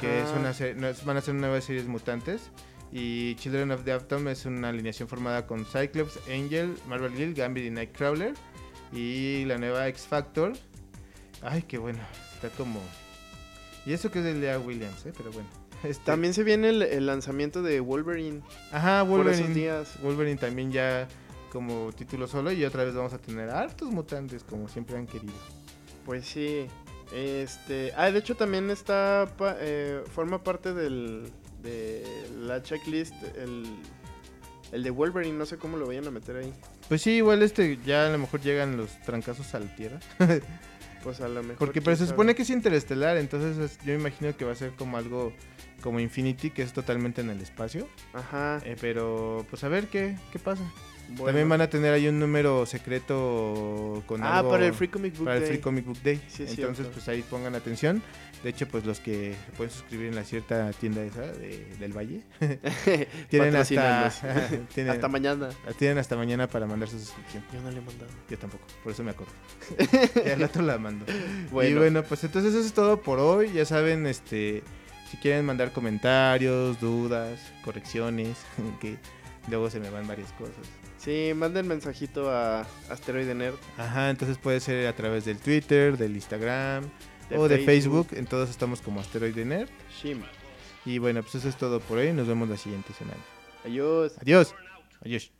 que 0.00 0.22
es 0.22 0.28
una 0.30 0.52
van 1.04 1.16
a 1.16 1.20
ser 1.20 1.34
nuevas 1.34 1.64
series 1.64 1.86
mutantes. 1.86 2.50
Y 2.92 3.34
Children 3.36 3.70
of 3.72 3.84
the 3.84 3.92
Atom 3.92 4.28
es 4.28 4.44
una 4.44 4.68
alineación 4.68 5.08
formada 5.08 5.46
con 5.46 5.64
Cyclops, 5.64 6.18
Angel, 6.28 6.76
Marvel 6.86 7.14
Girl, 7.14 7.34
Gambit 7.34 7.64
y 7.64 7.70
Nightcrawler. 7.70 8.34
Y 8.92 9.44
la 9.46 9.56
nueva 9.58 9.88
X 9.88 10.06
Factor. 10.06 10.52
Ay, 11.40 11.62
qué 11.62 11.78
bueno. 11.78 12.00
Está 12.34 12.50
como. 12.50 12.80
Y 13.86 13.92
eso 13.92 14.10
que 14.10 14.18
es 14.18 14.24
de 14.24 14.34
Lea 14.34 14.58
Williams, 14.58 15.06
¿eh? 15.06 15.12
Pero 15.16 15.32
bueno. 15.32 15.61
Este- 15.84 16.04
También 16.04 16.32
se 16.34 16.42
viene 16.44 16.68
el, 16.70 16.82
el 16.82 17.06
lanzamiento 17.06 17.62
de 17.62 17.80
Wolverine 17.80 18.40
Ajá, 18.70 19.04
por 19.06 19.20
esos 19.20 19.38
Wolverine. 19.40 19.54
días. 19.54 19.98
Wolverine 20.02 20.36
también 20.38 20.70
ya 20.72 21.08
como 21.50 21.92
título 21.92 22.26
solo. 22.28 22.52
Y 22.52 22.64
otra 22.64 22.84
vez 22.84 22.94
vamos 22.94 23.12
a 23.12 23.18
tener 23.18 23.50
hartos 23.50 23.90
mutantes, 23.90 24.44
como 24.44 24.68
siempre 24.68 24.96
han 24.96 25.06
querido. 25.06 25.32
Pues 26.06 26.26
sí. 26.26 26.66
Este, 27.12 27.92
ah, 27.96 28.10
de 28.10 28.18
hecho 28.18 28.34
también 28.36 28.70
está 28.70 29.28
pa- 29.36 29.56
eh, 29.58 30.02
forma 30.14 30.42
parte 30.42 30.72
del 30.72 31.30
de 31.62 32.04
la 32.40 32.62
checklist 32.62 33.14
el 33.36 33.64
el 34.72 34.82
de 34.82 34.90
Wolverine, 34.90 35.36
no 35.36 35.44
sé 35.44 35.58
cómo 35.58 35.76
lo 35.76 35.86
vayan 35.86 36.06
a 36.06 36.10
meter 36.10 36.36
ahí. 36.36 36.52
Pues 36.88 37.02
sí, 37.02 37.10
igual 37.16 37.42
este 37.42 37.78
ya 37.84 38.06
a 38.06 38.10
lo 38.10 38.16
mejor 38.18 38.40
llegan 38.40 38.78
los 38.78 38.98
trancazos 39.02 39.54
a 39.54 39.60
la 39.60 39.76
tierra. 39.76 40.00
Pues 41.02 41.20
a 41.20 41.28
lo 41.28 41.42
mejor. 41.42 41.58
Porque 41.58 41.80
pero 41.82 41.96
se 41.96 42.06
supone 42.06 42.34
que 42.34 42.42
es 42.42 42.50
interestelar, 42.50 43.16
entonces 43.16 43.58
es- 43.58 43.78
yo 43.84 43.92
imagino 43.94 44.36
que 44.36 44.44
va 44.44 44.52
a 44.52 44.56
ser 44.56 44.70
como 44.72 44.96
algo 44.96 45.32
como 45.82 45.98
Infinity, 45.98 46.50
que 46.50 46.62
es 46.62 46.72
totalmente 46.72 47.20
en 47.22 47.30
el 47.30 47.40
espacio. 47.40 47.88
Ajá. 48.12 48.60
Eh, 48.64 48.76
pero 48.80 49.44
pues 49.50 49.64
a 49.64 49.68
ver 49.68 49.88
qué, 49.88 50.16
qué 50.32 50.38
pasa. 50.38 50.62
Bueno. 51.10 51.26
También 51.26 51.48
van 51.48 51.60
a 51.60 51.68
tener 51.68 51.92
ahí 51.92 52.08
un 52.08 52.18
número 52.18 52.64
secreto 52.66 54.02
con 54.06 54.22
Ah, 54.22 54.38
algo 54.38 54.50
para 54.50 54.66
el 54.66 54.74
Free 54.74 54.88
Comic 54.88 55.16
Book 55.16 55.26
para 55.26 55.38
el. 55.38 55.44
Free 55.44 55.58
Comic 55.58 55.84
Book 55.84 55.98
Day. 56.02 56.16
Sí, 56.28 56.44
Entonces 56.48 56.76
cierto. 56.76 56.92
pues 56.92 57.08
ahí 57.08 57.22
pongan 57.22 57.54
atención. 57.54 58.02
De 58.42 58.50
hecho 58.50 58.66
pues 58.66 58.84
los 58.84 58.98
que 58.98 59.34
se 59.46 59.52
pueden 59.52 59.72
suscribir 59.72 60.06
en 60.08 60.16
la 60.16 60.24
cierta 60.24 60.72
tienda 60.72 61.00
esa 61.04 61.20
de- 61.20 61.64
del 61.78 61.92
Valle 61.96 62.22
tienen 63.28 63.54
hasta 63.54 64.10
Patrocínanos. 64.10 64.68
tienen, 64.74 64.92
Hasta 64.94 65.08
mañana. 65.08 65.48
tienen 65.78 65.98
hasta 65.98 66.16
mañana 66.16 66.48
para 66.48 66.66
mandar 66.66 66.88
su 66.88 66.98
suscripción. 66.98 67.44
Yo 67.52 67.60
no 67.60 67.70
le 67.70 67.78
he 67.78 67.82
mandado. 67.82 68.10
Yo 68.28 68.38
tampoco, 68.38 68.64
por 68.82 68.92
eso 68.92 69.04
me 69.04 69.12
acuerdo. 69.12 69.32
y 70.26 70.28
al 70.30 70.42
otro 70.42 70.62
la 70.62 70.76
mando. 70.78 71.04
Y 71.08 71.52
Bueno, 71.52 71.78
bueno, 71.80 72.02
pues 72.02 72.24
entonces 72.24 72.52
eso 72.54 72.66
es 72.66 72.72
todo 72.72 73.00
por 73.00 73.20
hoy. 73.20 73.52
Ya 73.52 73.64
saben, 73.64 74.06
este, 74.06 74.64
si 75.10 75.16
quieren 75.18 75.44
mandar 75.46 75.72
comentarios, 75.72 76.80
dudas, 76.80 77.38
correcciones, 77.64 78.38
que 78.80 78.96
luego 79.48 79.70
se 79.70 79.78
me 79.78 79.88
van 79.90 80.08
varias 80.08 80.32
cosas. 80.32 80.56
Sí, 81.02 81.32
manden 81.34 81.68
mensajito 81.68 82.30
a 82.30 82.66
Asteroide 82.88 83.34
Nerd. 83.34 83.56
Ajá, 83.76 84.10
entonces 84.10 84.38
puede 84.38 84.60
ser 84.60 84.86
a 84.86 84.94
través 84.94 85.24
del 85.24 85.38
Twitter, 85.38 85.96
del 85.96 86.14
Instagram 86.14 86.84
de 87.28 87.38
o 87.38 87.48
de 87.48 87.58
Facebook. 87.58 88.08
En 88.12 88.26
todos 88.26 88.50
estamos 88.50 88.80
como 88.80 89.00
Asteroide 89.00 89.44
Nerd. 89.44 89.68
Shima. 90.00 90.26
Y 90.84 90.98
bueno, 90.98 91.22
pues 91.22 91.36
eso 91.36 91.48
es 91.48 91.56
todo 91.56 91.80
por 91.80 91.98
hoy. 91.98 92.12
Nos 92.12 92.26
vemos 92.26 92.48
la 92.48 92.56
siguiente 92.56 92.92
semana. 92.92 93.20
Adiós. 93.64 94.14
Adiós. 94.20 94.54
Adiós. 95.04 95.32